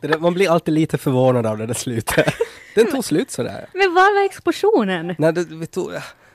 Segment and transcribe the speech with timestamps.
[0.00, 2.34] Där, man blir alltid lite förvånad av det där slutet.
[2.74, 3.66] Den tog slut sådär.
[3.74, 5.14] Men var var explosionen?
[5.18, 5.90] Nej, det, vi tog,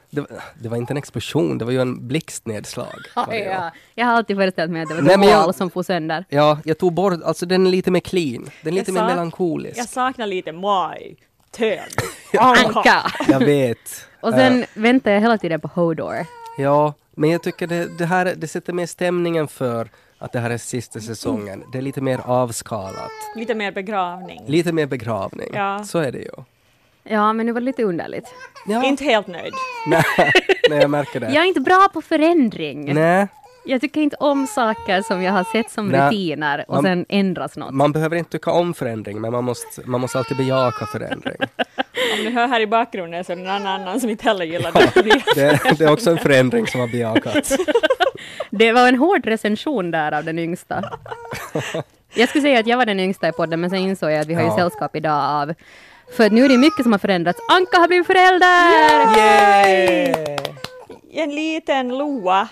[0.09, 0.29] det, var-
[0.59, 2.95] det var inte en explosion, det var ju en blixtnedslag.
[3.31, 3.37] ju.
[3.37, 6.25] Ja, jag har alltid föreställt mig att det var ett jag- mål som får sönder.
[6.29, 8.49] Ja, jag tog bort, alltså den är lite mer clean.
[8.61, 9.77] Den är lite Jag mer sa- melankolisk.
[9.79, 11.17] Jag saknar lite maj,
[11.51, 11.79] tön,
[12.39, 13.11] Anka!
[13.27, 13.77] Jag vet.
[14.21, 16.25] Och sen väntar jag hela tiden på Hodor.
[16.57, 19.89] Ja, men jag tycker det, det här det sätter mer stämningen för
[20.19, 21.63] att det här är sista säsongen.
[21.71, 23.11] Det är lite mer avskalat.
[23.35, 24.41] lite mer begravning.
[24.47, 25.49] Lite mer begravning.
[25.53, 25.83] Ja.
[25.83, 26.31] Så är det ju.
[27.03, 28.27] Ja, men det var lite underligt.
[28.67, 29.53] Ja, Inte helt nöjd.
[29.87, 30.03] nej,
[30.69, 31.25] nej, jag märker det.
[31.33, 32.93] Jag är inte bra på förändring.
[32.93, 33.27] Nej,
[33.69, 36.01] Jag tycker inte om saker som jag har sett som Nej.
[36.07, 37.73] rutiner och Man- sen ändras något.
[37.73, 41.37] man behöver inte tycka om förändring, men man måste, man måste alltid bejaka förändring.
[42.17, 44.71] Om ni hör här i bakgrunden så är det någon annan som inte heller gillar
[44.71, 45.21] det.
[45.35, 47.57] Det, det är också en förändring som har bejakats.
[48.49, 50.83] Det var en hård recension där av den yngsta.
[52.13, 54.27] Jag skulle säga att jag var den yngsta i podden, men sen insåg jag att
[54.27, 54.55] vi har ju Ja.
[54.57, 55.53] sällskap idag av...
[56.17, 57.39] För nu är det mycket som har förändrats.
[57.51, 59.17] Anka har blivit förälder!
[59.17, 60.13] Yay!
[61.13, 62.47] En liten Loa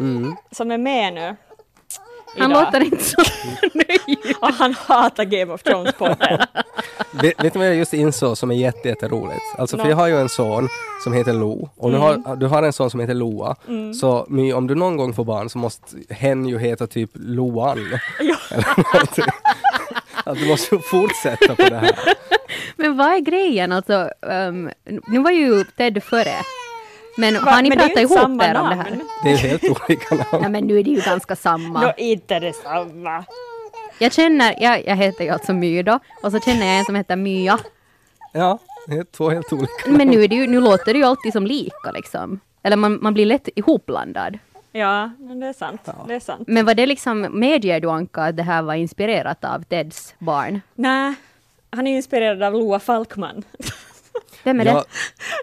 [0.00, 0.36] Mm.
[0.50, 1.36] som är med nu.
[2.38, 2.64] Han idag.
[2.64, 3.16] låter inte så
[3.74, 4.36] nöjd.
[4.40, 6.46] Och han hatar Game of Thrones-podden.
[7.22, 9.40] Vet, vet du vad jag just insåg som är jätte, jätteroligt?
[9.58, 9.90] Alltså för Nå.
[9.90, 10.68] jag har ju en son
[11.04, 13.56] som heter Lo och nu har, du har en son som heter Loa.
[14.00, 17.78] Så My, om du någon gång får barn så måste hen ju heta typ Loan.
[18.20, 18.36] Ja.
[20.34, 21.90] Du måste ju fortsätta på det här.
[22.76, 23.72] Men vad är grejen?
[23.72, 24.70] Alltså, ehm,
[25.06, 26.34] nu var ju Ted före.
[27.16, 28.90] Men Va, har ni men det är ju pratat ihop samma er om det här?
[28.90, 29.02] namn.
[29.24, 30.28] Det är helt olika namn.
[30.42, 31.80] Nej men nu är det ju ganska samma.
[31.80, 33.24] Nå, inte detsamma.
[33.98, 36.94] Jag känner, jag, jag heter ju alltså My då, och så känner jag en som
[36.94, 37.58] heter Mya.
[38.32, 39.72] Ja, det är två helt olika.
[39.90, 42.40] Men nu, är det ju, nu låter det ju alltid som lika liksom.
[42.62, 44.38] Eller man, man blir lätt ihopblandad.
[44.72, 45.88] Ja, men det är sant.
[46.08, 46.48] Det är sant.
[46.48, 50.60] Men var det liksom, medger du Anka att det här var inspirerat av Teds barn?
[50.74, 51.14] Nej,
[51.70, 53.42] han är inspirerad av Loa Falkman.
[54.44, 54.84] Vem är Ja,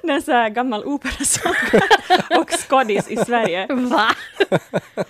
[0.03, 1.81] Det är en sån här gammal operasångare
[2.39, 3.65] och skådis i Sverige.
[3.67, 3.73] det?
[3.73, 4.07] Va?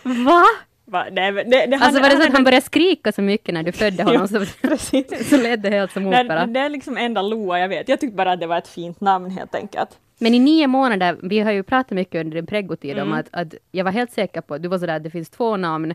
[0.04, 0.44] Va?
[0.86, 1.06] Va?
[1.12, 3.64] Nej, det, det, han- Alltså var det så att han började skrika så mycket när
[3.64, 5.30] du födde honom så, Precis.
[5.30, 6.46] så lät det helt som opera.
[6.46, 7.90] det är liksom enda Loa jag vet.
[7.90, 9.90] Jag tyckte bara att det var ett fint namn helt enkelt.
[10.20, 13.08] Men i nio månader, vi har ju pratat mycket under din pregotid Mm.
[13.08, 15.58] om att, att jag var helt säker på, du var sådär att det finns två
[15.58, 15.94] namn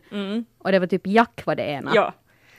[0.59, 1.91] och det var typ Jack var det ena.
[1.91, 1.94] Mm.
[1.94, 2.12] Ja.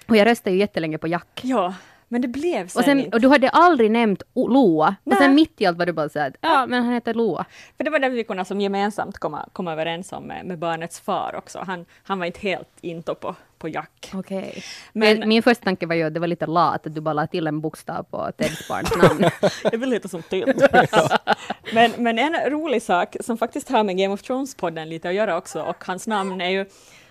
[0.07, 1.39] Och jag röstade ju jättelänge på Jack.
[1.43, 1.73] ja,
[2.07, 3.15] men det blev sen, Och, sen, inte.
[3.17, 4.95] och du hade aldrig nämnt Loa.
[5.03, 5.15] Nej.
[5.15, 7.45] Och sen mitt i allt var du bara såhär, ja men han heter Loa.
[7.77, 10.99] För det var det vi kunde som gemensamt komma, komma överens om med, med barnets
[10.99, 11.59] far också.
[11.67, 14.11] Han, han var inte helt into på, på Jack.
[14.13, 14.63] Okej.
[14.93, 17.13] Men- Men min första tanke var ju att det var lite lat att du bara
[17.13, 19.29] la till en bokstav på Teds barns namn.
[19.71, 20.53] Det vill lite som till.
[21.73, 25.37] men, men en rolig sak som faktiskt har med Game of Thrones-podden lite att göra
[25.37, 26.61] också och hans namn är ju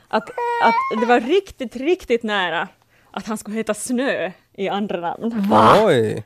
[0.08, 0.30] att,
[0.64, 2.68] att det var riktigt, riktigt nära
[3.12, 5.48] att han skulle heta Snö i andra namn.
[5.84, 6.24] oj!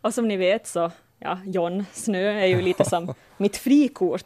[0.00, 4.22] Och som ni vet så, ja, John Snö är ju lite som mitt frikort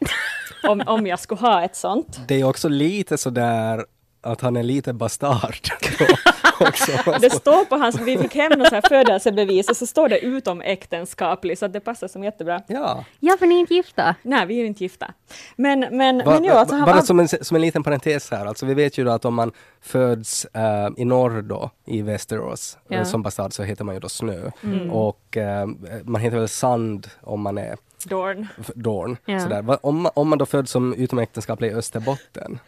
[0.63, 2.19] om, om jag skulle ha ett sånt.
[2.27, 3.85] Det är också lite sådär
[4.23, 5.55] att han är lite bastard.
[6.59, 6.91] också.
[7.21, 10.19] Det står på hans, vi fick hem något så här födelsebevis och så står det
[10.19, 12.61] utom äktenskaplig så att det passar som jättebra.
[12.67, 13.05] Ja.
[13.19, 14.15] ja, för ni är inte gifta.
[14.21, 15.13] Nej, vi är inte gifta.
[15.55, 18.31] Men, men, Va, men ja, va- alltså han, bara som en, som en liten parentes
[18.31, 19.51] här, alltså vi vet ju då att om man
[19.81, 22.97] föds eh, i norr då, i Västerås, Ja.
[22.97, 24.49] eh, som bastard så heter man ju då Snö.
[24.91, 25.67] Och eh,
[26.03, 28.47] man heter väl Sand om man är Dorn.
[28.75, 29.17] Dorn.
[29.25, 29.39] Ja.
[29.39, 29.77] Sådär.
[29.85, 32.59] Om, man- om man då föds som utomäktenskaplig i Österbotten,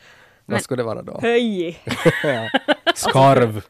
[0.46, 1.20] vad skulle det vara då?
[1.22, 1.76] Höj!
[2.96, 3.62] Skarv!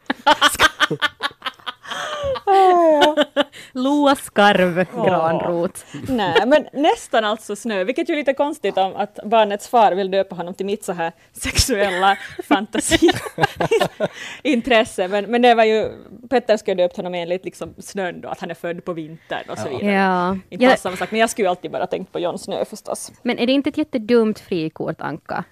[3.72, 5.86] Loa Skarv Granrot.
[6.08, 10.10] Nej, men nästan alltså snö, vilket ju är lite konstigt om att barnets far vill
[10.10, 12.18] döpa honom till mitt så här sexuella
[12.48, 15.08] fantasiintresse.
[15.08, 15.88] Men, men det var ju,
[16.30, 19.58] Petter skulle döpt honom enligt liksom snön då, att han är född på vintern och
[19.58, 19.92] så vidare.
[19.92, 20.38] Ja.
[20.48, 20.70] Inte ja.
[20.70, 23.12] alls samma sak, men jag skulle ju alltid bara tänkt på Jon Snö förstås.
[23.22, 25.44] Men är det inte ett jättedumt frikort, Anka?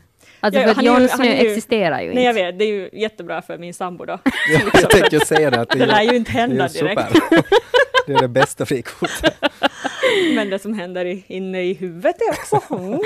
[0.45, 2.43] Alltså Ja, för att han Snö ju- existerar ju Nej, jag inte.
[2.45, 4.19] vet, det är ju jättebra för min sambo då.
[4.73, 6.69] jag tänkte ju säga det, att det, Det lär är ju inte det är hända
[6.69, 7.01] ju direkt.
[8.07, 9.35] Det är det bästa frikortet.
[10.35, 12.75] Men det som händer i, inne i huvudet är också...
[12.75, 13.01] Mm.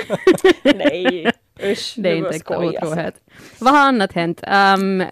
[0.63, 1.31] Nej.
[1.63, 2.85] Usch, Det är inte äkta skoj, alltså.
[2.91, 3.15] otrohet.
[3.59, 4.41] Vad har annat hänt?
[4.77, 5.07] Um, uh,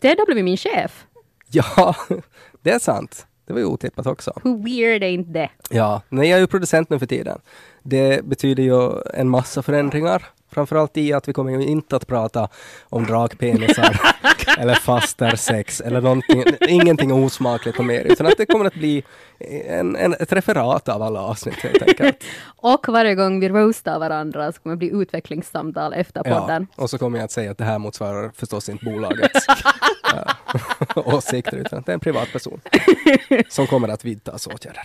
[0.00, 1.04] Ted har blivit min chef.
[1.50, 1.94] Ja,
[2.62, 3.26] det är sant.
[3.46, 4.40] Det var ju otippat också.
[4.44, 5.50] Hur weird är inte det?
[5.70, 7.40] Ja, nej, jag är ju producent nu för tiden.
[7.82, 10.24] Det betyder ju en massa förändringar.
[10.52, 12.48] Framförallt i att vi kommer ju inte att prata
[12.88, 14.00] om dragpenisar
[14.58, 19.02] eller fastersex eller någonting, ingenting osmakligt och mer, utan att det kommer att bli
[19.66, 22.24] en, en, ett referat av alla avsnitt helt enkelt.
[22.56, 26.66] Och varje gång vi roastar varandra så kommer det bli utvecklingssamtal efter Ja, podden.
[26.76, 29.46] och så kommer jag att säga att det här motsvarar förstås inte bolagets
[30.14, 30.24] äh,
[31.14, 32.60] åsikter, utan att det är en privatperson
[33.48, 34.82] som kommer att vidtas åtgärder.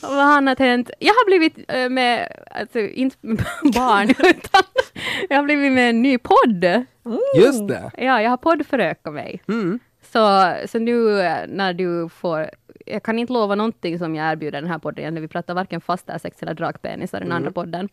[0.00, 0.90] Vad har annat hänt?
[0.98, 3.36] Jag har blivit eh, med, alltså inte med
[3.74, 4.62] barn, utan
[5.28, 6.64] jag har blivit med en ny podd.
[7.36, 7.90] Just det!
[7.96, 9.42] Ja, jag har poddförökat mig.
[9.48, 9.78] Mm.
[10.12, 12.50] Så, så nu eh, när du får,
[12.86, 16.18] jag kan inte lova någonting som jag erbjuder den här podden, vi pratar varken fasta
[16.18, 17.88] sex eller dragpenisar i den andra podden.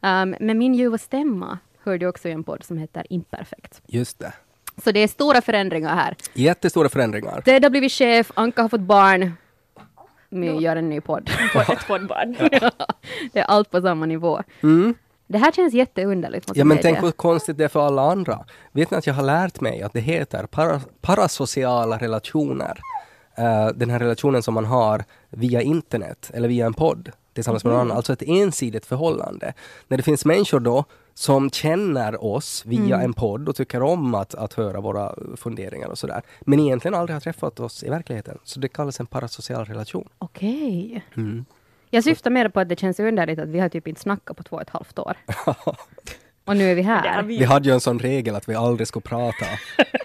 [0.00, 3.82] Um, men min ljuva stämma hörde jag också i en podd som heter Imperfekt.
[3.86, 4.32] Just det.
[4.84, 6.16] Så det är stora förändringar här.
[6.32, 7.40] Jättestora förändringar.
[7.40, 9.32] Ted har blivit chef, Anka har fått barn.
[10.30, 11.30] Vi gör en ny podd.
[11.52, 12.36] På ett poddbarn.
[13.32, 14.42] det är allt på samma nivå.
[14.62, 14.94] Mm.
[15.26, 16.48] Det här känns jätteunderligt.
[16.48, 18.44] Ja jag men tänk vad konstigt det är för alla andra.
[18.72, 22.78] Vet ni att jag har lärt mig att det heter para, parasociala relationer.
[23.38, 27.72] Eh, den här relationen som man har via internet eller via en podd tillsammans med
[27.72, 27.96] någon annan.
[27.96, 29.54] Alltså ett ensidigt förhållande.
[29.88, 34.34] När det finns människor då som känner oss via en podd och tycker om att,
[34.34, 36.22] att höra våra funderingar och sådär.
[36.40, 38.38] Men egentligen aldrig har träffat oss i verkligheten.
[38.44, 40.08] Så det kallas en parasocial relation.
[40.18, 41.04] Okej.
[41.16, 41.44] Mm.
[41.90, 44.42] Jag syftar mer på att det känns underligt att vi har typ inte snackat på
[44.42, 45.16] två och ett halvt år.
[46.48, 47.22] och nu är vi Det har här.
[47.22, 49.46] Vi hade ju en sån regel att vi aldrig skulle prata.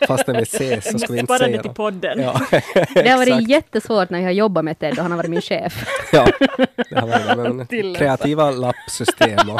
[0.08, 1.78] Fastän vi ses så ska vi inte säga det till något.
[1.78, 2.20] podden.
[2.22, 2.42] Ja,
[2.94, 5.42] Det har varit jättesvårt när jag har jobbat med Ted och han har varit min
[5.42, 5.86] chef.
[6.12, 6.28] Ja,
[6.90, 9.60] det har varit men kreativa lappsystem och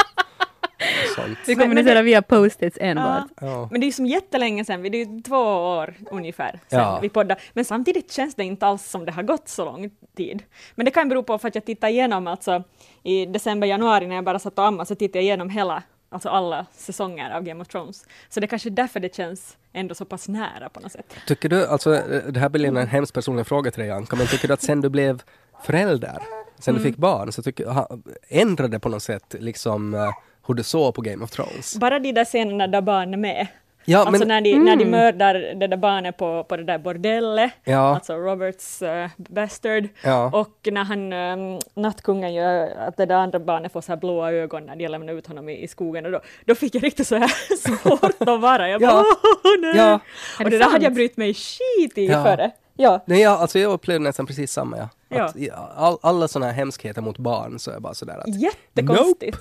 [1.16, 1.38] sånt.
[1.48, 3.24] Vi kommunicerar via post-its enbart.
[3.42, 3.48] Ja.
[3.48, 3.68] Ja.
[3.72, 5.38] Men det är ju som jättelänge sedan, det är ju två
[5.78, 7.00] år ungefär sedan Ja.
[7.02, 7.42] vi poddade.
[7.54, 10.44] Men samtidigt känns det inte alls som det har gått så lång tid.
[10.76, 12.64] Men det kan bero på för att jag tittade igenom alltså
[13.04, 15.84] i december, januari när jag bara satt och ammade så tittade jag igenom hela,
[16.14, 18.06] alltså alla säsonger av Game of Thrones.
[18.30, 21.16] Så det är kanske är därför det känns ändå så pass nära på något sätt.
[21.28, 24.48] Tycker du, alltså det här blir en hemskt personlig fråga till dig Anka, men tycker
[24.48, 25.22] du att sen du blev
[25.64, 26.20] förälder,
[26.60, 27.90] sen du fick barn, så tycker, ha,
[28.30, 30.12] ändrade det på något sätt liksom eh,
[30.48, 31.78] hur du såg på Game of Thrones?
[31.78, 33.48] Bara de där scenerna där barn är med.
[33.86, 36.78] Ja, alltså men, när, de, när de mördar det där barnet på, på det där
[36.78, 39.88] bordellet, ja, alltså Roberts uh, bastard.
[40.04, 44.00] ja, Och när han, um, nattkungen gör att det där andra barnet får så här
[44.00, 46.84] blåa ögon när de lämnar ut honom i, i skogen, och då, då fick jag
[46.84, 47.28] riktigt så här
[47.58, 48.70] svårt att vara.
[48.70, 49.06] Jag bara, Ja.
[49.44, 49.78] åh nej!
[49.78, 50.00] ja.
[50.40, 52.24] Och det det där hade jag brytt mig skit i Ja.
[52.24, 52.52] före.
[52.76, 53.04] Ja.
[53.06, 55.24] Nej, ja, alltså jag upplevde nästan precis samma ja.
[55.24, 55.36] Att,
[55.76, 59.38] all, alla sådana här hemskheter mot barn så är bara sådär att Jättekonstigt.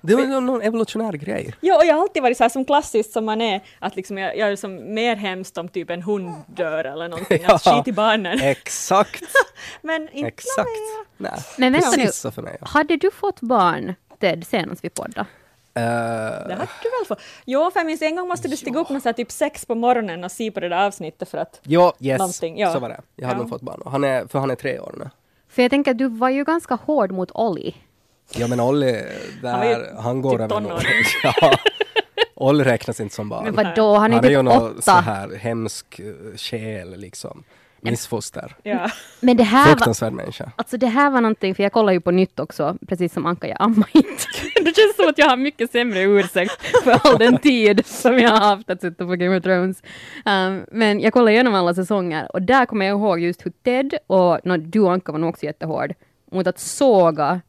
[0.00, 1.54] Det var någon, någon evolutionär grej.
[1.60, 4.18] Ja, och jag har alltid varit så här som klassiskt som man är, att liksom
[4.18, 7.76] jag, jag är som mer hemskt om typ en hund dör eller någonting, att Ja.
[7.76, 8.40] skit i barnen.
[8.40, 9.24] Exakt,
[9.82, 10.68] Men inte exakt.
[11.16, 12.56] Nej, Men vänta nu, så för mig.
[12.60, 12.66] Ja.
[12.66, 15.20] hade du fått barn, Ted, senast vi poddade?
[15.74, 17.20] Eh, Det hade du väl fått?
[17.44, 19.66] Jo, för jag minns en gång måste du stiga upp med så här typ sex
[19.66, 22.72] på morgonen och se på det där avsnittet för att Ja, yes, Någonting, ja.
[22.72, 23.00] så var det.
[23.16, 23.42] Jag hade Ja.
[23.42, 23.82] nog fått barn.
[23.86, 25.10] Han är, för han är tre år nu.
[25.48, 27.74] För jag tänker att du var ju ganska hård mot Olli.
[28.34, 28.92] Ja men Olli,
[29.42, 30.82] där, Han han, var ju går typ över nog.
[31.22, 31.58] ja.
[32.34, 33.44] Olli räknas inte som barn.
[33.44, 37.44] Men vadå, han är han är ju typ någon så här hemsk eh, själ liksom.
[37.82, 38.56] Missfoster.
[38.62, 38.90] ja.
[39.20, 40.52] Men det här var, Fruktansvärd människa.
[40.56, 43.48] Alltså det här var någonting, för jag kollar ju på nytt också, precis som Anka,
[43.48, 44.24] jag ammar inte.
[44.64, 48.30] Det känns som att jag har mycket sämre ursäkt för all den tid som jag
[48.30, 49.82] har haft att sitta på Game of Thrones.
[50.24, 53.94] Um, men jag kollar igenom alla säsonger och där kommer jag ihåg just hur Ted
[54.06, 55.94] och no, du Anka var nog också jättehård
[56.32, 57.40] mot att såga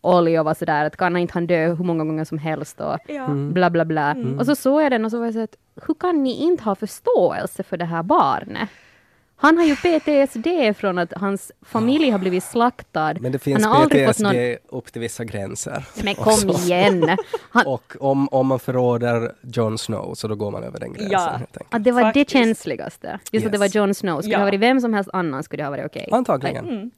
[0.00, 2.96] Olli och var sådär att kan inte han dö hur många gånger som helst och
[3.08, 3.26] ja.
[3.28, 4.10] bla bla bla.
[4.10, 4.38] Mm.
[4.38, 6.64] Och så såg jag den och så var jag så att hur kan ni inte
[6.64, 8.68] ha förståelse för det här barnet?
[9.40, 13.14] Han har ju PTSD från att hans familj har blivit slaktad.
[13.20, 14.34] Men det finns PTSD någon...
[14.68, 15.84] upp till vissa gränser.
[16.04, 17.16] Men kom så- igen!
[17.50, 21.10] Han, Och om, om man förråder Jon Snow så då går man över den gränsen
[21.12, 21.40] Ja.
[21.70, 22.28] att det var Faktiskt.
[22.28, 23.18] det känsligaste.
[23.32, 23.74] Just att det var Yes.
[23.74, 24.20] Jon Snow.
[24.20, 24.38] Skulle Ja.
[24.38, 26.08] det ha varit vem som helst annan skulle det ha varit okej.
[26.12, 26.68] Antagligen.
[26.68, 26.90] Mm.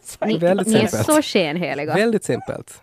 [0.26, 1.06] Ni, Väldigt ni är simpelt.
[1.06, 1.94] så skenheliga.
[1.94, 2.82] Väldigt simpelt.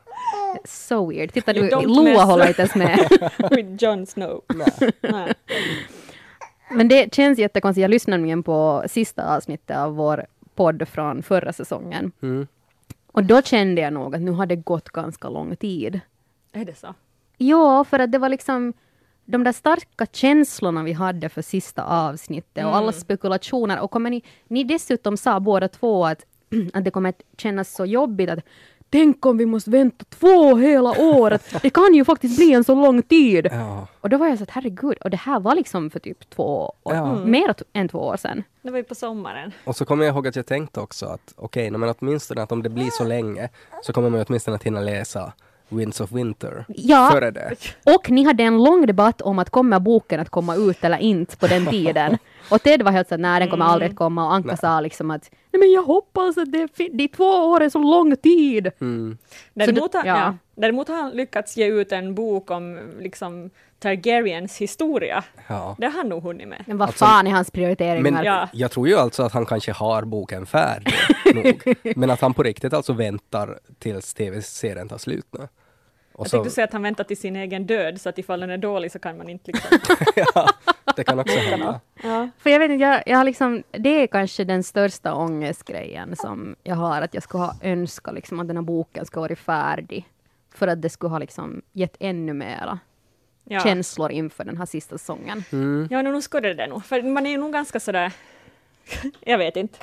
[0.66, 1.34] So weird.
[1.34, 3.00] Titta du, Loa håller inte ens med.
[3.52, 4.42] With Jon Snow.
[5.02, 5.34] Nej.
[6.72, 7.82] Men det känns jättekonstigt.
[7.82, 10.26] Jag lyssnade nämligen på sista avsnittet av vår
[10.56, 12.12] podd från förra säsongen.
[12.22, 12.48] Mm.
[13.12, 16.00] Och då kände jag nog att nu har det gått ganska lång tid.
[16.52, 16.94] Är det så?
[17.38, 18.74] Ja, för att det var liksom
[19.26, 23.80] de där starka känslorna vi hade för sista avsnittet och alla spekulationer.
[23.80, 26.26] Och kommer ni, ni dessutom sa båda två att,
[26.74, 28.40] att det kommer att kännas så jobbigt att
[28.90, 31.44] tänk om vi måste vänta två hela året.
[31.62, 33.48] Det kan ju faktiskt bli en så lång tid.
[33.52, 33.88] Ja.
[34.02, 36.74] Och då var jag så att herregud, och det här var liksom för typ två
[36.84, 37.26] år, Ja.
[37.26, 38.44] mer än två år sedan.
[38.62, 39.52] Det var ju på sommaren.
[39.64, 42.52] Och så kommer jag ihåg att jag tänkte också att okej, okay, men åtminstone att
[42.52, 43.50] om det blir så länge
[43.84, 45.34] så kommer man åtminstone att hinna läsa
[45.70, 47.10] Winds of Winter Ja.
[47.12, 47.56] före det.
[47.86, 51.38] Och ni hade en lång debatt om att kommer boken att komma ut eller inte
[51.38, 52.18] på den tiden.
[52.52, 54.58] Och Ted var helt så att nej, den kommer aldrig att komma och Anka Nej.
[54.58, 58.16] sa liksom att men jag hoppas att det, fi- de två år är så lång
[58.16, 58.72] tid.
[58.82, 59.18] Mm.
[59.54, 60.18] Däremot, det- har, ja.
[60.18, 60.36] ja.
[60.56, 63.50] Däremot har han lyckats ge ut en bok om liksom,
[63.80, 65.24] Targaryens historia.
[65.48, 65.76] Ja.
[65.80, 66.64] Det har han nog hunnit med.
[66.68, 68.12] Men vad Alltså, fan är hans prioriteringar?
[68.12, 68.50] Men Ja.
[68.54, 70.94] jag tror ju alltså att han kanske har boken färdig
[71.36, 71.76] nog.
[71.96, 75.48] Men att han på riktigt alltså väntar tills tv-serien tar slut nu.
[76.20, 78.40] Och Jag så, tänkte säga att han väntar till sin egen död, så att ifall
[78.40, 79.78] den är dålig så kan man inte liksom...
[80.16, 80.50] ja,
[80.96, 81.80] det kan också hända.
[82.04, 82.30] ja.
[82.40, 86.56] För jag vet inte, jag, jag har liksom, det är kanske den största ångestgrejen som
[86.64, 90.06] jag har, att jag skulle ha önskat liksom att den här boken ska vara färdig.
[90.56, 92.80] För att det skulle ha liksom gett ännu mera
[93.52, 93.60] Ja.
[93.60, 95.44] känslor inför den här sista säsongen.
[95.52, 95.88] Mm.
[95.92, 96.86] Ja, nu skulle det nog.
[96.86, 98.12] För man är ju nog ganska sådär...
[99.20, 99.78] jag vet inte.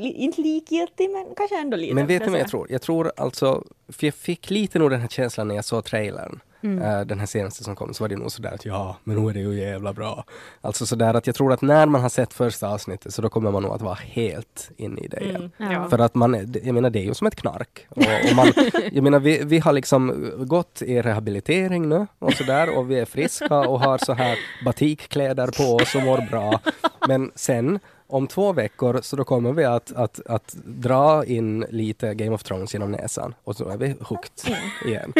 [0.00, 1.94] Inte likgiltig, men kanske ändå lite.
[1.94, 2.66] Men vet ni vad jag tror?
[2.70, 6.40] Jag tror alltså, för jag fick lite nog den här känslan när jag såg trailern.
[6.62, 6.82] Mm.
[6.82, 9.30] eh, den här senaste som kom, så var det nog sådär att ja, men nu
[9.30, 10.24] är det ju jävla bra.
[10.60, 13.50] Alltså sådär att jag tror att när man har sett första avsnittet så då kommer
[13.50, 15.50] man nog att vara helt inne i det igen.
[15.58, 15.88] Mm, Ja.
[15.88, 17.86] För att man, jag menar det är ju som ett knark.
[17.88, 17.98] Och,
[18.30, 18.52] och man,
[18.92, 23.04] jag menar vi, vi har liksom gått i rehabilitering nu och sådär och vi är
[23.04, 26.60] friska och har så här batikkläder på oss och mår bra.
[27.08, 27.78] Men sen
[28.10, 32.42] om två veckor så då kommer vi att, att, att dra in lite Game of
[32.42, 34.54] Thrones genom näsan och så är vi hooked
[34.86, 35.12] igen.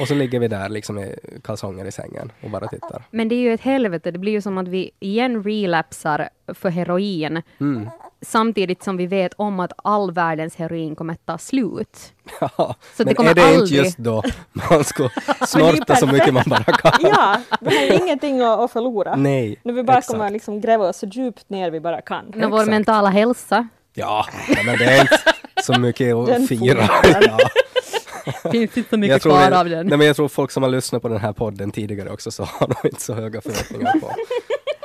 [0.00, 3.04] Och så ligger vi där liksom i kalsonger i sängen och bara tittar.
[3.10, 6.68] Men det är ju ett helvete, det blir ju som att vi igen relapsar för
[6.70, 7.90] heroin Mm.
[8.26, 11.98] samtidigt som vi vet om att all världens heroin kommer att ta slut.
[12.40, 15.08] Ja, Så det men kommer är det aldrig- inte just då man ska
[15.46, 16.92] snorta så mycket man bara kan?
[17.00, 19.16] Ja, det har ingenting att, att förlora.
[19.16, 20.12] Nej, Nu vi bara exakt.
[20.18, 22.32] kommer liksom gräva oss så djupt ner vi bara kan.
[22.34, 24.26] När vår mentala hälsa Ja,
[24.64, 25.18] men det är inte
[25.62, 26.86] så mycket Den att fira.
[26.86, 28.50] får Ja.
[28.50, 29.86] finns inte så mycket kvar vi- av den.
[29.86, 32.44] Nej, men jag tror folk som har lyssnat på den här podden tidigare också så
[32.44, 34.10] har de inte så höga förväntningar på,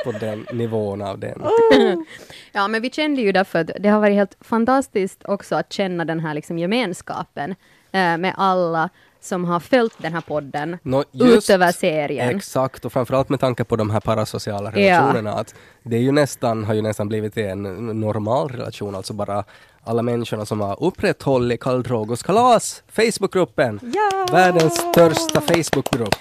[0.04, 1.42] på den nivån av den.
[2.52, 6.06] Ja, men vi kände ju därför att det har varit helt fantastiskt också att känna
[6.06, 7.52] den här liksom gemenskapen
[7.92, 8.90] eh, med alla
[9.22, 12.36] som har följt den här podden Nå, just utöver serien.
[12.36, 14.78] Exakt, och framförallt med tanke på de här parasociala Ja.
[14.80, 15.34] relationerna.
[15.34, 17.64] Att det är ju nästan, har ju nästan blivit en
[18.00, 19.44] normal relation, alltså bara
[19.84, 23.80] alla människorna som har upprätthållit Karl Drogos kalas, Facebookgruppen.
[23.84, 24.26] Ja!
[24.32, 26.16] Världens största Facebookgrupp.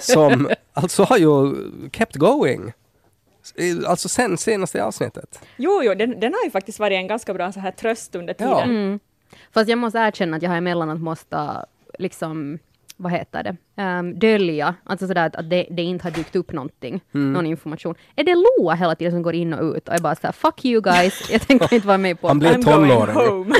[0.00, 1.54] som alltså har ju
[1.92, 2.72] kept going.
[3.86, 5.40] Alltså sen senaste avsnittet.
[5.56, 8.34] Jo, jo, den, den har ju faktiskt varit en ganska bra så här tröst under
[8.34, 8.50] tiden.
[8.52, 8.62] Ja.
[8.62, 8.98] Mm.
[9.54, 11.64] Fast jag måste erkänna att jag har emellanåt måste
[11.98, 12.58] liksom,
[12.96, 16.52] vad heter det, um, dölja, alltså sådär att, att det, det inte har dykt upp
[16.52, 17.32] någonting, Mm.
[17.32, 17.94] någon information.
[18.16, 20.64] Är det Loa hela tiden som går in och ut och är bara såhär, fuck
[20.64, 23.52] you guys, jag tänker inte vara med på Han blir tonåring.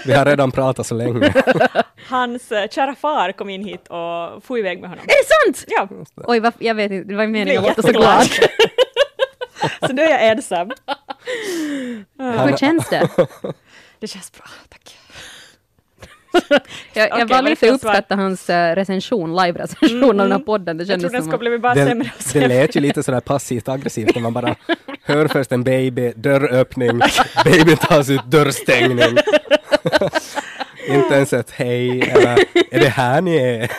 [0.06, 1.32] Vi har redan pratat så länge.
[2.08, 5.04] Hans uh, kära far kom in hit och for iväg med honom.
[5.04, 5.64] Är det sant?
[5.68, 5.88] Ja,
[6.26, 8.26] Oj, vad, jag vet inte, det var meningen att låta så glad.
[9.80, 10.70] Så nu är jag ensam.
[12.18, 13.08] Hur känns det?
[14.00, 14.96] Det känns bra, tack.
[16.92, 20.76] Jag, jag Okej, var lite det uppskatta hans uh, recension, live-recension av den här podden.
[20.76, 22.48] Det Jag tror kändes den som ska att, bli bara Det, sämre och det sämre.
[22.48, 24.56] lät ju lite sådär passivt aggressivt när man bara
[25.02, 27.00] hör först en baby, dörröppning,
[27.44, 28.98] babyn tas ut, dörrstängning.
[30.88, 32.38] Inte ens ett hej, eller
[32.70, 33.70] är det här ni är?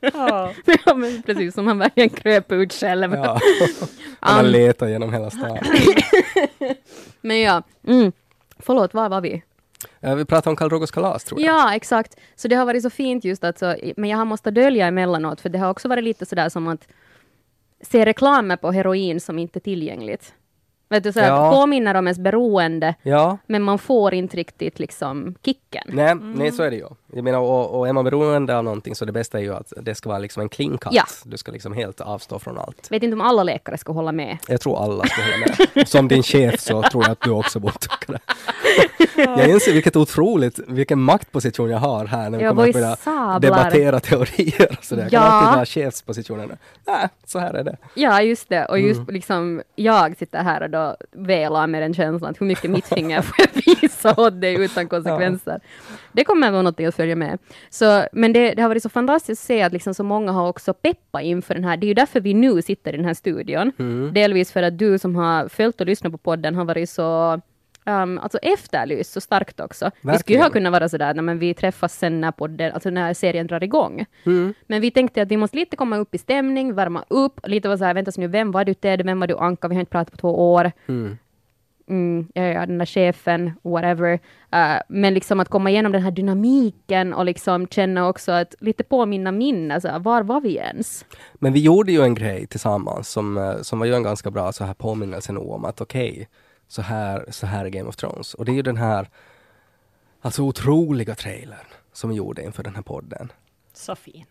[0.14, 0.52] Ja.
[0.86, 3.14] ja, men precis som han verkligen kröp ut själv.
[3.14, 3.40] Ja.
[4.20, 5.58] Man Um, letar genom hela stan.
[7.20, 8.12] Men ja, mm.
[8.58, 9.42] förlåt, var var vi?
[10.00, 11.54] Vi pratar om Karl Drogos kalas tror jag.
[11.54, 12.16] Ja, exakt.
[12.36, 15.40] Så det har varit så fint just att så, men jag har måste dölja emellanåt,
[15.40, 16.88] för det har också varit lite sådär som att
[17.80, 20.34] se reklamer på heroin som inte är tillgängligt.
[20.94, 21.50] Vet du, så här, Ja.
[21.52, 25.82] påminner om ens beroende, Ja, men man får inte riktigt liksom kicken.
[25.86, 26.88] nej, nej så är det ju.
[27.16, 29.72] Jag menar, och, och är man beroende av någonting så det bästa är ju att
[29.82, 30.92] det ska vara liksom en clean cut.
[30.92, 31.04] Ja.
[31.24, 32.90] Du ska liksom helt avstå från allt.
[32.90, 34.38] Vet inte om alla läkare ska hålla med.
[34.48, 35.88] Jag tror alla skulle hålla med.
[35.88, 38.18] Som din chef så tror jag att du också borde tycka det.
[39.16, 42.96] Jag inser vilket otroligt, vilken maktposition jag har här när vi Jag kommer att börja
[42.96, 43.40] sablar.
[43.40, 45.02] debattera teorier och sådär.
[45.02, 45.28] Jag kan Ja.
[45.28, 46.56] alltid ha chefspositionen.
[46.86, 47.76] Nej, så här är det.
[47.94, 48.64] Ja, just det.
[48.64, 49.14] Och just Mm.
[49.14, 53.22] liksom, jag sitter här och då velar med den känslan att hur mycket mitt finger
[53.22, 55.60] får jag visa åt dig utan konsekvenser.
[56.14, 57.38] Det kommer vara något att följa med.
[57.70, 60.48] Så, men det, det har varit så fantastiskt att se att liksom så många har
[60.48, 61.76] också peppat inför den här.
[61.76, 63.72] Det är ju därför vi nu sitter i den här studion.
[63.78, 64.12] Mm.
[64.14, 67.40] Delvis för att du som har följt och lyssnat på podden har varit så
[67.86, 69.84] um, alltså efterlyst så starkt också.
[69.84, 70.40] Vi skulle Verkligen.
[70.40, 73.64] ju ha kunnat vara sådär, men vi träffas sen när, podden, alltså när serien drar
[73.64, 74.06] igång.
[74.26, 74.54] Mm.
[74.66, 77.78] Men vi tänkte att vi måste lite komma upp i stämning, värma upp, lite vara
[77.78, 79.90] såhär, vänta så nu, vem var du Ted, vem var du Anka, vi har inte
[79.90, 80.72] pratat på två år.
[80.86, 81.18] Mm.
[81.88, 84.12] Mm, ja, ja, den där chefen, whatever.
[84.54, 88.84] Uh, men liksom att komma igenom den här dynamiken och liksom känna också att lite
[88.84, 91.04] påminna minna, så här, var var vi ens?
[91.34, 94.52] Men vi gjorde ju en grej tillsammans som, eh, som var ju en ganska bra
[94.52, 96.28] så här påminnelse nog om att okej,
[96.68, 98.34] så, här, så här är Game of Thrones.
[98.34, 99.08] Och det är ju den här
[100.20, 103.32] alltså otroliga trailern som vi gjorde inför den här podden.
[103.72, 104.24] Så fin.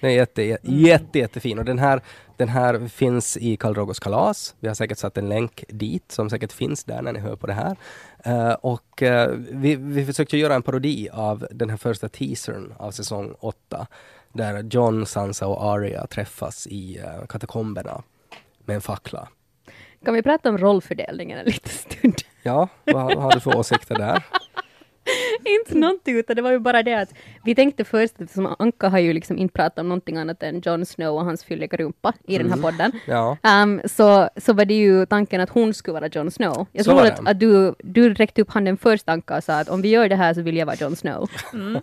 [0.00, 2.02] Den är jätte, jätte, jätte, jättefin och den här,
[2.42, 4.54] den här finns i Karl Rogos kalas.
[4.60, 7.46] Vi har säkert satt en länk dit som säkert finns där när ni hör på
[7.46, 7.76] det här.
[8.24, 12.90] Eh, och eh, vi, vi försökte göra en parodi av den här första teasern av
[12.90, 13.86] säsong 8
[14.32, 18.02] där John, Sansa och Arya träffas i uh, katakomberna
[18.64, 19.28] med en fackla.
[20.04, 22.16] Kan vi prata om rollfördelningen en liten stund?
[22.42, 24.24] Ja, vad, vad har du för åsikter där?
[25.60, 27.14] inte någonting, utan det var ju bara det att
[27.44, 30.86] vi tänkte först, eftersom Anka har ju liksom inte pratat om någonting annat än Jon
[30.86, 34.74] Snow och hans fylliga rumpa i den här podden, Ja, um, så, så var det
[34.74, 36.66] ju tanken att hon skulle vara Jon Snow.
[36.72, 39.82] Jag tror att, att du, du räckte upp handen först Anka och sa att om
[39.82, 41.30] vi gör det här så vill jag vara Jon Snow.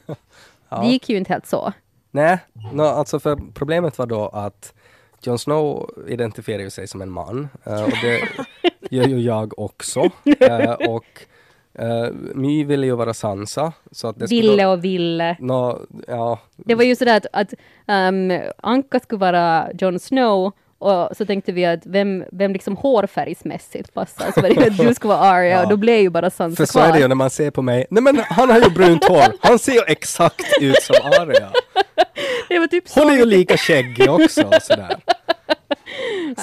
[0.69, 0.81] ja.
[0.81, 1.73] Det gick ju inte helt så.
[2.11, 2.37] Nej,
[2.73, 4.73] no, alltså för problemet var då att
[5.21, 8.21] Jon Snow identifierar ju sig som en man eh, och det
[8.95, 10.09] gör ju jag också.
[10.39, 11.25] Eh, och
[11.81, 13.73] uh, My ville ju vara Sansa.
[13.91, 15.35] Så att det Ville och ville.
[15.39, 17.53] nå, ja, Det var ju sådär att, att
[17.87, 23.93] um, Anka skulle vara Jon Snow och så tänkte vi att vem, vem liksom hårfärgsmässigt
[23.93, 24.31] passar.
[24.31, 25.63] Så var det att du skulle vara Arya Ja.
[25.63, 27.61] och då blev ju bara Sansa för så är det ju när man ser på
[27.61, 27.85] mig.
[27.89, 29.23] Nej men han har ju brunt hår.
[29.39, 31.49] Han ser ju exakt ut som Arya.
[32.49, 32.99] Det var typ så.
[32.99, 34.51] Hon är ju lika skäggig också.
[34.61, 34.95] Sådär.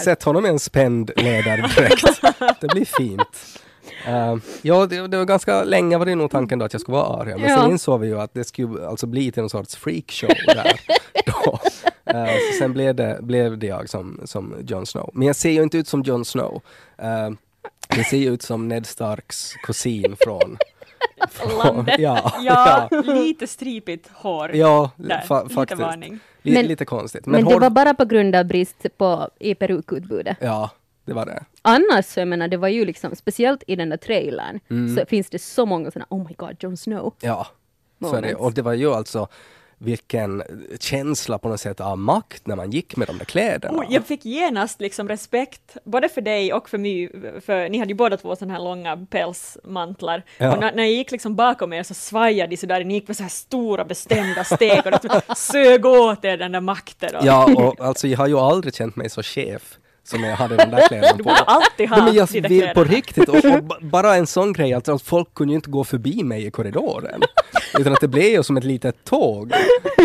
[0.04, 2.20] Sätt honom i en spänd ledardräkt.
[2.60, 3.60] Det blir fint.
[4.08, 6.96] Uh, ja, det, det var ganska länge var det nog tanken då att jag skulle
[6.96, 7.56] vara Arya, men Ja.
[7.62, 10.80] sen insåg vi ju att det skulle alltså bli till någon sorts freakshow där.
[11.26, 11.58] då.
[12.12, 15.10] Eh, så sen blev det, blev det jag som, som Jon Snow.
[15.14, 16.62] Men jag ser ju inte ut som Jon Snow.
[17.02, 17.36] Uh,
[17.96, 20.58] jag ser ju ut som Ned Starks kusin från...
[21.30, 21.94] från Landet.
[21.98, 24.50] ja, Ja, ja, lite stripigt hår.
[24.56, 25.80] ja Där, fa- lite faktiskt.
[25.80, 26.18] varning.
[26.42, 27.26] Men- lite konstigt.
[27.26, 30.36] Men, det hår- var bara på grund av brist på, i perukutbudet.
[30.40, 30.70] Ja,
[31.06, 31.44] det var det.
[31.62, 34.96] Annars, så jag menar, det var ju liksom, speciellt i den där trailern, Mm.
[34.96, 37.14] så finns det så många sådana, oh my god, Jon Snow.
[37.20, 37.46] Ja,
[38.00, 38.34] så är det.
[38.34, 39.28] Och det var ju alltså
[39.78, 40.42] vilken
[40.80, 43.78] känsla på något sätt av makt när man gick med de där kläderna.
[43.78, 47.88] Oh, jag fick genast liksom respekt, både för dig och för mig, för ni hade
[47.88, 50.22] ju båda två sådana här långa pälsmantlar.
[50.38, 50.52] Ja.
[50.54, 53.16] Och när, när jag gick liksom bakom er så svajade de sådär, ni gick med
[53.16, 57.16] så här stora bestämda steg och det sög åt er den där makten.
[57.16, 60.56] Och, Ja, och alltså jag har ju aldrig känt mig så chef som jag hade
[60.56, 61.28] de där kläderna Du på.
[61.28, 64.26] borde alltid ha Nej, men jag där vill, på riktigt, och, och ba- bara en
[64.26, 67.20] sån grej, alltså att folk kunde ju inte gå förbi mig i korridoren.
[67.78, 69.52] Utan att det blev ju som ett litet tåg.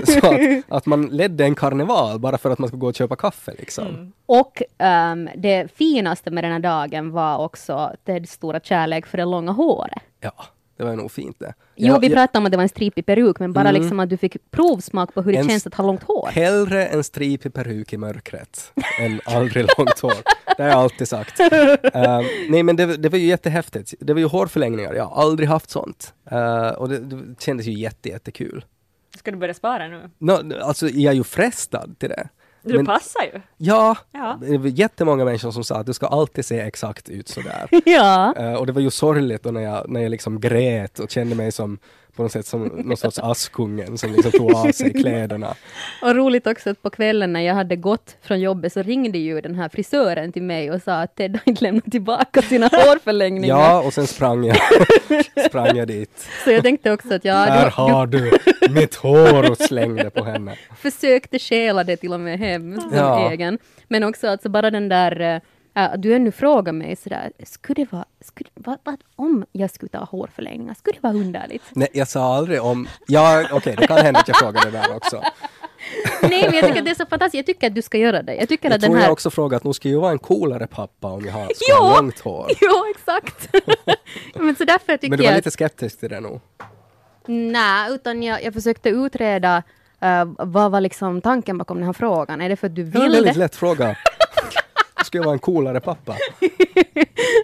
[0.06, 3.16] Så att, att man ledde en karneval bara för att man skulle gå och köpa
[3.16, 3.88] kaffe liksom.
[3.88, 4.12] Mm.
[4.26, 9.26] Och ehm, det finaste med den här dagen var också Teds stora kärlek för det
[9.26, 10.04] långa håret.
[10.20, 10.34] Ja,
[10.82, 11.54] det var nog fint det.
[11.76, 13.82] Jo, Jag- vi pratade om att det var en stripig peruk, men bara Mm.
[13.82, 16.30] liksom att du fick provsmak på hur det En känns att ha långt hår.
[16.32, 20.13] Hellre en stripig peruk i mörkret än aldrig långt hår.
[20.58, 21.39] Det har jag alltid sagt.
[21.94, 23.94] Eh, nej men det, det var ju jättehäftigt.
[24.00, 26.13] Det var ju hårförlängningar, jag har aldrig haft sånt.
[26.32, 28.65] Eh, och det, det kändes ju jätte, jättekul.
[29.17, 30.10] Ska du börja spara nu?
[30.17, 32.30] No, alltså jag är ju frestad till det.
[32.63, 33.41] Du Men- passar ju.
[33.58, 34.39] Ja, Ja.
[34.74, 37.67] jättemånga människor som sa att du ska alltid se exakt ut sådär.
[37.86, 38.34] Ja.
[38.38, 41.36] Eh, och det var ju sorgligt då när jag, när jag liksom grät och kände
[41.36, 41.78] mig som
[42.22, 45.56] på något sätt som någon sorts Askungen som liksom tog av sig kläderna.
[46.02, 49.42] Och roligt också att på kvällen när jag hade gått från jobbet så ringde ju
[49.42, 53.48] den här frisören till mig och sa att Ted har inte lämnat tillbaka sina hårförlängningar.
[53.60, 54.58] Ja, och sen sprang jag,
[55.48, 56.28] sprang jag dit.
[56.44, 58.32] Så jag tänkte också att ja, Här du, har du
[58.70, 60.56] mitt hår och slängde på henne.
[60.78, 63.32] försökte stjäla det till och med hem som Ja.
[63.32, 63.58] egen.
[63.88, 65.42] Men också alltså bara den där
[65.76, 69.90] äh, du ännu frågar mig sådär, skulle det vara, skulle, vad, vad, om jag skulle
[69.90, 71.64] ta hårförlängningar, skulle det vara underligt?
[71.70, 72.88] Nej, jag sa aldrig om...
[73.08, 75.22] Ja, okej, det kan hända att jag frågade det där också.
[76.22, 77.36] Nej, men jag tycker att det är så fantastiskt.
[77.36, 78.36] Jag tycker att du ska göra det.
[78.36, 79.04] Jag tycker Jag att den tror här...
[79.06, 81.80] jag också frågade att nog skulle ju vara en coolare pappa om jag har skulle
[81.90, 82.48] ha långt hår.
[82.62, 83.50] Jo, exakt.
[84.36, 86.42] men så därför tycker Men du var jag lite skeptisk till det nog.
[87.26, 89.64] Nej, utan jag, jag försökte utreda
[90.02, 92.42] eh, vad var liksom tanken bakom den här frågan.
[92.42, 93.40] Är det för att du Det var en vill väldigt det?
[93.40, 93.96] lätt fråga.
[95.12, 96.15] Skulle jag vara en coolare pappa?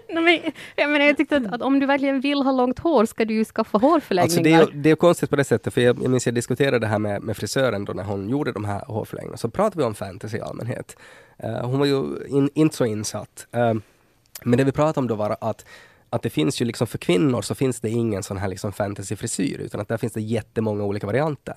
[0.09, 3.05] Nej, men, jag, menar, jag tyckte att, att om du verkligen vill ha långt hår
[3.05, 4.43] ska du ju skaffa Alltså hårförlängningar.
[4.43, 6.87] det, är, det är konstigt på det sättet, för jag, jag minns jag diskuterade det
[6.87, 9.95] här med, med frisören då när hon gjorde de här hårförlängningarna, så pratade vi om
[9.95, 10.97] fantasy i allmänhet.
[11.37, 13.47] Eh, hon var ju in, inte så insatt.
[13.51, 13.73] Eh,
[14.43, 15.65] men det vi pratade om då var att
[16.09, 19.59] att det finns ju liksom för kvinnor så finns det ingen sån här liksom fantasyfrisyr
[19.59, 21.55] utan att där finns det jättemånga olika varianter.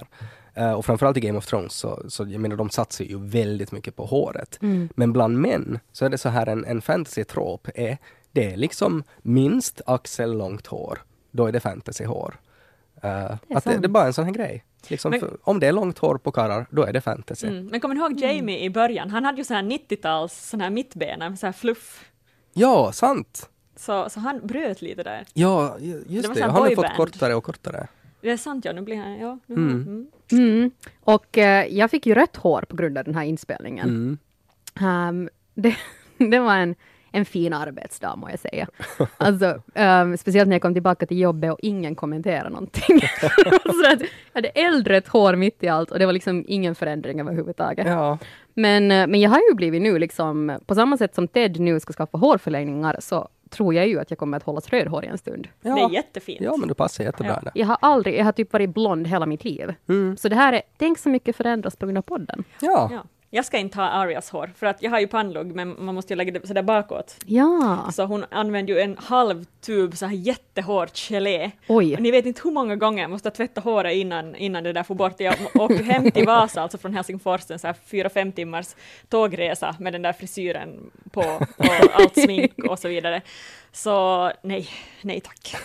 [0.55, 3.73] Eh, och framförallt i Game of Thrones så, så jag menar de satsar ju väldigt
[3.73, 4.59] mycket på håret.
[4.95, 7.99] Men bland män så är det så här en, en fantasy-trop är
[8.33, 10.99] det är liksom minst axellångt hår.
[11.31, 12.41] Då är det fantasyhår.
[13.05, 14.65] Uh, att det, det är bara en sån här grej.
[14.89, 17.47] Liksom Men- för, om det är långt hår på karlar, då är det fantasy.
[17.47, 17.67] Mm.
[17.67, 19.11] Men kommer ni ihåg Jamie i början?
[19.11, 22.05] Han hade ju så här 90-tals sån här mittbena, så här fluff.
[22.53, 23.49] Ja, sant!
[23.77, 25.27] Så, så han bröt lite där.
[25.35, 26.43] Ja, ju- Det just det.
[26.43, 27.89] Han har fått kortare och kortare.
[28.21, 29.39] Det är sant ja, nu blir han, ja.
[29.49, 29.71] Mm.
[29.71, 30.09] Mm.
[30.33, 30.71] Mm.
[31.01, 33.89] Och eh, jag fick ju rött hår på grund av den här inspelningen.
[33.89, 34.19] Mm.
[34.81, 35.77] Ehm, det,
[36.31, 36.75] det var en,
[37.13, 38.69] en fin arbetsdag må jag säga.
[39.17, 43.01] Alltså, ehm, speciellt när jag kom tillbaka till jobbet och ingen kommenterade någonting.
[43.65, 47.21] så att jag hade äldre hår mitt i allt och det var liksom ingen förändring
[47.21, 47.87] överhuvudtaget.
[47.87, 48.19] Ja.
[48.55, 51.81] Men, eh, men jag har ju blivit nu liksom, på samma sätt som Ted nu
[51.81, 55.49] ska skaffa hårförlängningar så tror jag ju att jag kommer att hållas rödhårig en stund.
[55.61, 55.75] Ja.
[55.75, 56.41] Det är jättefint.
[56.41, 57.51] ja, men du passar jättebra Ja.
[57.55, 59.75] Jag har aldrig, jag har typ varit blond hela mitt liv.
[59.89, 60.17] Mm.
[60.17, 62.45] Så det här är, tänk så mycket förändras på grund av podden.
[62.61, 62.89] Ja.
[62.93, 63.05] Ja.
[63.33, 66.13] Jag ska inte ha Arias hår, för att jag har ju pannlugg, men man måste
[66.13, 67.17] ju lägga det sådär bakåt.
[67.27, 71.51] Ja, Så hon använde ju en halv tub så här jättehårt gelé.
[71.69, 71.95] oj.
[71.95, 74.83] Och ni vet inte hur många gånger jag måste tvätta håret innan, innan det där
[74.83, 75.15] får bort.
[75.21, 78.67] Jag åkte hem till Vasa, alltså från Helsingfors, en så här fyra, fem timmars
[79.09, 83.23] tågresa med den där frisyren på och allt smink och så vidare.
[83.73, 84.69] Så nej,
[85.03, 85.57] nej tack.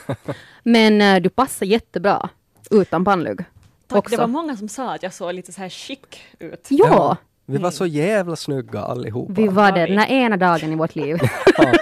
[0.63, 2.29] Men eh, du passar jättebra
[2.71, 3.43] utan pannlugg.
[3.87, 3.97] tack.
[3.99, 4.15] Också.
[4.15, 5.99] Det var många som sa att jag såg lite så här chic
[6.39, 6.65] ut.
[6.69, 7.17] Ja, Ja.
[7.45, 9.33] Vi var så jävla snygga allihopa.
[9.35, 11.17] vi var det den här ena dagen i vårt liv.
[11.57, 11.73] Ja.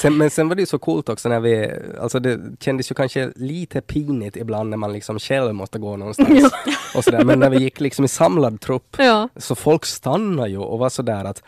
[0.00, 2.94] Sen, men sen var det ju så coolt också när vi, alltså det kändes ju
[2.94, 6.52] kanske lite pinigt ibland när man liksom själv måste gå någonstans.
[6.96, 7.24] Och sådär.
[7.24, 9.28] Men när vi gick liksom i samlad trupp ja.
[9.36, 11.42] så folk stannade ju och var sådär att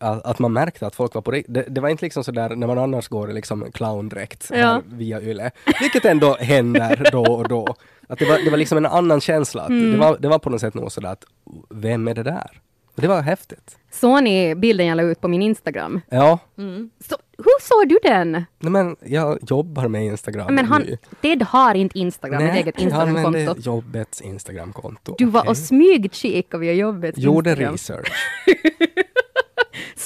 [0.00, 2.66] att att man märkte att folk var på det, det var inte liksom sådär när
[2.66, 4.82] man annars går liksom clowndräkt Ja.
[4.86, 7.74] via YLE, vilket ändå händer då och då.
[8.08, 9.62] Att det, var, det var liksom en annan känsla.
[9.62, 9.92] Att Mm.
[9.92, 11.24] det, var, det var på något sätt nog sådär att
[11.70, 12.50] vem är det där?
[12.98, 13.78] Och det var häftigt.
[13.90, 16.00] Såg ni bilden jag la ut på min Instagram?
[16.10, 16.90] Ja, Mm.
[17.08, 18.32] Så, hur såg du den?
[18.32, 20.98] nej men jag jobbar med Instagram Men han, nu.
[21.22, 23.70] Ted har inte Instagram, ett eget jag använde Instagramkonto.
[23.70, 25.14] jobbets Instagramkonto.
[25.18, 27.72] Du var och smygkikade via jobbets Gjorde Instagram.
[27.72, 28.12] research.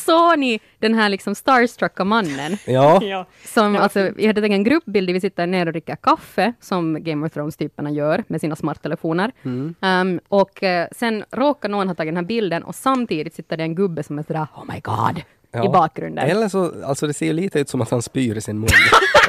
[0.04, 2.56] Såg ni den här liksom starstrucka mannen?
[2.66, 3.26] Ja, Ja.
[3.44, 7.04] Som, alltså, vi hade tagit en gruppbild där vi sitter ner och dricker kaffe, som
[7.04, 9.32] Game of Thrones-typerna gör med sina smarttelefoner.
[9.42, 9.74] Mm.
[9.80, 13.62] Um, och eh, sen råkar någon ha tagit den här bilden och samtidigt sitter det
[13.62, 15.64] en gubbe som är sådär ”Oh my God” Ja.
[15.64, 16.28] i bakgrunden.
[16.28, 18.68] eller så, alltså det ser ju lite ut som att han spyr i sin mun.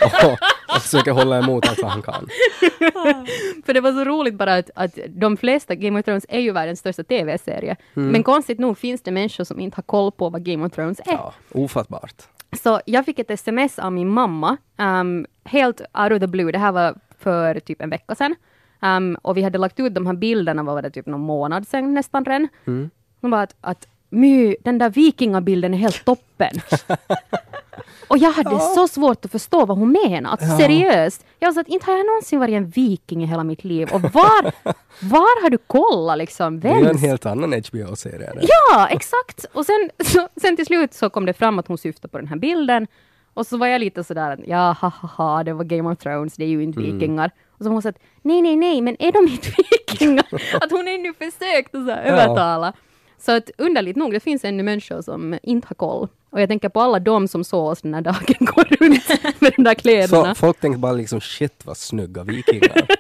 [0.24, 0.32] och,
[0.76, 2.28] och försöker hålla emot allt vad han kan.
[3.66, 6.52] För det var så roligt bara att, att de flesta, Game of Thrones är ju
[6.52, 7.76] världens största TV-serie.
[7.96, 8.10] Mm.
[8.10, 11.00] Men konstigt nog finns det människor som inte har koll på vad Game of Thrones
[11.00, 11.12] är.
[11.12, 12.16] Ja, ofattbart.
[12.64, 16.58] Så jag fick ett sms av min mamma, um, helt out of the blue, det
[16.58, 18.36] här var för typ en vecka sedan.
[18.82, 21.68] Um, och vi hade lagt ut de här bilderna, vad var det, typ någon månad
[21.68, 22.48] sedan nästan redan.
[22.66, 22.90] Mm.
[23.22, 26.52] Hon bara att, att My, den där vikingabilden är helt toppen.
[28.08, 30.34] och jag hade så svårt att förstå vad hon menade.
[30.34, 30.58] Att Ja.
[30.58, 31.26] Seriöst.
[31.39, 33.89] Jag sa att inte har jag någonsin varit en viking i hela mitt liv.
[33.93, 34.52] Och var,
[34.99, 36.60] var har du kollat liksom?
[36.60, 38.32] Det är en Vems helt annan HBO-serie.
[38.41, 39.45] Ja, exakt!
[39.54, 42.28] Och sen, så, sen till slut så kom det fram att hon syftade på den
[42.28, 42.88] här bilden.
[43.34, 46.36] Och så var jag lite sådär, ja, ha, ha, ha, det var Game of Thrones,
[46.36, 46.93] det är ju inte Mm.
[46.93, 47.32] vikingar.
[47.58, 49.47] Och så hon sagt, nej, nej, nej, men är de inte
[49.89, 50.26] vikingar?
[50.62, 52.73] att hon ännu försökt att så övertala.
[53.26, 56.08] Så att underligt nog, det finns ännu människor som inte har koll.
[56.30, 59.10] Och jag tänker på alla de som såg oss den här dagen gå runt
[59.42, 60.36] med de där kläderna.
[60.36, 62.88] Så folk tänkte bara liksom shit vad snygga vikingar.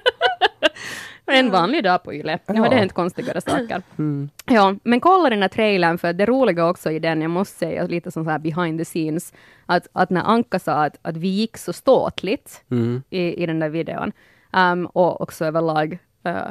[1.25, 2.39] En vanlig dag på Yle.
[2.47, 3.81] Nu har det hänt konstigare saker.
[3.97, 4.29] Mm.
[4.45, 7.87] Ja, men kolla den här trailern, för det roliga också i den, jag måste säga
[7.87, 9.33] lite som så här behind the scenes,
[9.65, 13.03] att, att när Anka sa att, att vi gick så ståtligt Mm.
[13.09, 14.11] i, i den där videon,
[14.53, 16.49] um, och också överlag uh,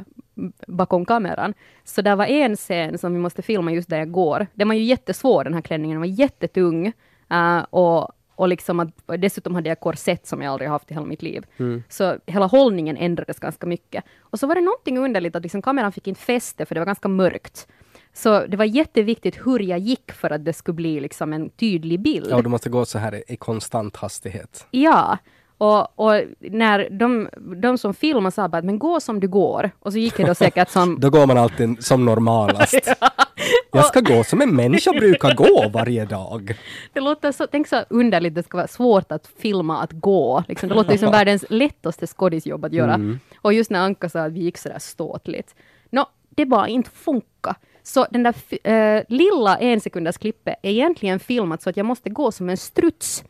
[0.67, 4.47] bakom kameran, så där var en scen som vi måste filma just där jag går.
[4.55, 6.93] Den var ju jättesvår, den här klänningen, den var jättetung,
[7.33, 11.07] uh, och, och liksom att, dessutom hade jag korsett som jag aldrig haft i hela
[11.07, 11.47] mitt liv.
[11.57, 11.83] Mm.
[11.89, 14.05] Så hela hållningen ändrades ganska mycket.
[14.21, 16.87] Och så var det någonting underligt att liksom kameran fick inte fäste för det var
[16.87, 17.69] ganska mörkt.
[18.13, 22.01] Så det var jätteviktigt hur jag gick för att det skulle bli liksom en tydlig
[22.01, 22.27] bild.
[22.31, 24.67] Ja, du måste gå så här i, i konstant hastighet.
[24.71, 25.19] Ja,
[25.63, 27.29] och, och när de,
[27.63, 29.71] de som filmar sa bara att men gå som du går.
[29.79, 30.97] Och så gick jag då säkert som...
[31.01, 32.75] Då går man alltid som normalast.
[33.73, 36.57] Jag ska gå som en människa brukar gå varje dag.
[36.93, 40.45] Det låter så, tänk så underligt, det ska vara svårt att filma att gå.
[40.49, 42.95] Liksom, det låter ju som världens lättaste skådisjobb att göra.
[42.95, 43.21] Mm.
[43.37, 45.55] Och just när Anka sa att vi gick sådär ståtligt.
[45.91, 47.57] Nå, det bara inte funka.
[47.83, 48.35] Så den där
[48.69, 52.57] eh, lilla en sekunders klippet är egentligen filmat så att jag måste gå som en
[52.57, 53.25] struts.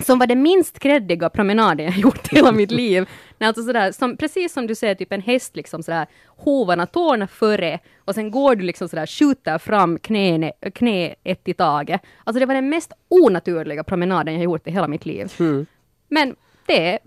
[0.00, 3.08] Som var den minst kreddiga promenaden jag gjort hela mitt liv.
[3.38, 7.26] Nej, alltså sådär, som, precis som du ser typ en häst liksom sådär hovarna tårna
[7.26, 12.00] före och sen går du liksom sådär skjuter fram knäne, knä ett i taget.
[12.24, 15.32] Alltså det var den mest onaturliga promenaden jag gjort i hela mitt liv.
[15.40, 15.66] Mm.
[16.08, 16.98] Men det,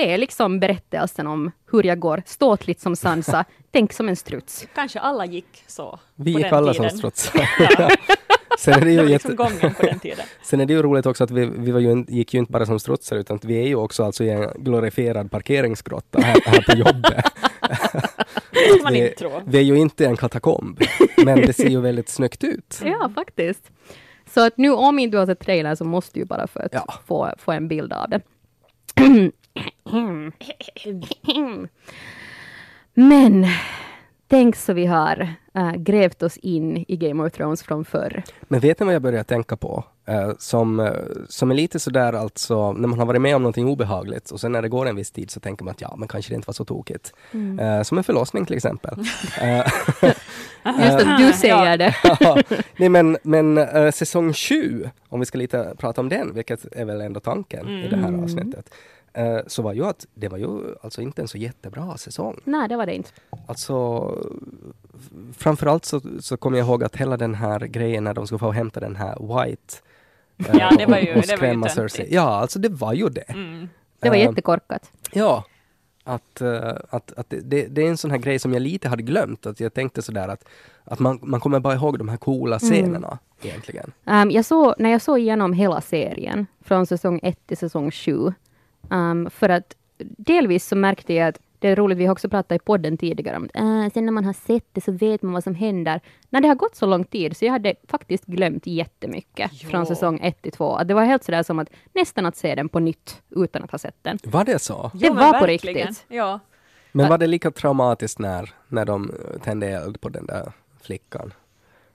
[0.00, 4.66] det är liksom berättelsen om hur jag går ståtligt som Sansa, tänk som en struts.
[4.74, 5.98] Kanske alla gick så.
[6.14, 6.98] Vi gick alla som tiden.
[6.98, 7.50] strutsar.
[7.78, 7.90] Ja,
[8.58, 9.28] Sen är det ju jätte...
[9.28, 10.24] liksom tiden.
[10.42, 12.52] Sen är det ju roligt också att vi, vi var ju, in- gick ju inte
[12.52, 16.40] bara som strutsar utan att vi är ju också alltså i en glorifierad parkeringsgrotta här,
[16.44, 17.24] här på jobbet.
[18.82, 19.30] Man vi, inte tro.
[19.46, 20.80] vi är ju inte en katakomb,
[21.24, 22.80] men det ser ju väldigt snyggt ut.
[22.84, 23.70] Ja, faktiskt.
[24.34, 26.72] Så att nu om inte du har sett trailern så måste du bara för att
[26.72, 26.94] Ja.
[27.06, 28.20] få, få en bild av det.
[32.94, 33.46] Men
[34.28, 38.22] tänk så vi har äh, grävt oss in i Game of Thrones från förr.
[38.42, 39.84] Men vet ni vad jag börjar tänka på?
[40.06, 40.92] Eh, som, eh,
[41.28, 44.52] som är lite sådär alltså, när man har varit med om någonting obehagligt och sen
[44.52, 46.46] när det går en viss tid så tänker man att ja, men kanske det inte
[46.46, 47.12] var så tokigt.
[47.60, 48.94] Eh, som en förlossning till exempel.
[50.64, 51.96] Just att du säger det.
[52.20, 52.42] Ja,
[52.76, 57.00] Nej men, men säsong 7, om vi ska lite prata om den, vilket är väl
[57.00, 58.74] ändå tanken i det här avsnittet, eh,
[59.46, 62.40] så var ju att det var ju alltså inte en så jättebra säsong.
[62.44, 63.10] Nej, det var det inte.
[63.46, 64.04] Alltså,
[65.36, 68.50] framförallt så, så kommer jag ihåg att hela den här grejen när de skulle få
[68.50, 69.74] hämta den här White
[70.38, 71.68] eh, Ja, det var ju- och, och det var ju skrämma.
[71.68, 72.08] Cersei.
[72.14, 73.20] Ja, alltså det var ju det.
[73.30, 73.68] Mm.
[74.00, 74.90] Det var Eh, jättekorkat.
[75.12, 75.44] Ja.
[76.04, 79.02] Att, eh, att, att det- det, är en sån här grej som jag lite hade
[79.02, 79.46] glömt.
[79.46, 80.44] Att jag tänkte sådär att,
[80.84, 83.92] att man, man kommer bara ihåg de här coola scenerna egentligen.
[84.04, 88.32] Um, jag såg, när jag såg igenom hela serien, från säsong 1 till säsong 7,
[88.88, 92.56] um, för att delvis så märkte jag att det är roligt, vi har också pratat
[92.56, 95.32] i podden tidigare om att äh, sen när man har sett det så vet man
[95.32, 96.00] vad som händer.
[96.30, 99.68] När det har gått så lång tid så jag hade faktiskt glömt jättemycket Jo.
[99.70, 100.76] från säsong 1 till 2.
[100.76, 103.70] Att Det var helt sådär som att nästan att se den på nytt utan att
[103.70, 104.18] ha sett den.
[104.24, 104.90] Var det så?
[104.94, 105.86] Det Jo, var på verkligen.
[105.88, 106.04] riktigt.
[106.08, 106.40] Ja.
[106.92, 109.12] Men var det lika traumatiskt när, när de
[109.44, 111.32] tände eld på den där flickan?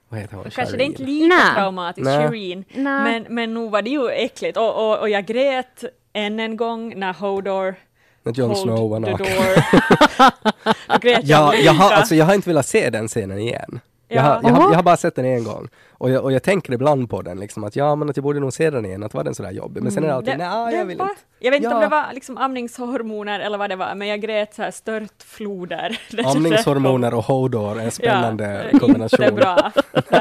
[0.08, 0.44] Vad heter hon?
[0.50, 1.22] Kanske det är inte Shireen?
[1.22, 1.54] lika Nej.
[1.54, 2.28] traumatiskt, Nej.
[2.28, 3.02] Shireen, Nej.
[3.22, 4.56] men, men nog var det ju äckligt.
[4.58, 5.84] Och, och, och jag grät
[6.16, 7.74] än en gång när Hodor
[8.22, 9.26] När Jon hold Snow var naken.
[11.22, 13.80] Ja, jag jag, har, alltså, jag har inte velat se den scenen igen.
[14.08, 14.22] Jag, Ja.
[14.22, 15.68] har, jag, har, jag har bara sett den en gång.
[15.90, 18.40] Och jag, och jag tänker ibland på den, liksom, att ja, men att jag borde
[18.40, 19.82] nog se den igen, att var den sådär jobbig?
[19.82, 20.74] Men sen är det alltid, nej, Mm.
[20.78, 21.20] jag vill var, inte.
[21.38, 21.88] Jag vet inte om Ja.
[21.88, 25.98] det var liksom amningshormoner eller vad det var, men jag grät så här störtfloder.
[26.26, 29.22] Amningshormoner och Hodor är en spännande ja, kombination.
[29.24, 29.72] Inte bra.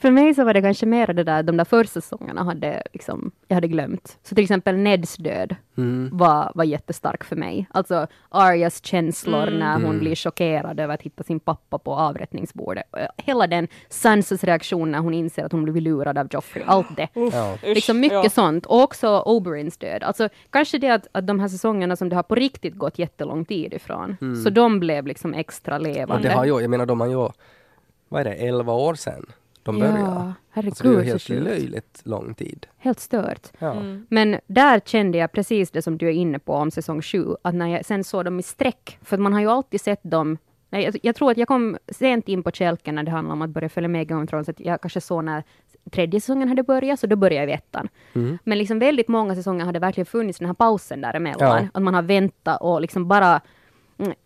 [0.00, 3.30] För mig så var det kanske mer det där, de där första säsongerna hade liksom,
[3.48, 4.18] jag hade glömt.
[4.22, 6.10] Så till exempel Neds död Mm.
[6.12, 7.66] var, var jättestark för mig.
[7.70, 9.58] Alltså Arias känslor Mm.
[9.58, 9.98] när hon Mm.
[9.98, 12.84] blir chockerad över att hitta sin pappa på avrättningsbordet.
[13.16, 16.64] Hela den Sansas reaktion när hon inser att hon blivit lurad av Joffrey.
[16.66, 17.08] Allt det.
[17.14, 17.54] Ja.
[17.54, 18.30] Usch, Liksom mycket ja.
[18.30, 18.66] sånt.
[18.66, 20.02] Och också Oberins död.
[20.02, 23.44] Alltså kanske det att, att de här säsongerna som det har på riktigt gått jättelång
[23.44, 24.16] tid ifrån.
[24.44, 25.90] Så de blev liksom extra Mm.
[25.90, 26.28] Och levande.
[26.28, 27.28] det har ju, jag menar de har ju,
[28.08, 29.26] vad är det, 11 år sedan
[29.68, 29.98] de började.
[29.98, 32.66] Ja, Alltså det herregud så helt löjligt lång tid.
[32.76, 33.46] Helt stört.
[33.58, 33.72] Ja.
[33.72, 34.06] Mm.
[34.10, 37.54] Men där kände jag precis det som du är inne på om säsong 7, att
[37.54, 40.38] när jag sen såg dem i streck, för man har ju alltid sett dem
[40.70, 43.42] Nej, jag, jag tror att jag kom sent in på kälken när det handlade om
[43.42, 44.48] att börja följa med Game of Thrones.
[44.48, 45.44] Att jag kanske såg när
[45.90, 47.88] tredje säsongen hade börjat, så då började jag i ettan.
[48.14, 48.38] Mm.
[48.44, 51.62] Men liksom väldigt många säsonger har det verkligen funnits den här pausen däremellan.
[51.62, 51.68] Ja.
[51.74, 53.40] Att man har väntat och liksom bara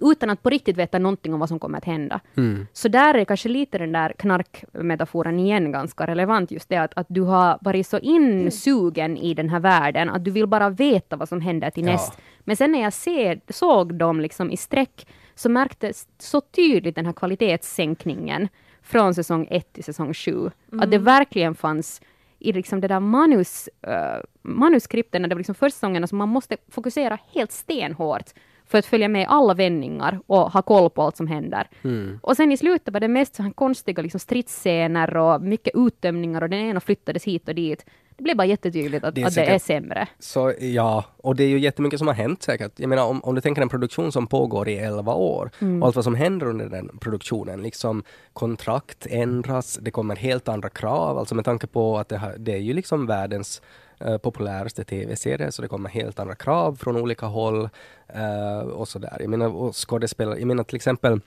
[0.00, 2.20] utan att på riktigt veta någonting om vad som kommer att hända.
[2.36, 2.66] Mm.
[2.72, 7.06] Så där är kanske lite den där knarkmetaforen igen ganska relevant, just det att, att
[7.08, 11.28] du har varit så insugen i den här världen, att du vill bara veta vad
[11.28, 11.92] som händer till Ja.
[11.92, 12.18] näst.
[12.40, 17.06] Men sen när jag ser, såg dem liksom i streck, så märktes så tydligt den
[17.06, 18.48] här kvalitetssänkningen
[18.82, 20.50] från säsong 1 till säsong 7.
[20.78, 22.00] Att det verkligen fanns
[22.38, 26.28] i liksom det där manus, uh, manuskripten, när det var liksom första säsongerna, så man
[26.28, 28.30] måste fokusera helt stenhårt
[28.72, 31.68] för att följa med alla vändningar och ha koll på allt som händer.
[31.84, 32.18] Mm.
[32.22, 36.42] Och sen i slutet var det mest så här konstiga liksom stridsscener och mycket uttömningar
[36.42, 37.86] och den ena flyttades hit och dit.
[38.16, 40.06] Det blev bara jättetydligt att Det är att det är säkert- sämre.
[40.18, 42.72] Så ja, och det är ju jättemycket som har hänt säkert.
[42.76, 45.82] Jag menar om, om du tänker en produktion som pågår i 11 år Mm.
[45.82, 50.68] och allt vad som händer under den produktionen, liksom kontrakt ändras, det kommer helt andra
[50.68, 53.62] krav, alltså med tanke på att det, här, det är ju liksom världens
[54.06, 57.68] eh, populäraste tv-serie, så det kommer helt andra krav från olika håll
[58.08, 59.16] eh, och sådär.
[59.20, 61.20] Jag menar, och skådespelare, jag menar till exempel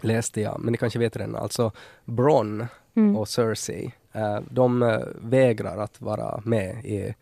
[0.00, 1.72] läste jag, men ni kanske vet redan, alltså
[2.04, 3.16] Bronn Mm.
[3.16, 7.14] och Cersei, eh, de eh, vägrar att vara med i,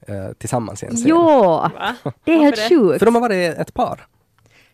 [0.00, 1.08] eh, tillsammans i en scen.
[1.08, 1.70] Ja,
[2.24, 2.98] det är helt sjukt.
[2.98, 4.06] För de har varit ett par.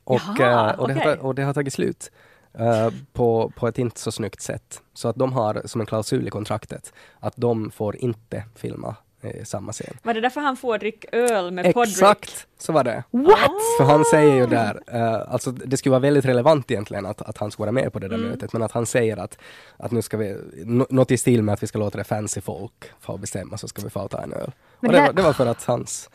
[0.05, 1.17] Och, Jaha, och, det, har, okej.
[1.17, 2.11] ta- och det har tagit slut.
[2.59, 4.83] eh, på, på ett inte så snyggt sätt.
[4.93, 9.45] Så att de har som en klausul i kontraktet att de får inte filma i
[9.45, 9.97] samma scen.
[10.03, 11.93] Var det därför han får dricka öl med Podrick?
[11.93, 13.05] Exakt, så var det.
[13.11, 13.51] What?
[13.79, 17.39] För han säger ju där, eh, alltså det skulle vara väldigt relevant egentligen att, att
[17.39, 18.29] han ska vara med på det där Mm.
[18.31, 19.39] mötet, men att han säger att,
[19.77, 22.41] att nu ska vi, nå- något i stil med att vi ska låta det fancy
[22.41, 24.53] folk få bestämma så ska vi få ta en öl.
[24.81, 26.11] Men och det, det- var, det var för att hans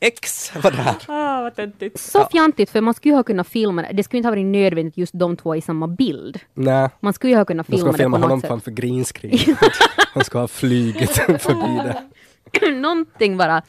[0.00, 0.94] ex var där.
[1.08, 2.00] Ah, vad töntigt.
[2.00, 3.88] Så fjantigt, för man skulle ju ha kunnat filma det.
[3.92, 6.40] Det skulle inte ha varit nödvändigt just de två i samma bild.
[6.54, 8.48] Nej, Man skulle ju ha kunnat filma ska det filma på honom något sätt.
[8.48, 9.56] framför green screen.
[10.14, 11.10] han ska ha flugit
[11.42, 12.02] förbi det.
[12.80, 13.62] Någonting bara.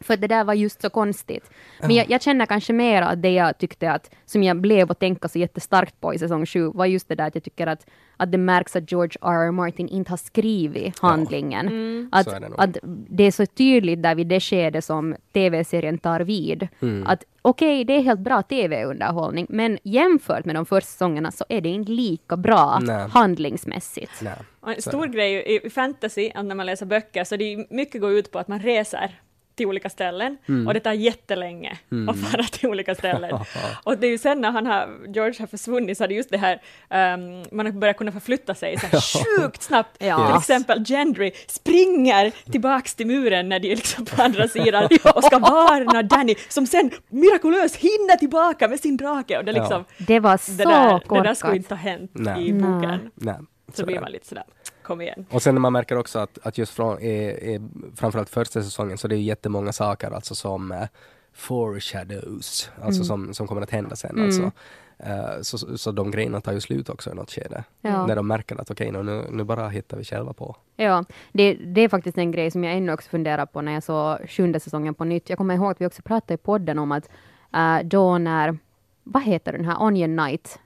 [0.00, 1.50] För det där var just så konstigt.
[1.80, 4.98] Men jag, jag känner kanske mer att det jag tyckte att, som jag blev att
[5.00, 7.86] tänka så jättestarkt på i säsong 7, var just det där att jag tycker att,
[8.16, 9.46] att det märks att George R.
[9.46, 9.50] R.
[9.52, 12.08] Martin inte har skrivit handlingen.
[12.12, 15.98] Att, Så är det att det är så tydligt där vid det skede som tv-serien
[15.98, 17.06] tar vid, Mm.
[17.06, 21.60] att okej, det är helt bra tv-underhållning, men jämfört med de första säsongerna så är
[21.60, 23.08] det inte lika bra Nej.
[23.10, 24.12] handlingsmässigt.
[24.22, 24.32] Nej.
[24.76, 28.12] En stor grej i fantasy, att när man läser böcker, så det är mycket går
[28.12, 29.20] ut på att man reser
[29.58, 33.38] till olika ställen och det tar jättelänge att fara till olika ställen.
[33.84, 36.30] och det är ju sen när han har, George har försvunnit så är det just
[36.30, 39.00] det här, ehm, man har börjat kunna förflytta sig så här
[39.40, 39.96] sjukt snabbt.
[39.98, 40.26] Ja.
[40.26, 45.24] Till exempel Gendry springer tillbaks till muren när de är liksom på andra sidan och
[45.24, 49.62] ska varna Danny som sen mirakulöst hinner tillbaka med sin drake och det är Ja.
[49.62, 51.24] liksom, Det var så det, där, det korkat.
[51.24, 52.48] där skulle inte ha hänt Nej.
[52.48, 53.10] i boken.
[53.14, 53.34] Nej.
[53.68, 54.00] Så så blir det.
[54.00, 54.44] man lite sådär,
[54.88, 55.26] kom igen.
[55.30, 57.60] Och sen när man märker också att, att just från, i, i,
[57.96, 60.84] framförallt första säsongen så det är jättemånga saker alltså som eh,
[61.32, 64.20] foreshadows, alltså som, som kommer att hända sen.
[64.20, 64.50] Alltså.
[64.98, 67.64] Eh, så, så, de grejerna tar ju slut också i något skede.
[67.80, 68.06] Ja.
[68.06, 70.56] När de märker att okej, nu, nu bara hittar vi själva på.
[70.76, 73.82] Ja, det, det är faktiskt en grej som jag ännu också funderar på när jag
[73.82, 75.28] såg sjunde säsongen på nytt.
[75.28, 77.08] Jag kommer ihåg att vi också pratade i podden om att
[77.54, 78.58] eh, då när,
[79.04, 80.58] vad heter den här, Onion Knight,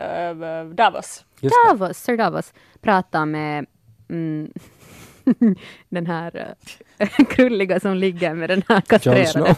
[0.00, 1.24] Uh, Davos.
[1.40, 3.66] Davos, Sir Davos, pratar med
[4.10, 4.50] mm,
[5.88, 6.54] den här
[6.98, 9.26] eh, krulliga som ligger med den här Jon kastrerade.
[9.26, 9.46] Snow.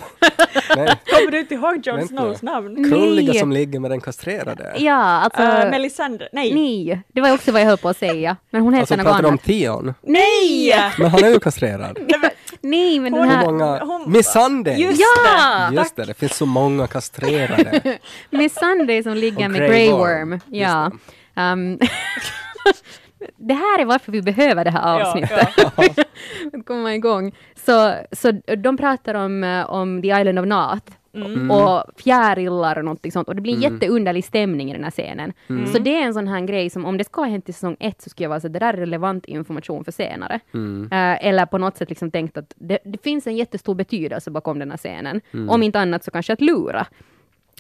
[0.77, 2.09] Nej, Kommer du inte ihåg Jon.
[2.09, 2.91] Snows namn?
[2.91, 3.39] krulliga Nej.
[3.41, 4.73] som ligger med den kastrerade.
[4.79, 6.55] Ja, alltså, Uh, Melisandre, nej.
[6.55, 8.37] nej, det var också vad jag höll på att säga.
[8.51, 9.45] Men hon heter Alltså något pratar du om annat.
[9.45, 9.95] Tion?
[10.03, 10.75] Nej!
[10.99, 11.99] Men han är ju kastrerad.
[12.09, 12.31] Nej, men
[12.71, 13.45] den Hon- Hur här...
[13.47, 13.79] många?
[13.85, 14.77] hon- Missandei!
[14.83, 15.69] Just Ja!
[15.71, 15.77] det!
[15.77, 17.99] Just det, det finns så många kastrerade.
[18.31, 20.31] Med Sunday som ligger Och med Grey Worm.
[20.31, 20.41] Worm.
[20.47, 20.91] Ja.
[21.37, 21.79] Um,
[23.37, 25.49] det här är varför vi behöver det här Ja, avsnittet.
[25.57, 25.71] ja.
[26.59, 27.33] Att komma igång.
[27.67, 30.93] Så, så de pratar om, eh, om The Island of Nath.
[31.15, 31.51] Mm.
[31.51, 33.29] Och fjärilar och någonting sånt.
[33.29, 35.33] Och det blir en jätteunderlig stämning i den här scenen.
[35.49, 35.67] Mm.
[35.67, 37.77] Så det är en sån här grej som om det ska ha hänt i säsong
[37.81, 40.41] ett så skulle jag vara så att det där är relevant information för senare.
[40.55, 40.89] Mm.
[40.93, 44.59] Eh, eller på något sätt liksom tänkt att det, det finns en jättestor betydelse bakom
[44.59, 45.21] den här scenen.
[45.33, 45.51] Mm.
[45.51, 46.87] Om inte annat så kanske att lura.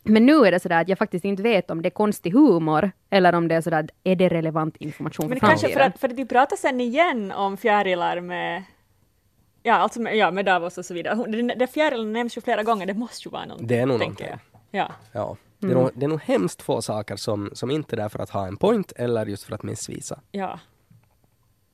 [0.02, 2.90] Men nu är det sådär att jag faktiskt inte vet om det är konstig humor
[3.11, 5.92] eller om det är sådär att är det relevant information Men för kanske för framtiden.
[5.94, 8.62] att, för att de pratar sen igen om fjärilar med
[9.68, 11.14] Ja, alltså med, ja, med Davos och så vidare.
[11.28, 13.66] Den, den fjärilen nämns ju flera gånger, det måste ju vara någonting.
[13.66, 14.26] Det är nog någonting.
[14.31, 14.38] jag.
[14.70, 14.92] Ja.
[15.12, 15.37] Ja.
[15.59, 18.18] Det, är nog, det är nog hemskt få saker som, som inte är där för
[18.18, 20.20] att ha en point eller just för att missvisa.
[20.31, 20.61] ja,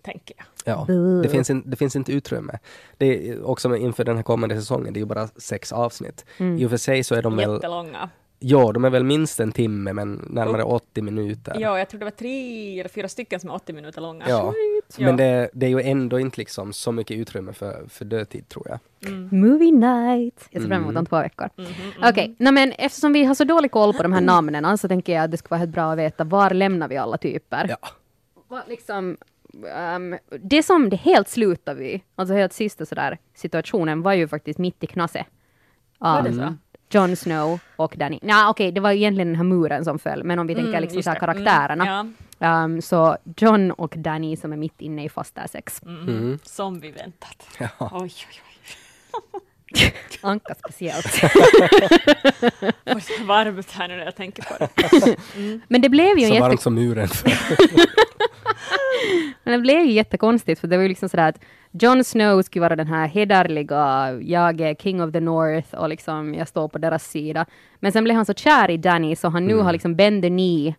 [0.03, 0.47] tänker jag.
[0.65, 2.59] Ja, det finns, in, det finns inte utrymme.
[2.99, 6.25] Det är också inför den här kommande säsongen, det är ju bara sex avsnitt.
[6.39, 8.11] I och för sig så är de väl, Jättelånga.
[8.39, 11.57] ja, de är väl minst en timme men närmare 80 minuter.
[11.61, 14.25] Ja, jag tror det var tre eller fyra stycken som är 80 minuter långa.
[14.29, 14.53] Ja.
[14.97, 15.07] Ja.
[15.07, 18.67] Men det, det är ju ändå inte liksom så mycket utrymme för, för dödtid tror
[18.69, 18.79] jag.
[19.33, 20.49] Movie night!
[20.51, 21.01] Jag ser fram emot Mm.
[21.01, 21.49] om två veckor.
[21.57, 21.69] Mhm,
[22.03, 25.15] Okej, nej men eftersom vi har så dålig koll på de här namnen så tänker
[25.15, 27.67] jag att det skulle vara helt bra att veta var lämnar vi alla typer.
[27.69, 27.77] Ja.
[28.49, 29.17] Vad liksom,
[29.77, 34.59] ehm, det som det helt slutade vid, alltså helt sista sådär situationen var ju faktiskt
[34.59, 35.25] mitt i knasse.
[35.99, 36.55] Var det Av så?
[36.91, 38.19] Jon Snow och Danny.
[38.23, 40.83] Nej okej, det var egentligen den här muren som föll, men om vi tänker Mm,
[40.83, 41.17] liksom så här.
[41.17, 41.87] Mm, karaktärerna.
[41.87, 42.07] ja.
[42.45, 45.83] Ehm, så John och Danny som är mitt inne i fasta sex.
[45.83, 46.39] Mm.
[46.43, 47.47] Som vi väntat.
[47.59, 47.69] Ja.
[47.81, 48.45] Oj, oj, oj.
[50.23, 51.07] Anka speciellt.
[52.87, 54.69] Får så varmt här nu när jag tänker på det.
[55.69, 57.09] Men det blev ju en Så jätte varmt som muren.
[59.45, 62.61] Men det blev ju jättekonstigt för det var ju liksom sådär att Jon Snow skulle
[62.61, 66.79] vara den här hederliga, jag är king of the north och liksom jag står på
[66.79, 67.47] deras sida.
[67.81, 70.29] Men sen blev han så kär i Danny så han nu har liksom bend the
[70.29, 70.75] knee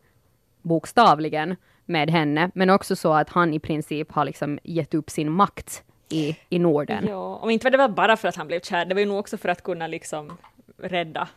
[0.65, 1.55] bokstavligen
[1.85, 2.51] med henne.
[2.53, 6.59] Men också så att han i princip har liksom gett upp sin makt i, i
[6.59, 7.05] Norden.
[7.07, 9.05] Ja, om inte var det var bara för att han blev kär, det var ju
[9.05, 10.37] nog också för att kunna liksom
[10.77, 11.27] rädda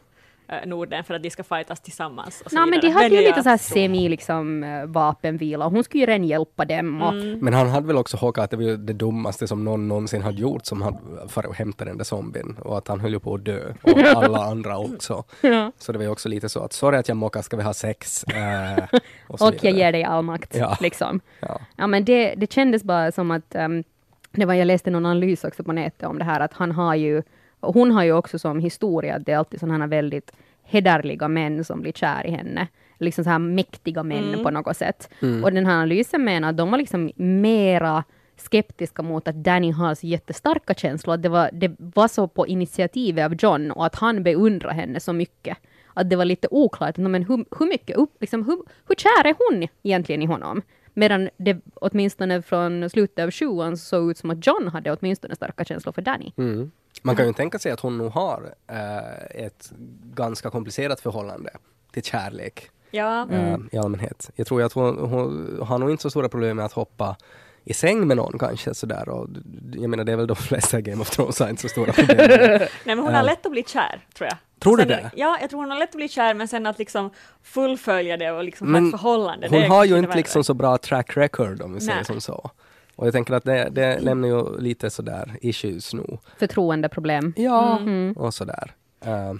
[0.66, 2.42] Norden för att de ska fightas tillsammans.
[2.44, 5.72] Och så Nej men de hade ju lite så här semi liksom eh, vapenvila och
[5.72, 8.56] hon skulle ju redan hjälpa dem och Men han hade väl också håkat att det
[8.56, 11.98] var ju det dummaste som någon någonsin hade gjort som hade för att hämta den
[11.98, 15.24] där zombien och att han höll ju på att dö och alla andra också.
[15.40, 15.72] Ja.
[15.78, 17.74] Så det var ju också lite så att sorry att jag mockar, ska vi ha
[17.74, 18.24] sex?
[18.24, 18.84] Eh,
[19.26, 20.56] och så och jag ger dig all makt.
[20.56, 20.76] Ja.
[20.80, 21.20] Liksom.
[21.40, 21.60] Ja.
[21.76, 23.84] Ja, men det, det kändes bara som att um,
[24.32, 26.94] det var, jag läste någon analys också på nätet om det här att han har
[26.94, 27.22] ju,
[27.60, 30.32] och hon har ju också som historia att det är alltid sådana här väldigt
[30.62, 32.68] hederliga män som blir kär i henne.
[32.98, 34.42] Liksom så här mäktiga män Mm.
[34.44, 35.08] på något sätt.
[35.44, 38.04] Och den här analysen menar att de var liksom mera
[38.36, 41.14] skeptiska mot att Danny har så jättestarka känslor.
[41.14, 45.00] Att det var, det var så på initiativet av John och att han beundrar henne
[45.00, 45.56] så mycket.
[45.94, 49.34] Att det var lite oklart, men hur, hur mycket, upp, liksom, hur, hur kär är
[49.38, 50.62] hon egentligen i honom?
[50.94, 55.64] Medan det åtminstone från slutet av sjuan såg ut som att John hade åtminstone starka
[55.64, 56.32] känslor för Danny.
[56.36, 56.70] Mm.
[57.02, 59.72] Man kan ju tänka sig att hon nog har eh, ett
[60.14, 61.50] ganska komplicerat förhållande
[61.92, 64.30] till kärlek Ja, eh, i allmänhet.
[64.36, 67.16] Jag tror att hon, hon har nog inte så stora problem med att hoppa
[67.64, 69.08] i säng med någon kanske sådär.
[69.08, 69.28] Och,
[69.72, 72.16] jag menar det är väl de flesta Game of Thrones har inte så stora problem.
[72.28, 74.38] nej men hon har lätt att bli kär, tror jag.
[74.58, 75.10] Tror du sen, det?
[75.16, 77.10] Ja, jag tror hon har lätt att bli kär, men sen att liksom
[77.42, 79.48] fullfölja det och liksom ha ett förhållande.
[79.50, 82.50] Hon har ju inte liksom så bra track record om vi säger som så.
[82.98, 86.18] Och jag tänker att det, det lämnar ju lite sådär issues nog.
[86.38, 87.32] Förtroendeproblem.
[87.36, 88.12] Ja, Mm.
[88.12, 88.74] och sådär.
[89.06, 89.34] Uh,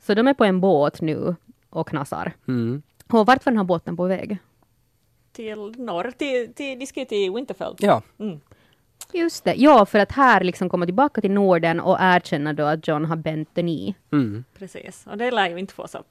[0.00, 1.36] Så de är på en båt nu
[1.70, 2.32] och knasar.
[2.48, 2.82] mm.
[3.12, 4.38] Och vart var den här båten på väg?
[5.32, 7.74] Till norr, till, till, de ska till Winterfell.
[7.78, 8.40] Ja, Mm.
[9.12, 12.88] Just det, ja, för att här liksom komma tillbaka till Norden och erkänna då att
[12.88, 13.94] John har bänt den i.
[14.12, 14.44] mm.
[14.58, 16.02] Precis, och det lär ju inte få så,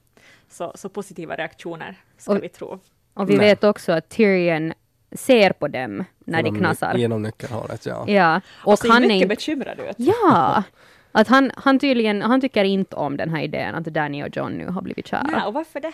[0.50, 2.80] så, så positiva reaktioner, ska Och- vi tro.
[3.14, 3.48] Och vi Nej.
[3.48, 4.74] vet också att Tyrion
[5.12, 6.96] ser på dem när de Genom- knasar.
[6.96, 8.06] Genom nyckelhålet, ja.
[8.08, 9.28] Ja, och ser han är mycket inte...
[9.28, 9.96] bekymrad ut.
[9.98, 10.64] Ja!
[11.12, 14.52] Att han, han tydligen, han tycker inte om den här idén att Danny och John
[14.54, 15.24] nu har blivit kära.
[15.32, 15.92] Nej, och varför det?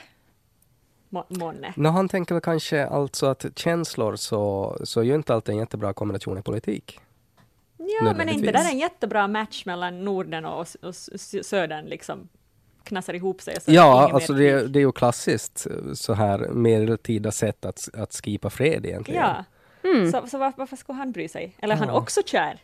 [1.10, 1.74] Må- Månne.
[1.76, 5.60] Nå, han tänker väl kanske alltså att känslor så, så är ju inte alltid en
[5.60, 7.00] jättebra kombination i politik.
[7.78, 11.86] Ja, men är inte det där en jättebra match mellan Norden och, och s- Södern
[11.86, 12.30] liksom
[12.84, 13.56] knassar ihop sig?
[13.62, 18.14] Så Ja, alltså det, det är ju klassiskt eh, så här medeltida sätt att, att
[18.24, 19.22] skipa fred egentligen.
[19.22, 19.46] Ja,
[19.86, 20.12] Mm.
[20.12, 21.56] så, så var, varför skulle han bry sig?
[21.60, 21.94] Eller är han Ja.
[21.98, 22.60] också kär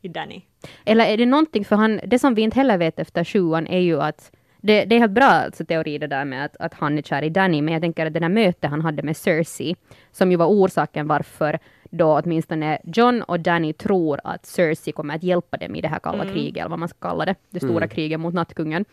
[0.00, 0.42] i Danny?
[0.84, 3.78] Eller är det någonting, för han, det som vi inte heller vet efter sjuan är
[3.80, 6.98] ju att det, det är helt bra alltså, teori det där med att, att han
[6.98, 9.76] är kär i Danny, men jag tänker att det där mötet han hade med Cersei,
[10.12, 11.58] som ju var orsaken varför
[11.90, 15.98] då åtminstone John och Danny tror att Cersei kommer att hjälpa dem i det här
[15.98, 18.84] kalla kriget, eller vad man ska kalla det, det stora kriget mot nattkungen.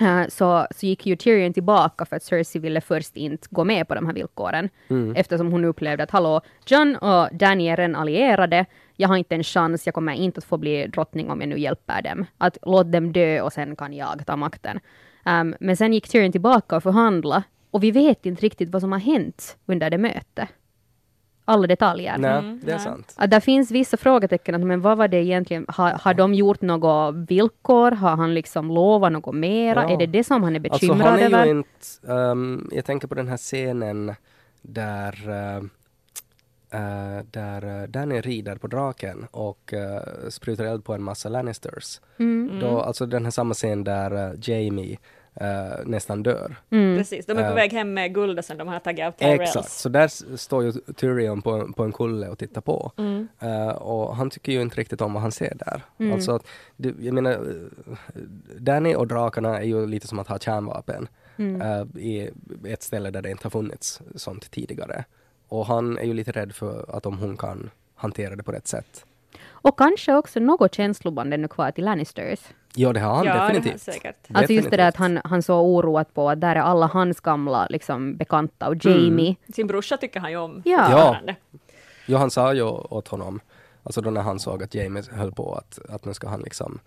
[0.00, 3.88] Eh, så, så gick ju Tyrion tillbaka för att Cersei ville först inte gå med
[3.88, 4.68] på de här villkoren.
[5.16, 8.66] Eftersom hon upplevde att hallå, John och Danny är redan allierade,
[8.96, 11.58] jag har inte en chans, jag kommer inte att få bli drottning om jag nu
[11.58, 12.26] hjälper dem.
[12.38, 14.80] Att låt dem dö och sen kan jag ta makten.
[15.24, 18.92] Ehm, men sen gick Tyrion tillbaka och förhandla och vi vet inte riktigt vad som
[18.92, 20.48] har hänt under det mötet.
[21.44, 22.18] Alla detaljer.
[22.18, 22.84] Nej, Mm, det är nej.
[22.84, 23.14] sant.
[23.16, 26.60] Att det finns vissa frågetecken, att, men vad var det egentligen, har, har de gjort
[26.60, 29.90] något villkor, har han liksom lovat något mera, Ja.
[29.90, 31.44] är det det som han är Alltså bekymrad han är över?
[31.44, 34.14] ju inte, ehm, jag tänker på den här scenen
[34.62, 35.62] där uh,
[37.30, 42.00] där uh, Danny rider på draken och uh, sprutar eld på en massa Lannisters.
[42.18, 42.60] Mm.
[42.60, 44.98] Då, alltså den här samma scen där eh, Jamie
[45.34, 45.46] eh,
[45.84, 46.56] nästan dör.
[46.70, 46.98] Mm.
[46.98, 47.54] Precis, de är på Eh.
[47.54, 49.40] väg hem med guldet som de har tagit av Tyrells.
[49.40, 52.92] Exakt, så där står ju Tyrion på, på en kulle och tittar på.
[52.96, 53.28] Mm.
[53.40, 55.82] Eh, och han tycker ju inte riktigt om vad han ser där.
[55.98, 56.12] Mm.
[56.12, 58.20] Alltså, att jag menar, eh,
[58.58, 61.60] Danny och drakarna är ju lite som att ha kärnvapen Mm.
[61.62, 62.30] eh, i
[62.64, 65.04] ett ställe där det inte har funnits sånt tidigare.
[65.48, 68.66] Och han är ju lite rädd för att om hon kan hantera det på rätt
[68.66, 69.04] sätt.
[69.48, 72.40] Och kanske också något känsloband ännu kvar till Lannisters.
[72.76, 73.82] Ja, det har han ja, det har definitivt.
[73.82, 74.16] säkert.
[74.34, 75.22] Alltså just det där att Definitivt.
[75.24, 79.04] han, han så oroat på att där är alla hans gamla liksom, bekanta och Mm.
[79.04, 79.36] Jamie.
[79.54, 80.78] Sin brorsa tycker han ju om Ja.
[80.84, 81.36] fortfarande.
[82.06, 83.40] Ja, han sa ju åt honom,
[83.82, 86.78] alltså då när han såg att James höll på att, att nu ska han liksom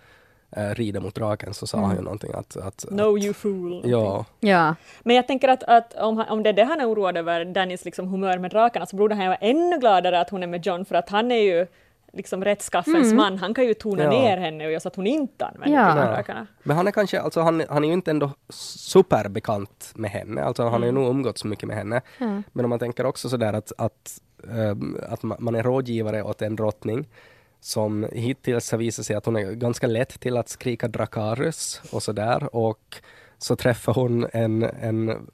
[0.58, 3.82] eh, rida mot draken så sa han ju någonting att, att, No you fool.
[3.86, 4.76] ja, Ja.
[5.04, 7.46] Men jag tänker att, att om, han, om det är det han är oroad över,
[7.46, 10.48] Dannys liksom humör med drakarna, så borde han ju vara ännu gladare att hon är
[10.48, 11.68] med John, för att han är ju
[12.18, 13.38] liksom rättskaffens man.
[13.38, 14.10] Han kan ju tona Ja.
[14.10, 15.96] ner henne och göra så att hon inte använder Ja.
[15.96, 16.48] drakarna.
[16.64, 20.64] Men han är kanske, alltså han, han är ju inte ändå superbekant med henne, alltså
[20.64, 22.02] han har ju nog umgåtts mycket med henne.
[22.18, 22.42] Ja.
[22.54, 26.42] Men om man tänker också sådär att, att, ehm, att ma- man är rådgivare åt
[26.42, 27.08] en drottning
[27.60, 32.04] som hittills har visat sig att hon är ganska lätt till att skrika Dracarys och
[32.04, 33.02] sådär och
[33.38, 35.28] så träffar hon en, en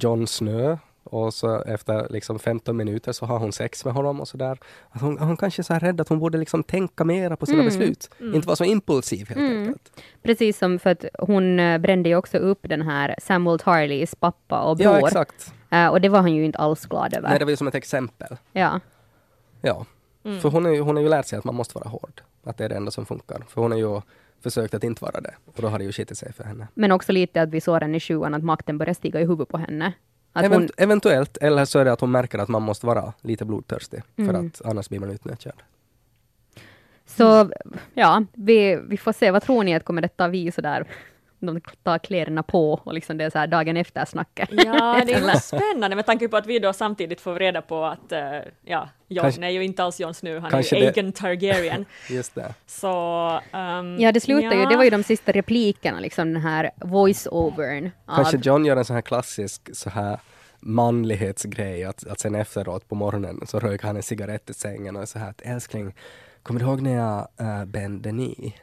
[0.00, 4.28] Jon Snö och så efter liksom 15 minuter så har hon sex med honom och
[4.28, 4.58] sådär.
[5.00, 7.58] Hon, hon kanske är så här rädd att hon borde liksom tänka mera på sina
[7.60, 7.66] Mm.
[7.66, 8.10] beslut.
[8.20, 9.58] Inte vara så impulsiv helt Mm.
[9.62, 10.00] enkelt.
[10.22, 14.60] Precis som för att hon eh, brände ju också upp den här Samuel Tarleys pappa
[14.62, 14.92] och bror.
[14.92, 15.54] Ja, exakt.
[15.70, 17.28] Eh, och det var han ju inte alls glad över.
[17.28, 18.36] Nej, det var ju som ett exempel.
[18.52, 18.80] Ja.
[19.60, 19.86] Ja.
[20.42, 22.20] För hon har ju hon har ju lärt sig att man måste vara hård.
[22.44, 23.42] Att det är det enda som funkar.
[23.48, 24.00] För hon har ju
[24.42, 25.34] försökt att inte vara det.
[25.56, 26.68] Och då har det ju skitit sig för henne.
[26.74, 29.48] Men också lite att vi såg den i sjuan, att makten börjar stiga i huvudet
[29.48, 29.92] på henne.
[30.36, 33.12] Att Event- hon, Eventuellt, eller så är det att hon märker att man måste vara
[33.20, 34.02] lite blodtörstig.
[34.16, 34.46] För Mm.
[34.46, 35.62] att annars blir man utnyttjad.
[37.06, 37.50] Så
[37.94, 39.30] ja, vi, vi får se.
[39.30, 40.86] Vad tror ni att kommer detta vi sådär?
[41.46, 44.48] De tar kläderna på och liksom det är så här dagen efter snacket.
[44.52, 48.12] Ja, det är spännande med tanke på att vi då samtidigt får reda på att
[48.12, 48.18] uh,
[48.64, 51.84] ja, Jon Kanske- är ju inte alls Jon Snu, han är ju Aegon Targaryen.
[52.10, 52.54] Just det.
[52.66, 52.90] Så...
[53.52, 54.68] ehm, Ja, det slutar ju, ja.
[54.68, 57.90] det var ju de sista replikerna, liksom den här voice-overn.
[58.06, 60.18] av- Kanske John gör en sån här klassisk så här
[60.60, 65.02] manlighetsgrej att, att sen efteråt på morgonen så röker han en cigarett i sängen och
[65.02, 65.94] är så här att älskling,
[66.42, 68.54] kommer du ihåg när jag uh, bände ni?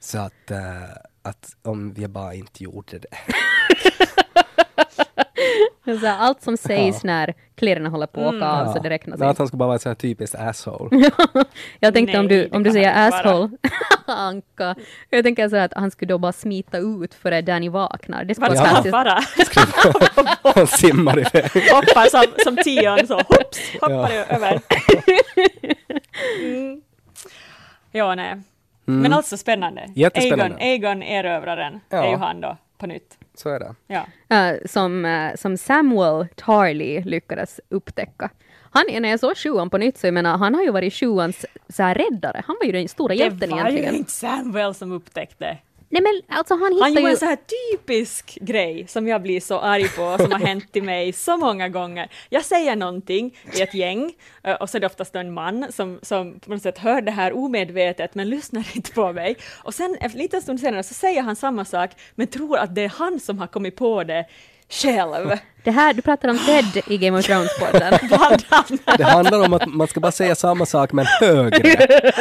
[0.00, 0.58] Så att, eh,
[1.22, 3.08] att om vi bara inte gjorde det.
[5.84, 9.18] Så här, allt som sägs när kläderna håller på att åka av, så det räknas
[9.18, 9.40] Men att inte.
[9.42, 11.10] han ska bara vara ett så här typiskt asshole.
[11.80, 13.50] Jag tänkte om Nej, du, det om du säger inte asshole,
[14.06, 14.74] Anka.
[15.10, 18.24] Jag tänker så här att han skulle då bara smita ut före Danny vaknar.
[18.24, 19.70] Det skulle Vart vara ska han
[20.24, 20.54] fara?
[20.54, 21.44] Han simmar iväg.
[21.72, 24.24] Hoppar som, som tion, så hopps, hoppar Ja.
[24.24, 24.60] över.
[26.40, 26.80] Mm.
[27.92, 28.42] Ja, nej.
[28.90, 29.80] Men alltså spännande.
[29.80, 29.92] Mm.
[29.96, 30.56] Jättespännande.
[30.56, 30.60] Aegon,
[30.90, 32.04] Aegon erövraren Ja.
[32.04, 33.18] är ju han då på nytt.
[33.34, 33.74] Så är det.
[33.86, 34.06] Ja.
[34.36, 38.30] Eh, som, eh, som Samuel Tarly lyckades upptäcka.
[38.72, 41.46] Han, när jag såg sjuan på nytt så jag menar, han har ju varit sjuans
[41.68, 42.42] så här, räddare.
[42.46, 43.94] Han var ju den stora Det hjälten var ju egentligen.
[43.94, 45.56] inte Samuel som upptäckte.
[45.92, 47.08] Nej men alltså han Han hittar gjorde ju...
[47.08, 47.38] en så här
[47.72, 51.68] typisk grej som jag blir så arg på, som har hänt till mig så många
[51.68, 52.08] gånger.
[52.28, 54.12] Jag säger någonting i ett gäng,
[54.42, 57.10] eh, och så är det oftast en man som, som på något sätt hör det
[57.10, 59.36] här omedvetet, men lyssnar inte på mig.
[59.62, 62.82] Och sen en liten stund senare så säger han samma sak, men tror att det
[62.82, 64.26] är han som har kommit på det
[64.70, 65.38] själv.
[65.64, 67.98] Det här, du pratar om Ted i Game of Thrones-podden.
[68.98, 71.76] Det handlar om att man ska bara säga samma sak men högre.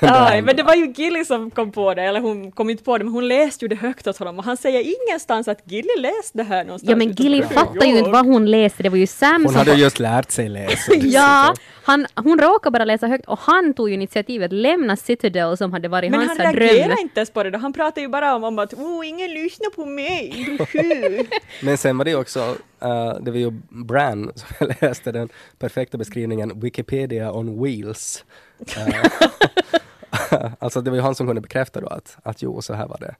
[0.00, 2.98] Aj, men det var ju Gilly som kom på det, eller hon kom inte på
[2.98, 5.96] det, men hon läste ju det högt åt honom och han säger ingenstans att Gilly
[5.98, 6.90] läste det här någonstans.
[6.90, 9.58] Ja men Gilly fattar ju inte vad hon läste, det var ju Sam Hon som...
[9.58, 10.94] hade just lärt sig läsa.
[10.94, 11.54] Ja,
[11.86, 15.88] han, hon råkade bara läsa högt och han tog ju initiativet lämna Citadel som hade
[15.88, 16.98] varit Men hans han så här reagerar dröm.
[16.98, 19.70] inte ens på det då, han pratar ju bara om, om att oh, ingen lyssnar
[19.70, 21.28] på mig.
[21.62, 22.40] Men sen var det ju också,
[22.80, 25.28] eh, det var ju Bran som jag läste den
[25.58, 28.24] perfekta beskrivningen, Wikipedia on wheels.
[28.76, 29.10] Eh,
[30.58, 32.98] alltså det var ju han som kunde bekräfta då att, att jo, så här var
[33.00, 33.14] det.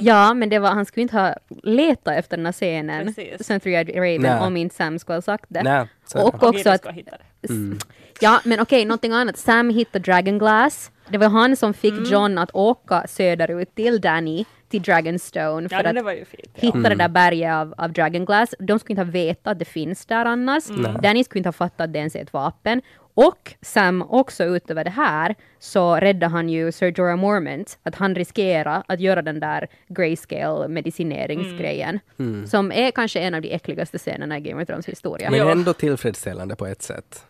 [0.00, 3.46] Ja, men det var, han skulle inte ha letat efter den här scenen, Precis.
[3.46, 4.40] sen Three Raven, Nej.
[4.40, 5.58] om inte Sam skulle ha sagt det.
[5.60, 6.46] Är Och det.
[6.46, 7.48] också att ska hitta det.
[7.48, 7.78] Mm.
[8.20, 9.36] Ja, men okej, någonting annat.
[9.38, 10.90] Sam hittade Dragonglass.
[11.08, 12.04] Det var han som fick Mm.
[12.10, 16.50] John att åka söderut till Danny, till Dragonstone, Ja, för det att fint.
[16.54, 16.60] Ja.
[16.60, 18.54] hitta det där berget av, av Dragonglass.
[18.58, 20.70] De skulle inte ha vetat att det finns där annars.
[20.70, 20.96] Mm.
[21.02, 22.82] Danny skulle inte ha fattat att det ens är ett vapen.
[23.14, 28.14] Och Sam också utöver det här så räddade han ju Sir Jorah Mormont att han
[28.14, 32.00] riskerar att göra den där grayscale medicineringsgrejen.
[32.18, 32.46] Mm.
[32.46, 35.30] Som är kanske en av de äckligaste scenerna i Game of Thrones historia.
[35.30, 35.50] Men Ja.
[35.50, 37.24] ändå tillfredsställande på ett sätt.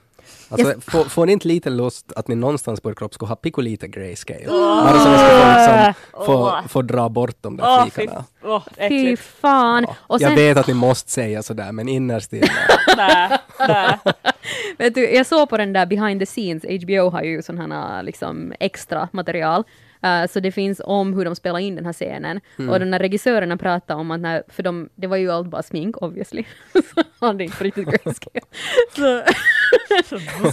[0.49, 3.37] Alltså, får, får ni inte lite lust att ni någonstans på er kropp ska ha
[3.37, 4.47] picolite grayscale?
[4.47, 5.95] Bara så ni ska få, liksom,
[6.27, 6.67] få, Åh.
[6.67, 8.25] få dra bort de där fy, flikarna.
[8.43, 9.23] Fy äckligt.
[9.23, 9.85] fan!
[9.89, 9.97] Ja.
[10.01, 12.49] Och Jag sen, vet att ni måste säga sådär, men innerst inne.
[14.79, 18.53] Vet du, jag såg på den där behind the scenes, HBO har ju sådana liksom
[18.61, 19.65] extra material.
[20.05, 22.41] Uh, så det finns om hur de spelar in den här scenen.
[22.71, 25.63] Och den här regissörerna pratade om att, när, för de, det var ju allt bara
[25.63, 26.45] smink obviously.
[26.73, 28.41] så han är inte riktigt grayscale.
[28.97, 29.23] så,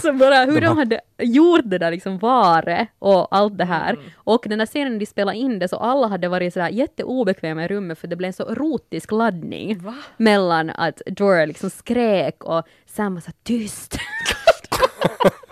[0.00, 3.98] så bara hur de hade gjort det där liksom vare och allt det här.
[4.16, 7.68] Och den där scenen de spelade in det så alla hade varit sådär jätteobekväma i
[7.68, 9.94] rummet för det blev en så erotisk laddning Va?
[10.16, 13.98] mellan att Jorah liksom skrek och Sam var så tyst.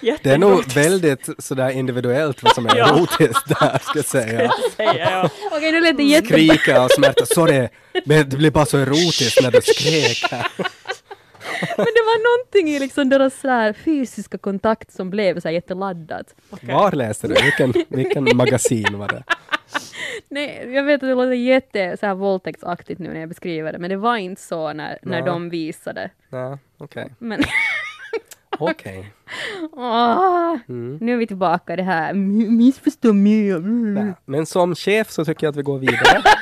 [0.00, 2.88] Det är nog väldigt sådär individuellt vad som är Ja.
[2.96, 4.52] erotiskt där, ska jag säga.
[4.76, 5.30] säger jag.
[5.52, 6.26] Okej, nu lät det jätte...
[6.26, 7.26] Skrika och smärta.
[7.26, 7.68] Sorry,
[8.04, 10.46] men det blir bara så erotiskt när du skrek här.
[11.76, 16.26] Men det var någonting i liksom deras så fysiska kontakt som blev så här jätteladdat.
[16.50, 16.74] Okej.
[16.74, 17.34] Var läste du?
[17.42, 19.22] Vilken, vilken magasin var det?
[20.28, 23.78] Nej, jag vet att det låter jätte så här våldtäktsaktigt nu när jag beskriver det,
[23.78, 26.10] men det var inte så när, när de visade.
[26.28, 27.12] Nej, okej.
[27.18, 27.42] Men
[28.58, 29.12] Okej.
[29.72, 30.98] åh, Mm.
[31.00, 33.50] nu är vi tillbaka i det här missförstå mig.
[33.50, 34.14] Mm.
[34.24, 36.22] Men som chef så tycker jag att vi går vidare.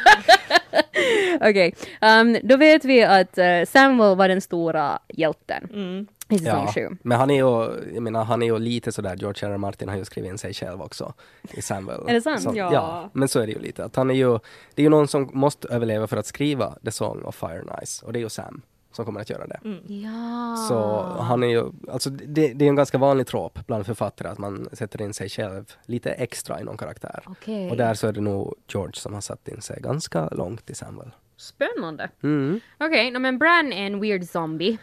[1.40, 1.74] Okej,
[2.20, 6.06] um, då vet vi att uh, Samuel var den stora hjälten Mm.
[6.28, 6.96] i säsong Ja, sju.
[7.02, 9.52] men han är ju, jag menar, han är ju lite sådär, George R.
[9.52, 9.56] R.
[9.58, 11.14] Martin har ju skrivit in sig själv också
[11.52, 12.00] i Samuel.
[12.08, 12.42] Är det sant?
[12.42, 12.70] Så, Ja.
[12.72, 13.10] ja.
[13.12, 13.84] men så är det ju lite.
[13.84, 14.32] Att han är ju,
[14.74, 17.70] det är ju någon som måste överleva för att skriva The Song of Fire and
[17.86, 18.62] Ice och det är ju Sam
[18.98, 19.60] som kommer att göra det.
[19.86, 20.56] Ja.
[20.68, 24.38] Så han är ju, alltså det, det är en ganska vanlig trop bland författare att
[24.38, 27.22] man sätter in sig själv lite extra i någon karaktär.
[27.26, 27.70] Okej.
[27.70, 30.74] Och där så är det nog George som har satt in sig ganska långt i
[30.74, 31.10] Samuel.
[31.36, 32.10] Spännande.
[32.22, 32.60] Mm.
[32.80, 34.78] Okej, no, men Bran är en weird zombie.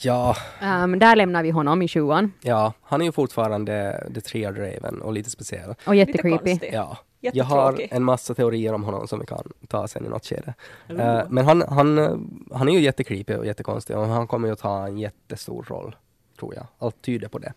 [0.00, 2.32] Ja, Um, där lämnar vi honom i sjuan.
[2.42, 5.74] ja, han är ju fortfarande the triad raven och lite speciell.
[5.86, 6.58] Och jättecreepy.
[6.72, 6.98] Ja.
[7.34, 10.54] Jag har en massa teorier om honom som vi kan ta sen i något skede.
[10.88, 11.00] Oh.
[11.00, 11.98] Eh, men han, han,
[12.52, 15.96] han är ju jättecreepy och jättekonstig och han kommer ju att ta en jättestor roll,
[16.38, 16.66] tror jag.
[16.78, 17.52] Allt tyder på det.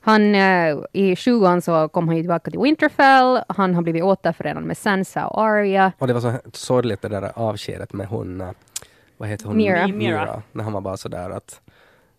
[0.00, 3.40] Han, eh, I sjuan så kom han ju tillbaka till Winterfell.
[3.48, 5.92] Han har blivit återförenad med Sansa och Arya.
[5.98, 8.50] Och det var så sorgligt det där avskedet med hon, eh,
[9.16, 9.56] vad heter hon?
[9.56, 9.86] Mira.
[9.88, 10.42] Mira.
[10.52, 11.60] När han var bara sådär att,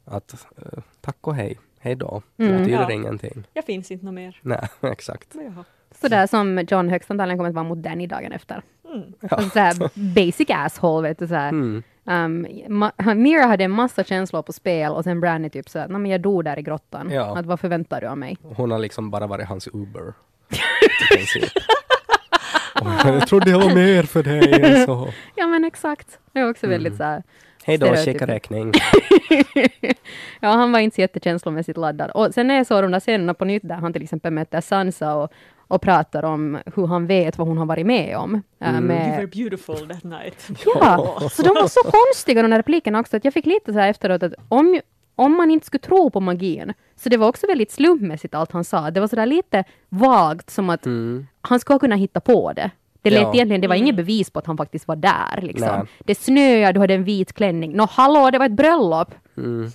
[0.06, 2.22] att eh, tack och hej, hej då.
[2.38, 2.52] Mm.
[2.52, 2.92] Det betyder Ja.
[2.92, 3.44] ingenting.
[3.54, 4.40] Jag finns inte något mer.
[4.42, 5.36] Nej, exakt.
[6.02, 8.62] Sådär som John högst antagligen kommer att vara mot Danny dagen efter.
[8.94, 9.04] Mm.
[9.30, 9.74] Alltså såhär
[10.16, 11.50] basic asshole vet du såhär.
[11.50, 11.84] Mm.
[12.06, 15.88] Um, ma- Mira hade en massa känslor på spel och sen Bran är typ såhär,
[15.88, 17.10] nej men jag dog där i grottan.
[17.12, 17.38] Ja.
[17.38, 18.38] Att, vad förväntar du av mig?
[18.44, 20.04] Hon har liksom bara varit hans Uber.
[22.82, 25.10] Och jag trodde jag var mer för dig så.
[25.36, 26.20] Ja men exakt.
[26.34, 26.76] Det är också Mm.
[26.76, 27.24] väldigt såhär.
[27.64, 28.72] Hej då, checka räkning.
[30.40, 32.12] ja, han var inte så jättekänslomässigt laddad.
[32.12, 34.62] Och sen när jag såg de där scenerna på nytt där han till exempel möter
[34.62, 35.32] Sansa och,
[35.70, 38.42] och pratar om hur han vet vad hon har varit med om.
[38.62, 38.84] äh, Mm.
[38.86, 40.50] med, You were beautiful that night.
[40.66, 43.80] Ja, så de var så konstiga de där replikerna också att jag fick lite så
[43.80, 44.80] här efteråt att om,
[45.16, 48.64] om man inte skulle tro på magin, så det var också väldigt slumpmässigt allt han
[48.64, 48.92] sa.
[48.92, 51.28] Det var så där lite vagt som att Mm.
[51.42, 52.72] han skulle kunna hitta på det.
[53.02, 53.34] Det lät Ja.
[53.34, 53.84] egentligen, det var Mm.
[53.86, 55.42] inget bevis på att han faktiskt var där.
[55.42, 55.68] Liksom.
[55.68, 55.86] Nej.
[56.00, 57.74] Det snöade, du hade en vit klänning.
[57.76, 59.14] Nå hallå, det var ett bröllop!
[59.38, 59.72] Mm.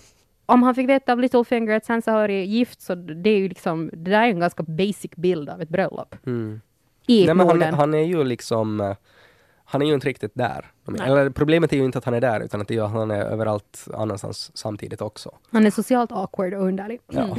[0.46, 3.48] Om han fick veta av Littlefinger att Sansa har varit gift, så det är ju
[3.48, 6.14] liksom, det där är en ganska basic bild av ett bröllop.
[6.26, 6.60] Mm.
[7.06, 8.96] I Nej, han, han är ju liksom eh,
[9.64, 10.66] han är ju inte riktigt där.
[10.84, 11.08] Nej.
[11.10, 13.10] Eller problemet är ju inte att han är där, utan att det är ju han
[13.10, 15.34] är överallt annanstans samtidigt också.
[15.50, 17.00] Han är socialt awkward och underlig.
[17.10, 17.36] Ja.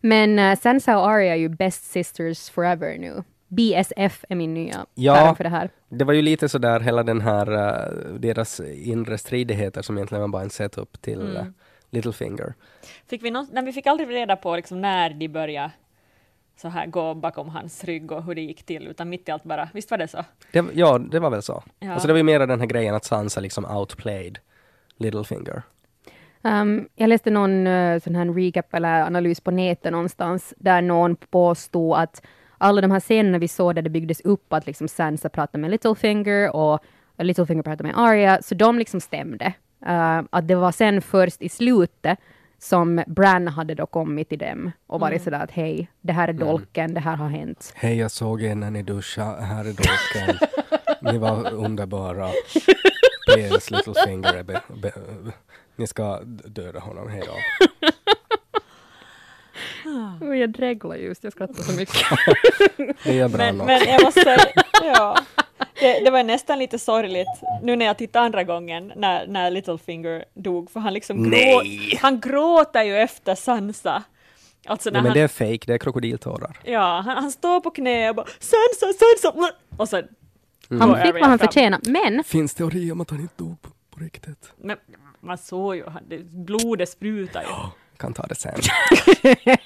[0.00, 3.22] Men uh, Sansa och Arya är ju best sisters forever nu.
[3.48, 5.34] BSF är min nya Ja.
[5.34, 5.70] för det här.
[5.88, 10.28] Det var ju lite sådär hela den här, eh, deras inre stridigheter som egentligen var
[10.28, 11.54] bara en setup till Mm.
[11.90, 12.54] Littlefinger.
[13.06, 15.70] Fick vi, någon, nej, vi fick aldrig reda på liksom när de började
[16.56, 19.44] så här gå bakom hans rygg och hur det gick till, utan mitt i allt
[19.44, 20.24] bara, visst var det så?
[20.52, 21.62] Det, ja, det var väl så.
[21.78, 21.92] Ja.
[21.92, 24.38] Alltså det var ju mera den här grejen att Sansa liksom outplayed
[24.96, 25.62] Littlefinger.
[26.42, 31.16] Um, jag läste någon uh, sån här recap eller analys på nätet någonstans där någon
[31.16, 32.22] påstod att
[32.58, 35.70] alla de här scenerna vi såg där det byggdes upp att liksom Sansa pratade med
[35.70, 36.80] Littlefinger och
[37.18, 39.52] Littlefinger pratade med Arya, så de liksom stämde.
[39.86, 42.18] Uh, att det var sen först i slutet
[42.58, 46.32] som Bran hade då kommit till dem och varit sådär att hej, det här är
[46.32, 47.72] dolken, det här har hänt.
[47.76, 49.42] Hej, jag såg er när ni duschade.
[49.42, 50.48] Här är dolken.
[51.12, 52.28] ni var underbara.
[53.28, 54.60] PS Littlefinger
[55.76, 57.08] Ni ska döda honom.
[57.10, 57.22] Hej
[60.20, 61.96] Oh, jag dreglar just, jag skrattar så mycket.
[63.04, 64.38] Det gör bra Men, men jag måste säga,
[64.82, 65.18] ja,
[65.80, 67.28] det, det var nästan lite sorgligt
[67.62, 71.62] nu när jag tittade andra gången när, när Littlefinger dog, för han liksom grå,
[72.00, 74.02] han gråter ju efter Sansa.
[74.66, 76.58] Alltså när Nej, men han, det är fake, det är krokodiltårar.
[76.64, 80.08] ja, han, han står på knä och bara Sansa, Sansa, och sen
[80.70, 80.80] Mm.
[80.90, 84.00] Han fick vad han förtjänade, men Finns teori om att han inte dog på, på
[84.00, 84.52] riktigt?
[84.56, 84.76] Men
[85.20, 87.48] man såg ju, han- det- blodet sprutar ju.
[87.98, 88.54] Jag kan ta det sen.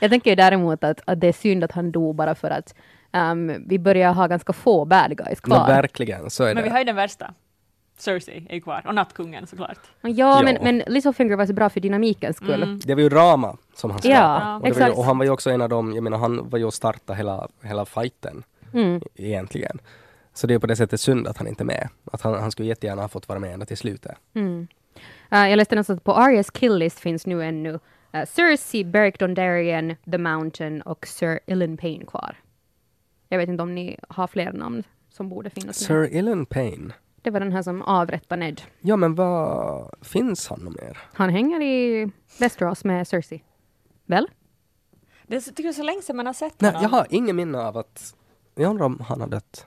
[0.00, 2.74] Jag tänker ju däremot att, att det är synd att han dog bara för att
[3.12, 5.66] um, vi börjar ha ganska få bad guys kvar.
[5.66, 6.72] verkligen, så är Men vi det.
[6.72, 7.34] har ju den värsta.
[7.98, 9.78] Cersei är kvar, och Nattkungen såklart.
[10.00, 10.42] ja, Ja.
[10.44, 12.62] Men, men Littlefinger var så bra för dynamikens skull.
[12.62, 12.80] Mm.
[12.84, 14.20] Det var ju Rama som han skapade.
[14.20, 16.48] Ja, och, det ju, och han var ju också en av dem, jag menar han
[16.50, 18.42] var ju och startade hela, hela fighten
[18.74, 19.00] Mm.
[19.16, 19.78] egentligen.
[20.32, 21.88] Så det är på det sättet synd att han inte är med.
[22.12, 24.16] Att han, han skulle jättegärna ha fått vara med ända till slutet.
[24.34, 24.66] Mm.
[25.34, 27.70] Uh, jag läste någonstans att på Arias killlist finns nu ännu
[28.14, 32.36] uh, Cersei, Beric Dondarrion, The Mountain och Sir Ilyn Payne kvar.
[33.28, 36.08] Jag vet inte om ni har fler namn som borde finnas med.
[36.08, 36.94] Sir Ilyn Payne.
[37.22, 38.62] Det var den här som avrättade Ned.
[38.80, 40.98] Ja men vad, finns han mer?
[41.12, 42.10] Han hänger i
[42.40, 43.42] Västerås med Cersei.
[44.06, 44.26] Väl?
[45.26, 46.82] Det är så- tycker jag är så länge sedan man har sett Nej, honom.
[46.82, 48.14] jag har ingen minne av att,
[48.54, 49.66] jag undrar om han har dött.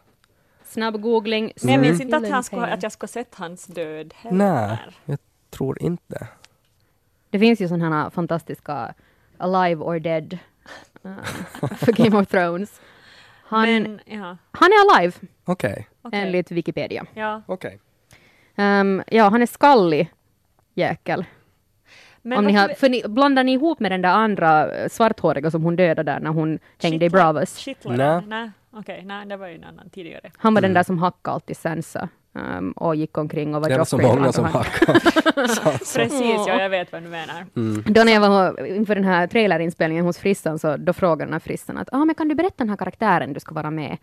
[0.65, 1.53] Snabb googling.
[1.63, 4.37] Men jag minns inte att, han skulle, att jag skulle ha sett hans död heller.
[4.37, 5.19] Nej, jag
[5.49, 6.27] tror inte.
[7.29, 8.93] Det finns ju sådana här fantastiska
[9.37, 10.37] Alive or Dead
[11.05, 11.23] uh,
[11.77, 12.81] för Game of Thrones.
[13.49, 15.13] Han, Men, ja, han är alive,
[15.45, 16.19] Okej, okej.
[16.21, 17.05] enligt Wikipedia.
[17.13, 17.41] Ja.
[17.45, 17.79] okej.
[18.55, 20.11] Um, ja, han är skallig
[20.73, 21.25] jäkel.
[22.21, 25.51] Men Om ni har, för ni, blandar ni ihop med den där andra eh, svarthåriga
[25.51, 27.57] som hon dödade där när hon hängde i Bravos?
[27.57, 27.97] Shitler?
[27.97, 28.21] Nej.
[28.27, 30.31] Nej, okej, nej, det var ju en annan tidigare.
[30.37, 30.69] Han var Mm.
[30.69, 32.09] den där som hackade alltid Sansa.
[32.37, 34.99] Um, och gick omkring och var Det var så Joffrey många som hackade.
[35.95, 37.45] Precis, ja, jag vet vad du menar.
[37.91, 41.39] Då när jag var inför den här trailerinspelningen hos Frissan, så då frågade den här
[41.39, 43.97] Frissan att ah, men kan du berätta den här karaktären du ska vara med,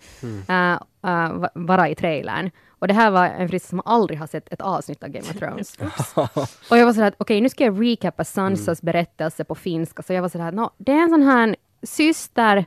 [0.49, 2.51] eh, eh, va- vara i trailern.
[2.79, 5.39] Och det här var en Frissa som aldrig har sett ett avsnitt av Game of
[5.39, 5.77] Thrones.
[6.71, 10.13] och jag var sådär att okej, nu ska jag recappa Sansas berättelse på finska, så
[10.13, 12.65] jag var sådär no, det är en sån här syster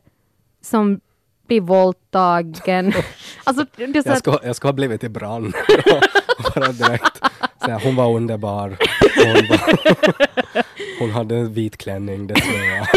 [0.61, 0.99] som
[1.47, 2.93] blir våldtagen.
[3.43, 5.53] alltså, det så Jag ska, jag ska ha blivit i brand.
[6.55, 7.21] Bara direkt.
[7.61, 8.77] Så här, hon var underbar.
[9.15, 9.59] Hon, var,
[10.99, 12.87] hon hade en vit klänning, det tror jag.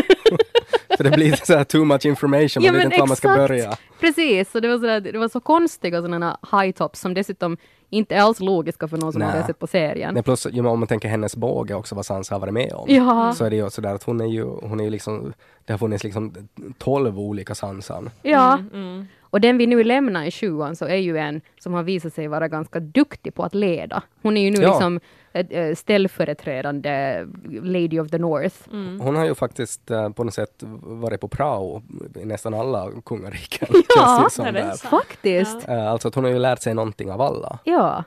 [0.96, 3.76] För det blir så här too much information, man vet inte var man ska börja.
[4.00, 7.56] Precis, så det var, sådär, det var så konstiga sådana high tops som dessutom
[7.90, 9.40] inte alls logiska för någon som Nej.
[9.40, 10.14] har sett på serien.
[10.14, 12.84] Nej, plus, om man tänker hennes båge också, vad Sansa har varit med om.
[12.88, 13.32] Ja.
[13.34, 15.32] Så är det ju sådär att hon är ju, hon är ju liksom,
[15.64, 16.34] det har funnits liksom
[16.78, 18.10] 12 olika Sansan.
[18.22, 19.06] Ja, Mm.
[19.30, 22.28] Och den vi nu lämnar i sjuan så är ju en som har visat sig
[22.28, 24.02] vara ganska duktig på att leda.
[24.22, 24.68] Hon är ju nu Ja.
[24.70, 25.00] liksom
[25.32, 27.26] ett, äh, ställföreträdande
[27.62, 28.56] Lady of the North.
[28.72, 29.00] Mm.
[29.00, 31.82] Hon har ju faktiskt eh, på något sätt varit på prao
[32.22, 33.68] i nästan alla kungariken.
[33.96, 34.76] Ja, det det?
[34.80, 35.68] Faktiskt.
[35.68, 37.58] Eh, Alltså att hon har ju lärt sig någonting av alla.
[37.64, 38.04] Ja.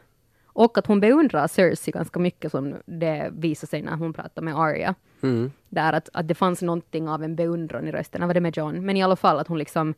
[0.56, 4.56] Och att hon beundrar Cersei ganska mycket som det visar sig när hon pratar med
[4.60, 4.96] Arya.
[5.24, 5.52] Mm.
[5.70, 8.86] Där att, att det fanns någonting av en beundran i rösten, var det med John?
[8.86, 9.94] Men i alla fall att hon liksom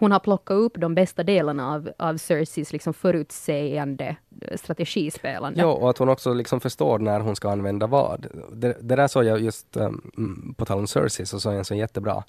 [0.00, 5.60] hon har plockat upp de bästa delarna av, av Cerseis liksom förutsägande eh, strategispelande.
[5.60, 8.26] Ja, och att hon också liksom förstår när hon ska använda vad.
[8.52, 11.64] Det, det där såg jag just, um, på tal om Cersei, så såg jag en
[11.64, 12.24] så jättebra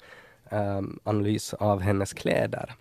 [0.50, 2.74] um, analys av hennes kläder.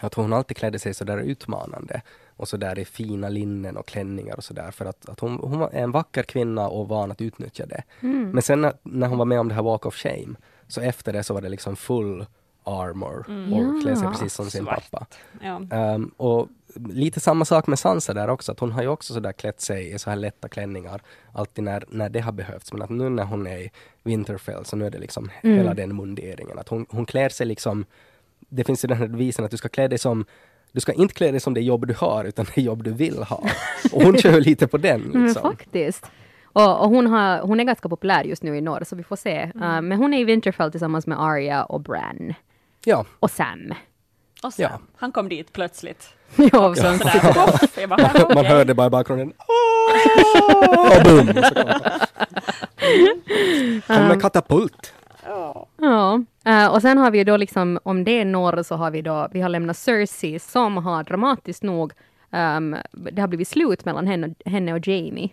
[0.00, 2.02] Att hon alltid klädde sig så där utmanande
[2.36, 5.38] och så där i fina linnen och klänningar och så där för att, att hon,
[5.42, 7.82] hon var en vacker kvinna och van att utnyttja det.
[8.00, 8.30] Mm.
[8.30, 10.34] Men sen när, när hon var med om det här Walk of Shame,
[10.68, 12.26] så efter det så var det liksom full
[12.64, 13.18] armor
[13.52, 14.90] och klä sig precis som sin Svart.
[14.90, 15.06] pappa.
[15.40, 15.60] Ja.
[15.70, 19.32] Ehm, och lite samma sak med Sansa där också, att hon har ju också sådär
[19.32, 21.02] klätt sig i så här lätta klänningar
[21.32, 22.72] alltid när, när det har behövts.
[22.72, 23.70] Men att nu när hon är i
[24.02, 25.56] Winterfell så nu är det liksom Mm.
[25.56, 26.58] hela den munderingen.
[26.58, 27.84] Att hon, hon klär sig liksom,
[28.48, 30.24] det finns ju den här devisen att du ska klä dig som
[30.72, 33.22] du ska inte klä dig som det jobb du har, utan det jobb du vill
[33.22, 33.44] ha.
[33.92, 35.00] Och hon kör lite på den.
[35.00, 35.42] Men Liksom.
[35.42, 36.06] faktiskt.
[36.44, 39.16] Och, och hon, har, hon är ganska populär just nu i norr, så vi får
[39.16, 39.44] se.
[39.54, 42.34] Uh, men hon är i Winterfell tillsammans med Arya och Bran.
[42.84, 43.74] Ja, Och Sam.
[44.42, 44.80] Och så, Ja.
[44.96, 46.08] han kom dit plötsligt.
[46.52, 47.00] ja, och sen,
[47.80, 51.28] jag bara, "Ah, man okej." hörde bara i bakgrunden och boom!
[51.28, 51.34] Och
[53.86, 54.92] kom med katapult.
[55.78, 56.22] ja.
[56.46, 59.28] Eh, och sen har vi då liksom, om det är norr så har vi då,
[59.32, 61.92] vi har lämnat Cersei som har dramatiskt nog,
[62.30, 65.28] ehm, det har blivit slut mellan henne, henne och Jamie.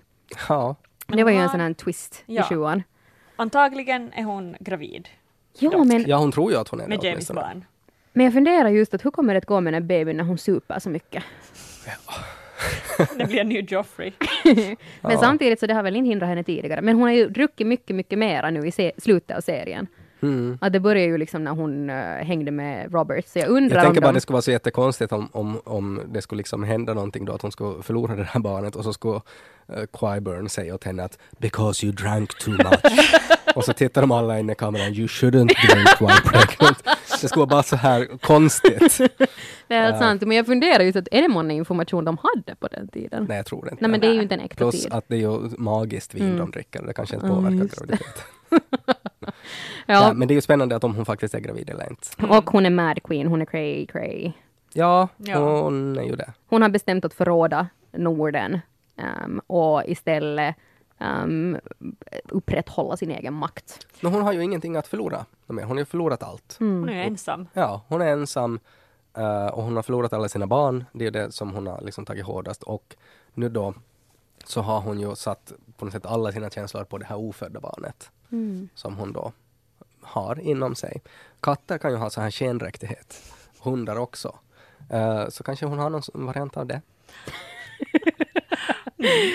[0.49, 0.75] Ja,
[1.07, 2.41] det var ju en sån här twist Ja.
[2.41, 2.83] i sjuan.
[3.35, 5.09] Antagligen är hon gravid
[5.59, 7.41] Ja, men, ja, hon tror ju att hon är med det James åtminstone.
[7.41, 7.65] barn.
[8.13, 10.23] men jag funderar just att hur kommer det att gå med den här babyn när
[10.23, 11.23] hon super så mycket?
[13.17, 14.11] Det blir en ny Joffrey.
[15.01, 15.17] Men Ja.
[15.19, 16.81] samtidigt så det har väl inte hindrat henne tidigare.
[16.81, 19.87] Men hon har ju druckit mycket, mycket mera nu i se- slutet av serien.
[20.21, 20.57] Mm.
[20.61, 21.95] Att det började ju liksom när hon eh,
[22.25, 23.27] hängde med Robert.
[23.27, 24.13] Så jag undrar Jag tänker bara de...
[24.15, 27.41] det skulle vara så jättekonstigt om, om, om det skulle liksom hända någonting då, att
[27.41, 29.21] hon skulle förlora det här barnet och så skulle uh,
[29.99, 33.11] Qyburn säga åt henne att “because you drank too much”
[33.55, 36.83] och så tittar de alla in i kameran “you shouldn't drink while pregnant”.
[37.21, 38.97] Det skulle vara bara så här konstigt.
[39.67, 40.21] Det är helt sant.
[40.21, 43.25] Men jag funderar just att är det månne information de hade på den tiden?
[43.29, 43.77] Nej, jag tror inte.
[43.81, 44.93] Nej, men det är ju inte en äkta Plus tid.
[44.93, 46.37] att det är ju magiskt vin Mm.
[46.37, 47.97] de dricker, det kanske inte påverkar det.
[49.85, 52.25] Ja, Ja, men det är ju spännande att om hon faktiskt är gravid eller inte.
[52.37, 54.31] och hon är Mad Queen, hon är cray cray.
[54.73, 55.61] Ja, Ja.
[55.61, 56.33] hon är ju det.
[56.47, 58.59] Hon har bestämt att förråda Norden
[58.97, 60.55] ehm, och istället
[61.23, 61.57] um,
[62.29, 63.87] upprätthålla sin egen makt.
[64.01, 65.25] Men hon har ju ingenting att förlora.
[65.47, 66.55] Hon har ju förlorat allt.
[66.59, 67.47] Hon är ensam.
[67.53, 68.59] Ja, hon är ensam
[69.17, 70.85] eh, och hon har förlorat alla sina barn.
[70.91, 72.63] Det är det som hon har liksom tagit hårdast.
[72.63, 72.95] Och
[73.33, 73.73] nu då
[74.47, 77.59] så har hon ju satt på något sätt alla sina känslor på det här ofödda
[77.59, 78.11] barnet
[78.75, 79.31] som hon då
[80.01, 81.01] har inom sig.
[81.39, 83.33] Katter kan ju ha så här skenräcktighet.
[83.59, 84.39] Hundar också.
[84.89, 86.81] Eh, så kanske hon har någon variant av det.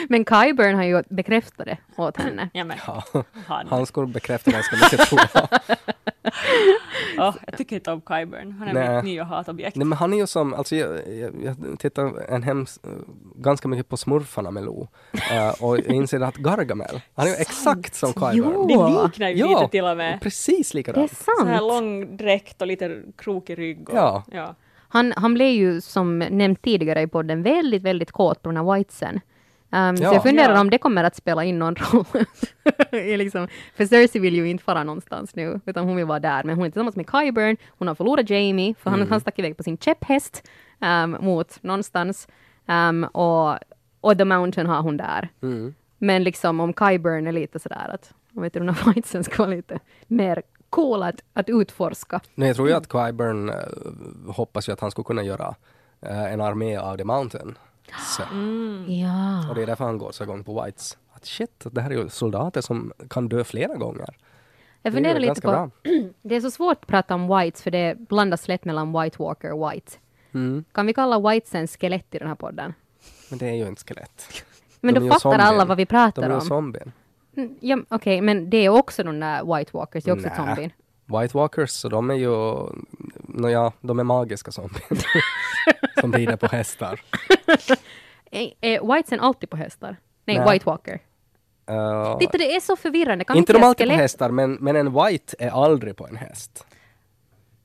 [0.09, 2.49] Men Kyburn har ju bekräftat det åt henne.
[2.53, 3.05] Ja, men, Ja,
[3.47, 3.67] han.
[3.69, 5.49] han skulle bekräfta ganska mycket tror jag.
[7.19, 8.53] Åh, jag tycker inte om Kyburn.
[8.53, 8.97] Han är Nej.
[8.97, 9.77] mitt nya hatobjekt.
[9.77, 12.81] Nej men han är ju som, alltså jag, jag, jag tittar en hems,
[13.37, 14.89] ganska mycket på smurfarna med Lo
[15.33, 18.67] eh, och jag inser att Gargamel, han är ju exakt som Kyburn.
[18.69, 20.21] Det liknar ju lite till och med.
[20.21, 21.13] precis Det är likadant.
[21.17, 21.69] Så här sant.
[21.69, 23.89] lång dräkt och lite krokig rygg.
[23.91, 24.25] Och, Ja.
[24.33, 24.55] ja.
[24.89, 28.75] Han, han blev ju som nämnt tidigare i podden väldigt, väldigt kåt på den här
[28.75, 29.21] Whitesen.
[29.71, 30.13] Um, Så Ja.
[30.13, 30.61] jag funderar Ja.
[30.61, 32.05] om det kommer att spela in någon roll.
[33.19, 36.45] Liksom, för Cersei vill ju inte fara någonstans nu, utan hon vill vara där.
[36.45, 39.57] Men hon är tillsammans med Kyburn, hon har förlorat Jamie, för han, han stack iväg
[39.57, 40.49] på sin käpphäst
[40.81, 42.29] um, mot någonstans.
[42.69, 43.59] Um, och,
[44.01, 45.29] och The Mountain har hon där.
[45.43, 45.75] Mm.
[45.99, 49.55] Men liksom om Kyburn är lite sådär att, jag vet inte om Whitesen ska vara
[49.55, 52.21] lite mer cool att, att utforska.
[52.35, 53.55] Nej, jag tror ju att Qyburn uh,
[54.33, 55.55] hoppas ju att han skulle kunna göra
[56.03, 57.59] eh, en armé av The Mountain.
[58.17, 58.23] Så,
[58.89, 59.49] Ja.
[59.49, 60.99] och det är därför han går så igång på Whites.
[61.13, 64.07] Att shit, det här är ju soldater som kan dö flera gånger.
[64.09, 64.17] Jag
[64.83, 65.71] Det är funderar lite på, bra.
[66.23, 69.53] det är så svårt att prata om whites för det blandas lätt mellan White Walker
[69.53, 69.93] och White.
[70.35, 70.65] Mm.
[70.73, 72.75] Kan vi kalla whitesen skelett i den här podden?
[73.31, 74.45] Men det är ju inte skelett.
[74.81, 75.41] Men De då fattar zombien.
[75.41, 76.41] alla vad vi De pratar är ju om.
[76.41, 76.93] zombien.
[77.37, 80.71] Mm, Ja, Okej, men det är också de där White Walkers, det är också zombien.
[81.07, 82.67] White Walkers, så de är ju,
[83.29, 85.07] nåja, de är magiska zombier.
[86.01, 87.01] som rider på hästar.
[88.31, 89.97] Är, är whitesen alltid på hästar?
[90.25, 90.53] Nej, Nä.
[90.53, 91.01] White Walker.
[91.71, 93.25] Uh, Titta, det är så förvirrande.
[93.25, 94.01] Kan inte de alltid på skelett?
[94.01, 96.67] hästar, men, men en White är aldrig på en häst.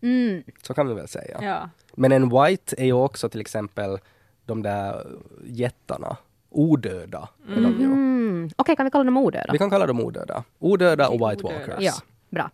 [0.01, 0.43] Mm.
[0.61, 1.39] Så kan vi väl säga.
[1.41, 1.69] Ja.
[1.93, 3.97] Men en White är ju också till exempel
[4.45, 5.07] de där
[5.45, 6.17] jättarna.
[6.49, 7.85] Odöda är de ju.
[7.85, 8.49] Mm.
[8.55, 9.51] Okej, kan vi kalla dem odöda?
[9.51, 10.43] Vi kan kalla dem odöda.
[10.59, 11.57] Odöda och White Odöda.
[11.57, 11.75] Walkers.
[11.79, 11.93] Ja,
[12.29, 12.49] bra.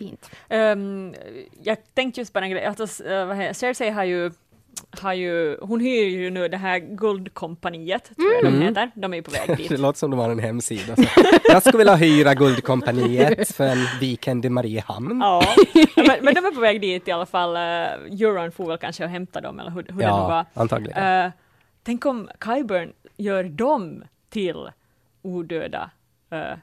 [0.00, 0.30] Fint.
[0.48, 1.14] Ehm,
[1.62, 4.30] jag tänkte just på en grej, att oss, eh, Cersei har ju,
[5.00, 9.16] har ju, hon hyr ju nu det här guldkompaniet, tror jag de heter, de är
[9.16, 9.78] ju på väg Det dit.
[9.80, 10.96] låter som de har en hemsida.
[10.96, 11.02] Så.
[11.44, 15.20] Jag skulle vilja hyra Guldkompaniet för en weekend i Mariehamn.
[15.20, 15.42] Ja,
[15.96, 17.56] men, men de är på väg dit i alla fall.
[17.56, 20.30] Uh, Euron får väl kanske och hämta dem, eller hur, hur det nu var.
[20.30, 21.24] Ja, antagligen.
[21.24, 21.30] Eh,
[21.82, 24.70] tänk om Kyburn gör dem till
[25.22, 25.90] odöda
[26.32, 26.56] uh,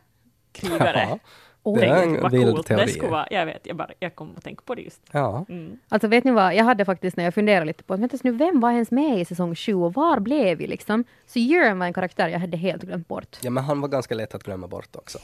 [0.51, 1.19] krigare.
[1.67, 1.79] Oj.
[1.79, 2.67] det är en vad vild coolt.
[2.67, 2.85] teori.
[2.85, 5.01] Det skulle vara, jag vet, jag, bara, jag kom att tänka på det just.
[5.11, 5.45] Ja.
[5.49, 5.77] Mm.
[5.89, 8.59] Alltså vet ni vad, jag hade faktiskt när jag funderade lite på, vänta nu, vem
[8.59, 11.03] var ens med i säsong 7 och var blev vi liksom?
[11.27, 13.37] Så Euron var en karaktär jag hade helt glömt bort.
[13.41, 15.19] ja, men han var ganska lätt att glömma bort också.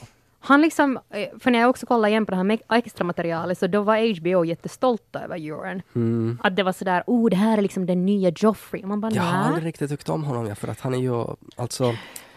[0.46, 3.58] Han liksom, eh, för när jag också kollade igen på det här med extra materialet
[3.58, 5.82] så då var HBO jättestolta över Euron.
[5.96, 6.40] Mm.
[6.44, 8.82] Att det var sådär, oh det här är liksom den nya Joffrey.
[8.82, 10.98] Och man bara, Jag har aldrig riktigt tyckt om honom, ja, för att han är
[10.98, 11.26] ju
[11.56, 11.94] alltså...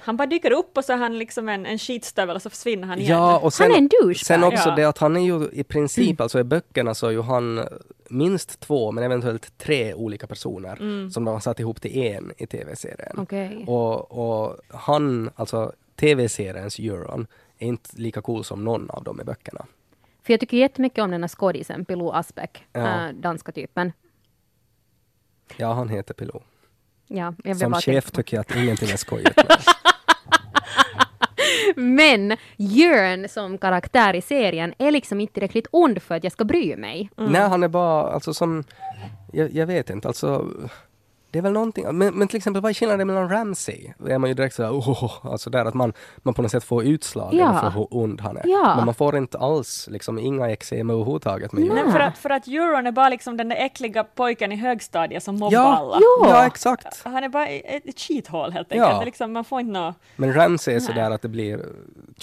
[0.06, 2.88] Han bara dyker upp och så är han liksom en, en skitstövel och så försvinner
[2.88, 3.12] han igen.
[3.18, 4.16] Ja, och sen, Han är en douchebag.
[4.16, 4.74] sen också Ja.
[4.74, 7.68] det att han är ju i princip, alltså i böckerna så är ju han
[8.10, 12.46] minst två, men eventuellt tre olika personer som de har satt ihop till en i
[12.46, 13.16] tv-serien.
[13.18, 13.64] Okej.
[13.66, 14.12] Och,
[14.46, 17.26] och han, alltså tv-seriens Euron,
[17.58, 19.66] är inte lika cool som någon av dem i böckerna.
[20.22, 23.06] För jag tycker jättemycket om den här skådisen, Pilou Asbäck, Ja.
[23.08, 23.92] äh, danska typen.
[25.56, 26.40] Ja, han heter Pilou.
[27.08, 29.46] Ja, Som bara chef tycker jag att ingenting är skojigt med.
[31.76, 36.44] Men Jörn som karaktär i serien är liksom inte tillräckligt ond för att jag ska
[36.44, 37.10] bry mig.
[37.16, 38.64] Nej, han är bara, alltså som,
[39.32, 40.46] jag, jag vet inte, alltså
[41.36, 43.92] det är väl någonting, men, men till exempel vad är skillnaden mellan Ramsey?
[43.98, 46.64] Då är man ju direkt sådär, oh, alltså där att man, man på något sätt
[46.64, 47.60] får utslag Ja.
[47.60, 48.42] för hur ond han är.
[48.46, 48.74] Ja.
[48.76, 51.92] Men man får inte alls, liksom inga eksem överhuvudtaget med Nej.
[51.92, 55.34] För, att, för att Euron är bara liksom den där äckliga pojken i högstadiet som
[55.38, 55.98] mobbar Ja, alla.
[56.00, 56.28] Ja.
[56.30, 57.00] ja, exakt.
[57.04, 58.84] Han är bara ett, ett skithål helt Ja.
[58.84, 58.98] enkelt.
[59.00, 59.94] Det är Liksom, man får inte nå...
[60.16, 60.86] Men Ramsey är Nej.
[60.86, 61.56] sådär att det blir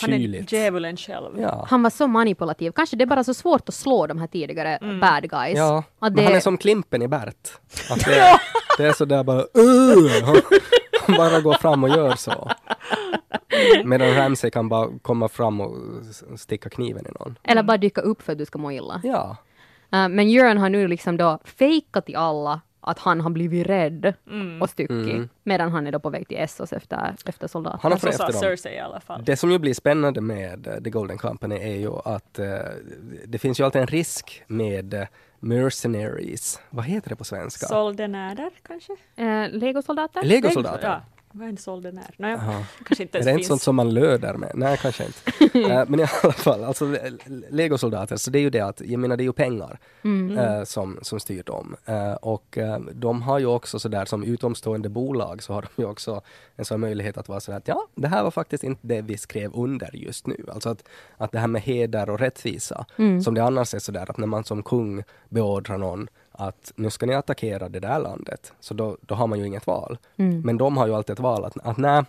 [0.01, 0.51] Han är kyligt.
[0.51, 1.39] djävulen själv.
[1.41, 1.65] Ja.
[1.69, 2.71] Han var så manipulativ.
[2.71, 5.57] Kanske det är bara så svårt att slå de här tidigare bad guys.
[5.57, 7.49] Ja, Att men det, han är som Klimpen i Bert.
[7.91, 8.39] Att det,
[8.77, 10.41] det är sådär bara uh, han,
[11.01, 12.51] han bara går fram och gör så.
[13.85, 15.77] Medan Ramsey kan bara komma fram och
[16.35, 17.37] sticka kniven i någon.
[17.43, 19.01] Eller bara dyka upp för att du ska må illa.
[19.03, 19.37] Ja,
[19.93, 24.13] Uh, men Jörn har nu liksom då fejkat till alla att han har blivit rädd
[24.61, 25.15] och styckig.
[25.15, 25.29] Mm.
[25.43, 27.79] Medan han är då på väg till Essos efter, efter soldater.
[27.81, 28.41] han har sa efter dem.
[28.41, 29.23] Cersei i alla fall.
[29.25, 32.45] Det som ju blir spännande med eh, The Golden Company är ju att eh,
[33.25, 35.07] det finns ju alltid en risk med
[35.43, 36.59] mercenaries.
[36.69, 37.67] Vad heter det på svenska?
[37.67, 38.93] Soldenärer kanske?
[38.93, 40.23] Uh, Legosoldater?
[40.23, 40.87] Legosoldater.
[40.87, 41.01] Ja,
[41.33, 41.47] vad
[41.97, 42.21] är?
[42.21, 42.63] Nåja, Jaha.
[42.85, 44.51] kanske inte Är ens det inte sånt som man löder med?
[44.53, 45.19] Nej, kanske inte.
[45.59, 47.11] Eh, men i alla fall, alltså le-
[47.49, 49.79] legosoldater, så det är ju det att, jag menar det är ju pengar
[50.37, 51.75] eh, som, som styr dem.
[51.85, 52.57] Eh, och
[52.93, 56.21] de har ju också sådär som utomstående bolag så har de ju också
[56.55, 59.17] en sån möjlighet att vara sådär att ja, det här var faktiskt inte det vi
[59.17, 60.45] skrev under just nu.
[60.53, 60.83] Alltså att,
[61.17, 62.85] att det här med heder och rättvisa,
[63.23, 67.05] som det annars är sådär att när man som kung beordrar någon att nu ska
[67.05, 69.97] ni attackera det där landet, så då, då har man ju inget val.
[70.45, 72.03] Men de har ju alltid ett val att, att nej,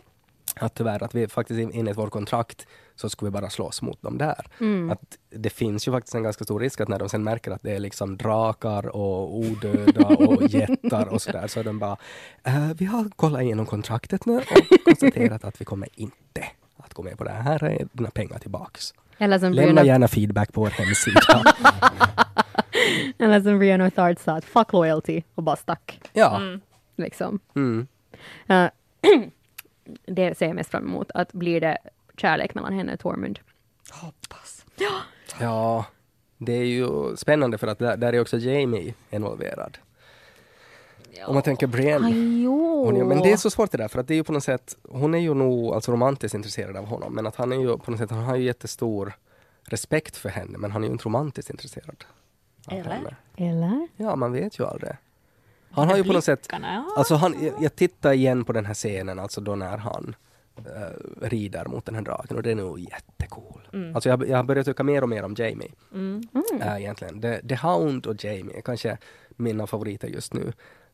[0.56, 2.66] att tyvärr att vi faktiskt enligt vårt kontrakt
[2.96, 4.46] så ska vi bara slåss mot dem där.
[4.90, 7.62] Att det finns ju faktiskt en ganska stor risk att när de sen märker att
[7.62, 11.96] det är liksom drakar och odöda och jättar och sådär så är de bara
[12.44, 16.44] "Eh, vi har kollat igenom kontraktet nu och konstaterat att vi kommer inte
[16.76, 17.42] att gå med på det här.
[17.42, 18.94] Här är dina pengar tillbaks.
[19.66, 21.20] Lämna gärna feedback på vår hemsida.
[23.18, 26.00] eller som Brianna Thard sa, att fuck loyalty och bara stack.
[26.12, 26.40] ja.
[26.96, 27.40] Liksom.
[27.54, 27.86] Mm.
[28.46, 28.66] Eh,
[30.06, 31.78] det ser jag mest fram emot, att blir det
[32.16, 33.38] kärlek mellan henne och Tormund.
[33.90, 34.64] Hoppas.
[35.40, 35.84] Ja,
[36.38, 39.78] det är ju spännande för att där, där är också Jamie involverad.
[41.26, 42.08] Om man tänker Brienne.
[42.08, 44.44] är, men det är så svårt det där, för att det är ju på något
[44.44, 47.78] sätt, hon är ju nog alltså romantiskt intresserad av honom, men att han är ju
[47.78, 49.12] på något sätt, han har ju jättestor
[49.64, 52.04] respekt för henne, men han är ju inte romantiskt intresserad.
[52.68, 53.16] Eller?
[53.36, 53.88] Eller?
[53.96, 54.92] Ja, man vet ju aldrig.
[55.70, 56.94] Han har ju på något sätt, ja.
[56.96, 60.14] alltså han, jag, jag tittar igen på den här scenen, alltså då när han
[60.56, 63.68] eh, rider mot den här draken och den är nog jättecool.
[63.72, 63.94] Mm.
[63.94, 65.72] Alltså jag, jag har börjat tycka mer och mer om Jamie.
[65.92, 66.22] Mm.
[66.60, 67.20] äh, egentligen.
[67.20, 68.98] The, The Hound och Jamie är kanske
[69.28, 70.52] mina favoriter just nu.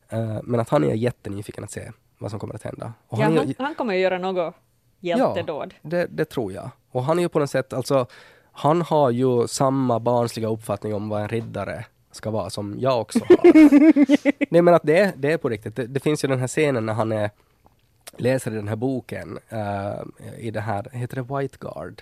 [0.09, 2.93] Eh, men att han är jättenyfiken att se vad som kommer att hända.
[3.07, 4.55] Och Ja, han han, han kommer ju göra något
[4.99, 5.73] hjältedåd.
[5.81, 6.69] det, det tror jag.
[6.91, 8.07] Och han är ju på något sätt, alltså,
[8.51, 13.19] han har ju samma barnsliga uppfattning om vad en riddare ska vara som jag också
[13.29, 13.37] har.
[14.51, 15.75] Nej men att det, är- det är på riktigt.
[15.75, 17.29] Det, det finns ju den här scenen när han är,
[18.17, 20.01] läser i den här boken, eh,
[20.37, 22.01] i det här, heter det White Guard?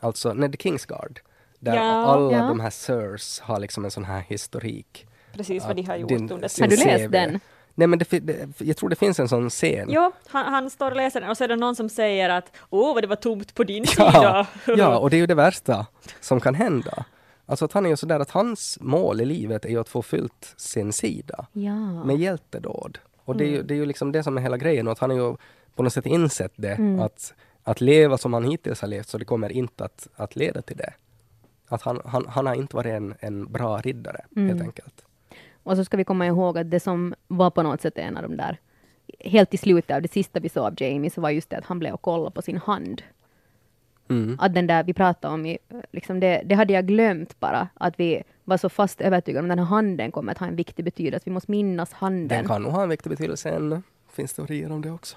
[0.00, 1.20] Alltså, nej, The King's Guard.
[1.58, 1.82] Där Ja.
[1.82, 2.38] alla Ja.
[2.44, 5.06] de här sirs har liksom en sån här historik.
[5.32, 7.10] Precis vad de har gjort din- under sin Har du läst CV.
[7.10, 7.40] den?
[7.78, 9.88] Nej men det, det, jag tror det finns en sån scen.
[9.90, 12.56] Jo, han, han står och läser den och så är det någon som säger att
[12.70, 14.76] åh vad det var tomt på din Ja, sida.
[14.78, 15.86] ja, och det är ju det värsta
[16.20, 17.04] som kan hända.
[17.46, 20.02] Alltså att han är ju sådär att hans mål i livet är ju att få
[20.02, 22.04] fyllt sin sida Ja.
[22.04, 22.98] med hjältedåd.
[23.24, 23.66] Och det är, ju, Mm.
[23.66, 25.36] det är ju liksom det som är hela grejen och att han har ju
[25.74, 27.00] på något sätt insett det Mm.
[27.00, 30.62] att, att leva som han hittills har levt så det kommer inte att, att leda
[30.62, 30.92] till det.
[31.68, 34.48] Att han, han, han har inte varit en, en bra riddare Mm.
[34.48, 35.02] helt enkelt.
[35.66, 38.22] Och så ska vi komma ihåg att det som var på något sätt en av
[38.22, 38.58] de där,
[39.20, 41.64] helt i slutet av det sista vi såg av Jamie, så var just det att
[41.64, 43.02] han blev och kollade på sin hand.
[44.10, 44.36] Mm.
[44.40, 45.56] Att den där vi pratade om,
[45.92, 49.56] liksom det, det hade jag glömt bara, att vi var så fast övertygade om att
[49.56, 51.22] den här handen kommer att ha en viktig betydelse.
[51.26, 52.28] Vi måste minnas handen.
[52.28, 53.82] Den kan nog ha en viktig betydelse ännu.
[54.12, 55.16] Finns teorier om det också.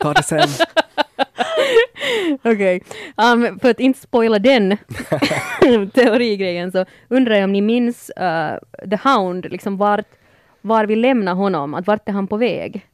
[0.00, 0.48] Ta det sen.
[2.42, 2.82] Okej,
[3.16, 4.76] um, för att inte spoila den
[5.94, 10.06] teorigrejen så undrar jag om ni minns uh, The Hound, liksom vart,
[10.60, 12.86] var vi lämnar honom, att vart är han på väg?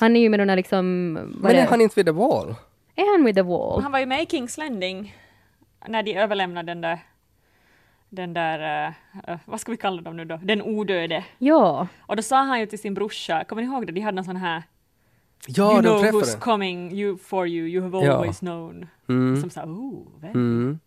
[0.00, 1.12] Han är ju med den där liksom...
[1.12, 2.54] Men är, är han inte vid the wall?
[2.94, 3.82] är han with the wall?
[3.82, 5.16] Han var ju med i Kings Landing
[5.86, 6.98] när de överlämnade den där
[8.08, 8.86] den där,
[9.26, 11.24] eh, vad ska vi kalla dem nu då, den odöde.
[11.38, 14.14] Ja, Och då sa han ju till sin brorsa, kommer ni ihåg det, de hade
[14.16, 14.62] någon sån här
[15.46, 18.12] Ja, You know who's coming you, for you, you have Ja.
[18.12, 18.86] always known.
[19.08, 19.40] Mm.
[19.40, 20.30] Som sa, oh, vem?
[20.30, 20.78] Mm.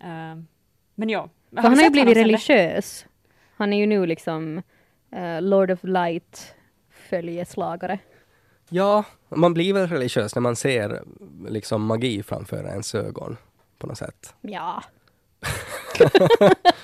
[0.00, 0.46] Ehm,
[0.94, 1.28] men ja.
[1.50, 3.06] för han har ju blivit religiös.
[3.56, 4.62] Han är ju nu liksom
[5.12, 6.54] eh, Lord of Light
[7.10, 7.98] följeslagare.
[8.68, 11.02] Ja, man blir väl religiös när man ser
[11.48, 13.36] liksom magi framför ens ögon
[13.78, 14.34] på något sätt.
[14.40, 14.82] Ja.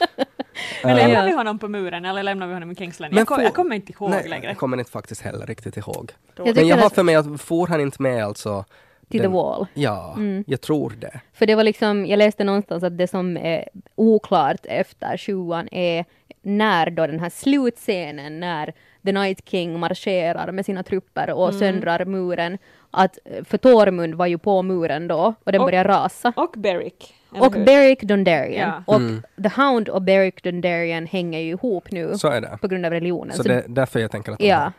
[0.87, 3.14] Men Eh, lämnar vi honom på muren eller lämnar vi honom i Kings Landing?
[3.14, 4.47] Men Jag, kom, jag kommer inte ihåg Nej, längre.
[4.47, 6.12] jag kommer inte faktiskt heller riktigt ihåg.
[6.37, 8.64] Jag Men jag har för mig att får han inte med alltså
[9.11, 9.66] Till den- the wall.
[9.74, 10.45] Ja, Mm.
[10.47, 11.20] jag tror det.
[11.32, 16.05] För det var liksom, jag läste någonstans att det som är oklart efter sjuan är
[16.43, 18.72] när då den här slutscenen när
[19.05, 21.59] The Night King marscherar med sina trupper och Mm.
[21.61, 22.59] söndrar muren.
[22.99, 26.32] Att, för Tormund var ju på muren då och den Och- började rasa.
[26.36, 26.92] Och Beric.
[27.30, 27.64] Och hur?
[27.64, 28.61] Beric Dondarrion.
[28.61, 28.82] Ja.
[28.86, 29.22] Och Mm.
[29.42, 32.59] The Hound och Beric Dondarrion hänger ju ihop nu Så är det.
[32.61, 33.36] på grund av religionen.
[33.36, 34.72] Så det är därför jag tänker att de ja, har-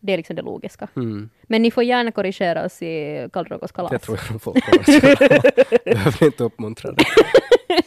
[0.00, 0.88] det är liksom det logiska.
[0.96, 3.90] Mm, Men ni får gärna korrigera oss i Kalldragos kalas.
[3.90, 4.52] det tror jag de får.
[5.84, 7.04] Behöver inte uppmuntra det.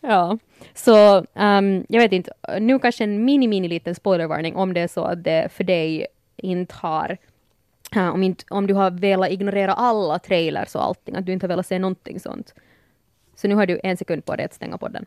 [0.00, 0.38] Ja,
[0.74, 4.88] så ehm, jag vet inte, nu kanske en mini, mini liten spoilervarning om det är
[4.88, 6.06] så att det för dig
[6.36, 7.16] inte har eh,
[7.96, 11.48] om, inte, om du har velat ignorera alla trailers och allting, att du inte har
[11.48, 12.54] velat se någonting sånt.
[13.34, 15.06] Så nu har du en sekund på dig att stänga podden.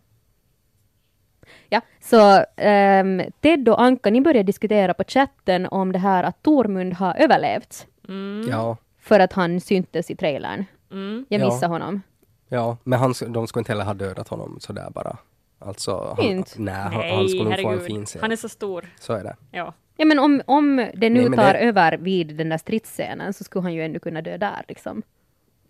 [1.69, 6.43] Ja, så um, Ted och Anka, ni började diskutera på chatten om det här att
[6.43, 10.65] Tormund har överlevt Mm, Ja, för att han syntes i trailern.
[10.91, 11.25] mm.
[11.29, 11.45] Jag Ja.
[11.45, 12.01] missade honom.
[12.47, 15.17] ja, men han, de skulle inte heller ha dödat honom sådär bara.
[15.59, 16.51] Alltså, han, Inte?
[16.61, 18.21] nej, han, Nej, han skulle nog få en fin scen.
[18.21, 18.85] Han är så stor.
[18.99, 19.35] Så är det.
[19.51, 19.73] Ja.
[19.97, 23.43] Ja men om, om det nu Nej, tar det- över vid den där stridsscenen så
[23.43, 25.03] skulle han ju ändå kunna dö där liksom.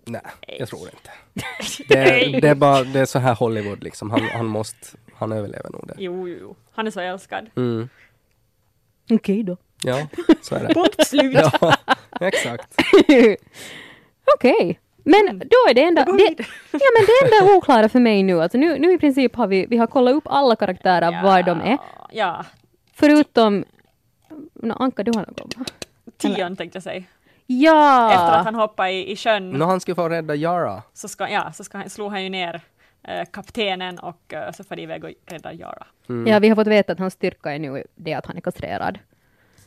[0.05, 0.21] Nej,
[0.59, 1.11] jag tror inte.
[1.87, 4.11] Det, det, är bara, det är så här Hollywood liksom.
[4.11, 5.93] Han, han måste, han överlever nog det.
[5.97, 6.55] Jo, jo, jo.
[6.71, 7.49] Han är så älskad.
[7.55, 7.89] Mm.
[9.11, 9.57] Okej då.
[9.83, 10.07] Ja,
[10.41, 10.73] så är det.
[10.73, 11.33] Punkt slut.
[11.61, 11.75] Ja,
[12.21, 12.75] exakt.
[14.35, 14.79] Okej.
[15.03, 16.35] Men då är det enda, det,
[16.71, 19.65] ja, men det enda oklara för mig nu, alltså nu, nu i princip har vi,
[19.65, 21.77] vi har kollat upp alla karaktärer var de är,
[22.11, 22.45] Ja,
[22.93, 23.65] förutom
[24.53, 25.57] no, Anka, du har något?
[25.57, 25.65] va?
[26.17, 27.03] Tion tänkte jag säga.
[27.45, 28.11] Ja!
[28.11, 30.83] Efter att han hoppade i, i sjön Nå, han ska få rädda Yara.
[30.93, 32.61] så, ska, ja, så ska han, slog han ju ner
[33.03, 35.87] eh, kaptenen och eh, så får de iväg och räddar Yara.
[36.09, 36.27] Mm.
[36.27, 38.99] ja, vi har fått veta att hans styrka är nu det att han är kastrerad.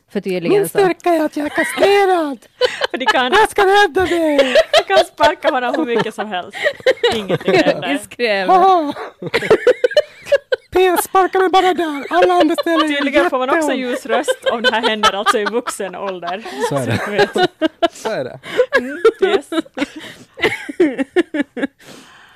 [0.08, 0.78] För tydligen så...
[0.78, 2.38] är att jag är kastrerad!
[2.90, 4.54] För de kan, Jag ska rädda dig!
[4.72, 6.58] de kan sparka honom hur mycket som helst.
[7.16, 8.00] Ingenting händer.
[10.96, 12.04] det, sparka mig bara där.
[12.10, 15.38] Alla andra ställen är Tydligen får man också ljus röst om det här händer alltså
[15.38, 16.44] i vuxen ålder.
[16.68, 17.28] Så är det.
[17.90, 18.38] Så är det.
[19.26, 19.50] Yes.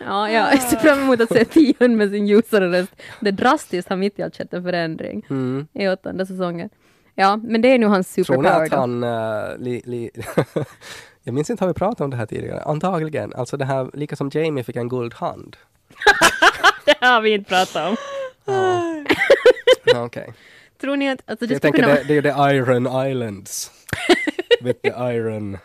[0.06, 2.92] Ja, jag ser fram emot att se Tion med sin ljusare röst.
[3.20, 5.66] Det drastiskt har mitt i allt skett en förändring Mm.
[5.72, 6.68] i åttonde säsongen.
[7.14, 9.04] Ja, men det är nu hans Tror ni superpower att han...
[9.04, 10.10] eh, li, li,
[11.22, 12.62] jag minns inte, har vi pratat om det här tidigare?
[12.62, 13.32] Antagligen.
[13.34, 15.56] Alltså det här, lika som Jamie fick en guldhand.
[16.84, 17.96] Det har vi inte pratat om.
[18.44, 19.04] Ja.
[19.84, 20.32] Ja, Okej.
[20.80, 22.28] Tror ni att alltså, det Jag tänker kunna det, det är ju the
[22.72, 23.70] Iron Islands.
[24.60, 25.58] With the Iron...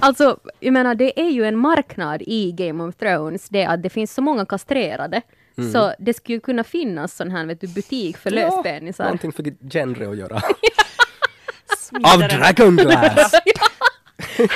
[0.00, 3.90] Alltså, jag menar, det är ju en marknad i Game of Thrones, det att det
[3.90, 5.22] finns så många kastrerade.
[5.58, 5.72] Mm.
[5.72, 9.04] Så det skulle ju kunna finnas sån här vet du, butik för löspenisar.
[9.04, 10.36] någonting för genre att göra.
[12.04, 12.20] Av.
[12.20, 13.32] Dragonglass!
[14.36, 14.48] Cool!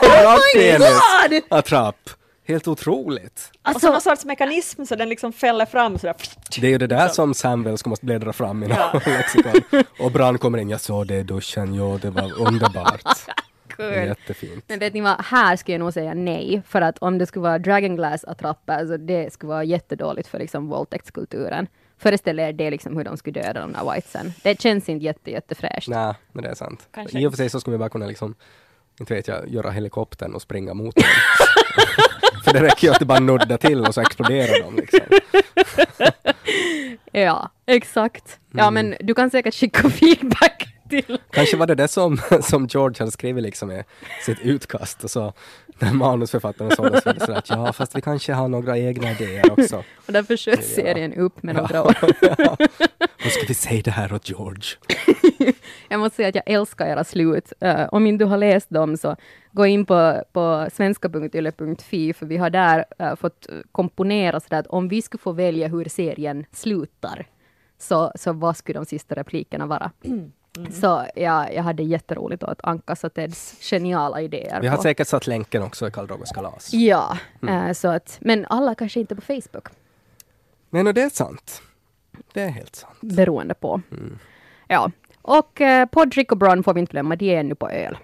[0.00, 0.88] Ja, penis.
[1.30, 1.42] God!
[1.48, 2.10] Attrapp.
[2.46, 3.50] Helt otroligt.
[3.74, 6.14] Och så någon Alltså, sorts mekanism så den liksom fäller fram sådär.
[6.60, 9.84] Det är ju det där som Samwell ska måste bläddra fram i något lexikon.
[9.98, 13.02] Och Bran kommer in, jag såg det i duschen, jo det var underbart.
[13.76, 13.86] Cool.
[13.92, 14.64] jättefint.
[14.68, 16.62] Men vet ni vad, här skulle jag nog säga nej.
[16.68, 21.66] För att om det skulle vara dragonglass-attrapper, så det skulle vara jättedåligt för liksom våldtäktskulturen.
[21.98, 24.32] Föreställ er det liksom hur de skulle döda de där whitesen.
[24.42, 25.88] Det känns inte jätte, jättefräscht.
[25.88, 26.88] Nej, men det är sant.
[26.94, 28.34] Kanske I och för sig så skulle vi bara kunna liksom,
[29.00, 31.04] inte vet jag, göra helikoptern och springa mot dem.
[32.44, 35.00] för det räcker ju att det bara nuddar till och så exploderar de liksom.
[37.12, 38.38] Ja, exakt.
[38.52, 38.74] Ja, Mm.
[38.74, 41.18] men du kan säkert skicka feedback till...
[41.30, 43.82] Kanske var det det som, som George hade skrivit liksom i
[44.24, 45.32] sitt utkast och så
[45.78, 48.78] när manusförfattaren såg det så var det sådär att ja, fast vi kanske har några
[48.78, 49.76] egna idéer också.
[50.06, 50.62] Och därför sköt Ja.
[50.82, 51.96] serien upp med några år.
[53.24, 54.62] Hur ska vi säga det här åt George?
[55.88, 57.52] Jag måste säga att jag älskar era slut.
[57.60, 59.16] Eh, om inte du har läst dem så
[59.52, 64.88] gå in på, på svenska.yle.fi för vi har där eh, fått komponera sådär att om
[64.88, 67.26] vi skulle få välja hur serien slutar
[67.78, 69.90] så, så vad skulle de sista replikerna vara?
[70.72, 74.60] Så ja, jag hade jätteroligt åt Ankas och Teds geniala idéer.
[74.60, 76.72] Vi har på- säkert satt länken också i Karl Drogos kalas.
[76.72, 77.66] Ja, Mm.
[77.66, 79.66] eh, så att, men alla kanske inte på Facebook,
[80.70, 81.62] Men och det är sant.
[82.32, 82.98] Det är helt sant.
[83.00, 83.80] beroende på.
[83.90, 84.18] Mm.
[84.68, 84.90] Ja,
[85.22, 87.98] och eh, Podrick och Bron får vi inte glömma, de är ännu på öl.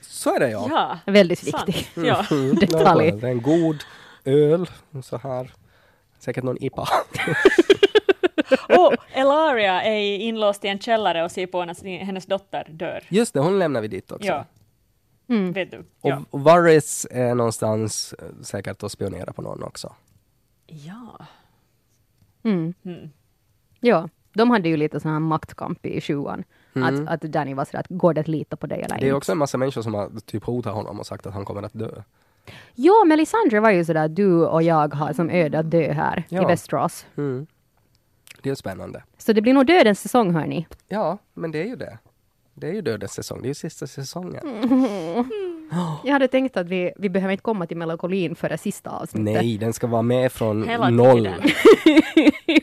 [0.00, 0.66] Så är det ja.
[0.70, 1.68] Ja, Väldigt sant.
[1.68, 1.86] viktig.
[2.06, 2.26] Ja.
[2.30, 3.12] Mm, Detalj.
[3.12, 3.76] Det är en god
[4.24, 4.66] öl,
[5.02, 5.50] så här.
[6.18, 6.88] Säkert någon IPA.
[8.68, 13.04] Och Elaria är inlåst i en källare och ser på när sin- hennes dotter dör.
[13.08, 14.26] Just det, hon lämnar vi dit också.
[14.26, 14.44] Ja,
[15.28, 15.52] Mm.
[15.52, 15.78] vet du.
[15.78, 16.22] Och, Ja.
[16.30, 19.94] och Varys är någonstans eh, säkert och spionerar på någon också.
[20.66, 21.26] ja.
[22.44, 22.74] Mm.
[22.84, 23.10] Mm.
[23.80, 26.44] Ja, de hade ju lite sån här maktkamp i sjuan.
[26.74, 27.06] Mm.
[27.06, 29.06] Att, att Danny var sådär att går det att lita på dig eller Det är
[29.06, 29.16] inte?
[29.16, 31.72] också en massa människor som har typ hotat honom och sagt att han kommer att
[31.72, 32.02] dö.
[32.74, 36.34] Ja, Melisandre var ju sådär du och jag har som öde att dö här i
[36.34, 36.46] Ja.
[36.46, 37.06] Västerås.
[37.16, 37.46] Mm.
[38.42, 39.02] Det är spännande.
[39.18, 40.66] Så det blir nog dödens säsong hörni.
[40.88, 41.98] Ja, men det är ju det.
[42.54, 44.48] Det är ju dödens säsong, det är ju sista säsongen.
[44.48, 45.24] Mm.
[46.04, 49.42] Jag hade tänkt att vi, vi behöver inte komma till melankolin före sista avsnittet.
[49.42, 51.16] Nej, den ska vara med från Hela noll.
[51.24, 51.40] tiden.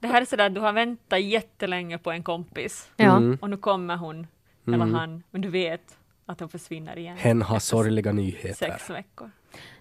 [0.00, 3.16] Det här är sådär att du har väntat jättelänge på en kompis Ja.
[3.16, 3.38] Mm.
[3.40, 4.26] och nu kommer hon,
[4.66, 5.96] eller han, men du vet
[6.26, 7.16] att hon försvinner igen.
[7.16, 8.54] Hen har sorgliga nyheter.
[8.54, 9.30] Sex veckor.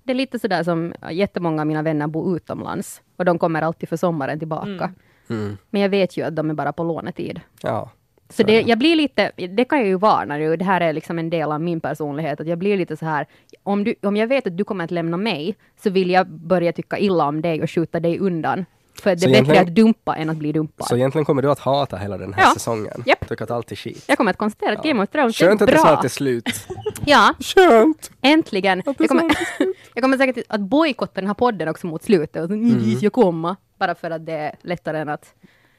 [0.03, 3.89] Det är lite sådär som jättemånga av mina vänner bor utomlands och de kommer alltid
[3.89, 4.67] för sommaren tillbaka.
[4.69, 4.95] Mm.
[5.29, 5.57] Mm.
[5.69, 7.41] Men jag vet ju att de är bara på lånetid.
[7.61, 7.91] Ja.
[8.31, 11.19] Så det, jag blir lite, det kan jag ju varna nu, det här är liksom
[11.19, 13.27] en del av min personlighet, att jag blir lite så här,
[13.63, 16.73] om, du, om jag vet att du kommer att lämna mig, så vill jag börja
[16.73, 18.65] tycka illa om dig och skjuta dig undan.
[19.01, 20.87] För det är bättre att dumpa än att bli dumpad.
[20.87, 22.51] Så egentligen kommer du att hata hela den här Ja.
[22.53, 23.03] säsongen.
[23.05, 23.29] Japp.
[23.29, 24.03] Tycker att allt är skit.
[24.07, 25.81] Jag kommer att konstatera att Game of Thrones Skönt är att det bra.
[25.81, 26.67] snart är slut.
[27.05, 28.11] Ja, Skönt!
[28.21, 28.81] äntligen.
[28.85, 29.23] Jag kommer,
[29.93, 32.41] jag kommer säkert att bojkotta den här podden också mot slutet.
[32.43, 32.97] Och så, mm.
[33.01, 33.55] Jag komma.
[33.77, 35.33] Bara för att det är lättare än att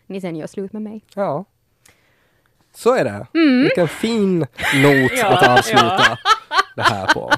[0.07, 1.05] ni sen gör slut med mig.
[1.15, 1.45] Ja.
[2.74, 3.27] Så är det.
[3.35, 3.62] Mm.
[3.62, 4.49] Vilken fin not
[5.16, 6.19] Ja, att avsluta
[6.77, 7.32] det här på.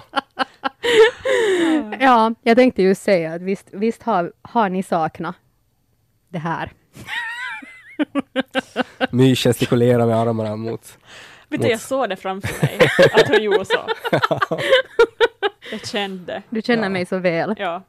[2.00, 5.36] Ja, jag tänkte ju säga att visst, visst har, har ni saknat
[6.28, 6.72] det här.
[9.10, 10.98] My gestikulerar med armarna mot...
[11.48, 12.78] Vet du, jag såg det framför mig,
[13.14, 13.78] att hon gjorde så.
[15.70, 16.42] Jag kände.
[16.50, 16.88] Du känner Ja.
[16.88, 17.54] mig så väl.
[17.58, 17.82] Ja.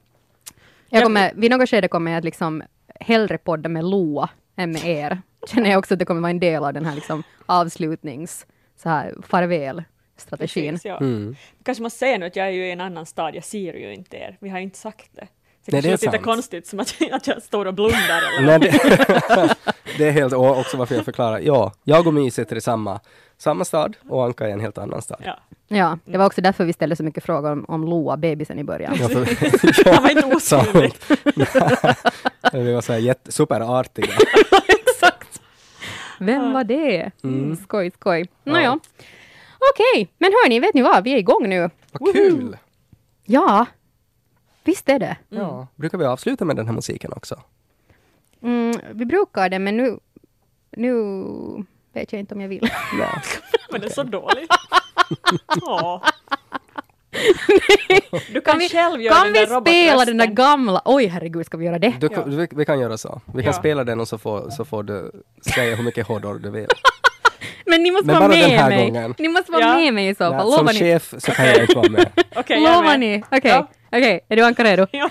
[0.90, 2.64] Jag kommer, vid något skede kommer jag att liksom
[3.00, 5.22] hellre podda med Loa än med er.
[5.54, 8.46] Känner jag också att det kommer vara en del av den här liksom avslutnings,
[8.84, 10.74] så här farväl-strategin.
[10.74, 10.98] Precis, ja.
[10.98, 11.36] Mm.
[11.64, 13.94] Kanske måste säga nu att jag är ju i en annan stad, jag ser ju
[13.94, 14.38] inte er.
[14.42, 15.28] Vi har ju inte sagt det.
[15.66, 16.24] Så Nej, det är sant.
[16.24, 19.56] konstigt som att, att jag står och blundar eller Nej, det,
[19.98, 21.40] det är helt och också varför jag förklarar.
[21.40, 23.00] Ja, jag och My sitter i samma,
[23.38, 25.22] samma stad och Anka är i en helt annan stad.
[25.26, 25.40] Ja.
[25.68, 28.64] Ja, det var också därför vi ställde så mycket frågor om, om Loa, bebisen i
[28.64, 28.96] början.
[29.00, 30.94] Ja, för, Han var inte oskyldig.
[32.54, 34.14] vi var så här jätte, superartiga.
[36.20, 37.12] Vem var det?
[37.24, 37.56] Mm.
[37.56, 38.30] Skoj, skoj.
[38.44, 38.52] Ja.
[38.54, 38.80] Nåja.
[39.74, 41.04] Okej, men hörni, vet ni vad?
[41.04, 41.70] Vi är igång nu.
[41.92, 42.58] Vad kul!
[43.26, 43.66] Ja,
[44.64, 45.18] visst är det.
[45.30, 45.68] Ja.
[45.76, 47.42] Brukar vi avsluta med den här musiken också?
[48.42, 50.00] Mm, vi brukar det, men nu,
[50.72, 50.94] nu
[51.94, 52.70] vet jag inte om jag vill.
[53.00, 53.22] Ja.
[53.72, 54.50] Men det är så dåligt.
[55.62, 56.02] Ja.
[58.28, 60.82] Du kan, Kan vi, själv göra kan den vi där spela den där gamla...
[60.86, 61.94] Oj, herregud, ska vi göra det?
[62.00, 62.24] Du, Ja.
[62.26, 63.22] vi, vi kan göra så.
[63.34, 63.60] Vi kan Ja.
[63.60, 65.12] spela den och så får, så får du
[65.56, 66.68] säga hur mycket hårdare du vill.
[67.66, 68.86] Men ni måste Men vara med mig.
[68.86, 69.16] gången.
[69.18, 69.76] Ni måste vara Ja.
[69.76, 70.32] med mig i så fall.
[70.32, 70.80] Nej, som Lovar ni?
[70.80, 72.10] chef så kan jag inte vara med.
[72.48, 73.24] Är Lovar ni?
[73.32, 73.68] Okej, Ja.
[73.88, 74.26] okej.
[74.30, 74.88] Är du Anka redo?
[74.92, 75.10] Ja.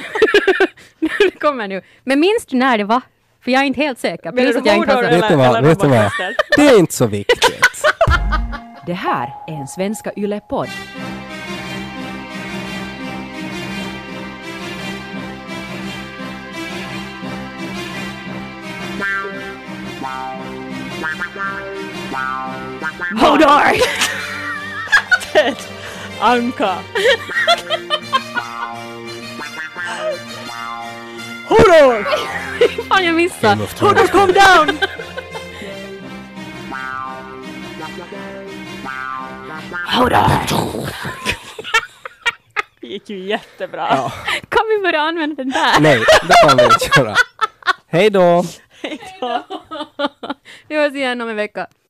[1.19, 1.83] det kommer nu.
[2.05, 3.01] Men minns du när det var?
[3.45, 4.33] För jag är inte helt säker.
[4.33, 6.11] Menar Plus du att jag inte har Vet du vad, vet du vad?
[6.57, 7.85] Det är inte så viktigt.
[8.87, 10.69] Det här är en Svenska Yle-podd.
[23.45, 23.77] Hodor!
[25.33, 25.57] Ted,
[26.21, 26.79] Anka.
[31.49, 32.05] Horror!
[32.89, 33.69] Fan, jag missade.
[33.81, 34.79] Horror, come down!
[42.81, 43.87] Det gick ju jättebra.
[43.91, 44.13] Ja.
[44.49, 45.81] Kan vi börja använda den där?
[45.81, 47.15] Nej, det kan vi inte göra.
[47.87, 48.45] Hej då!
[48.83, 49.45] Hej då.
[50.69, 51.67] Vi hörs igen om en vecka.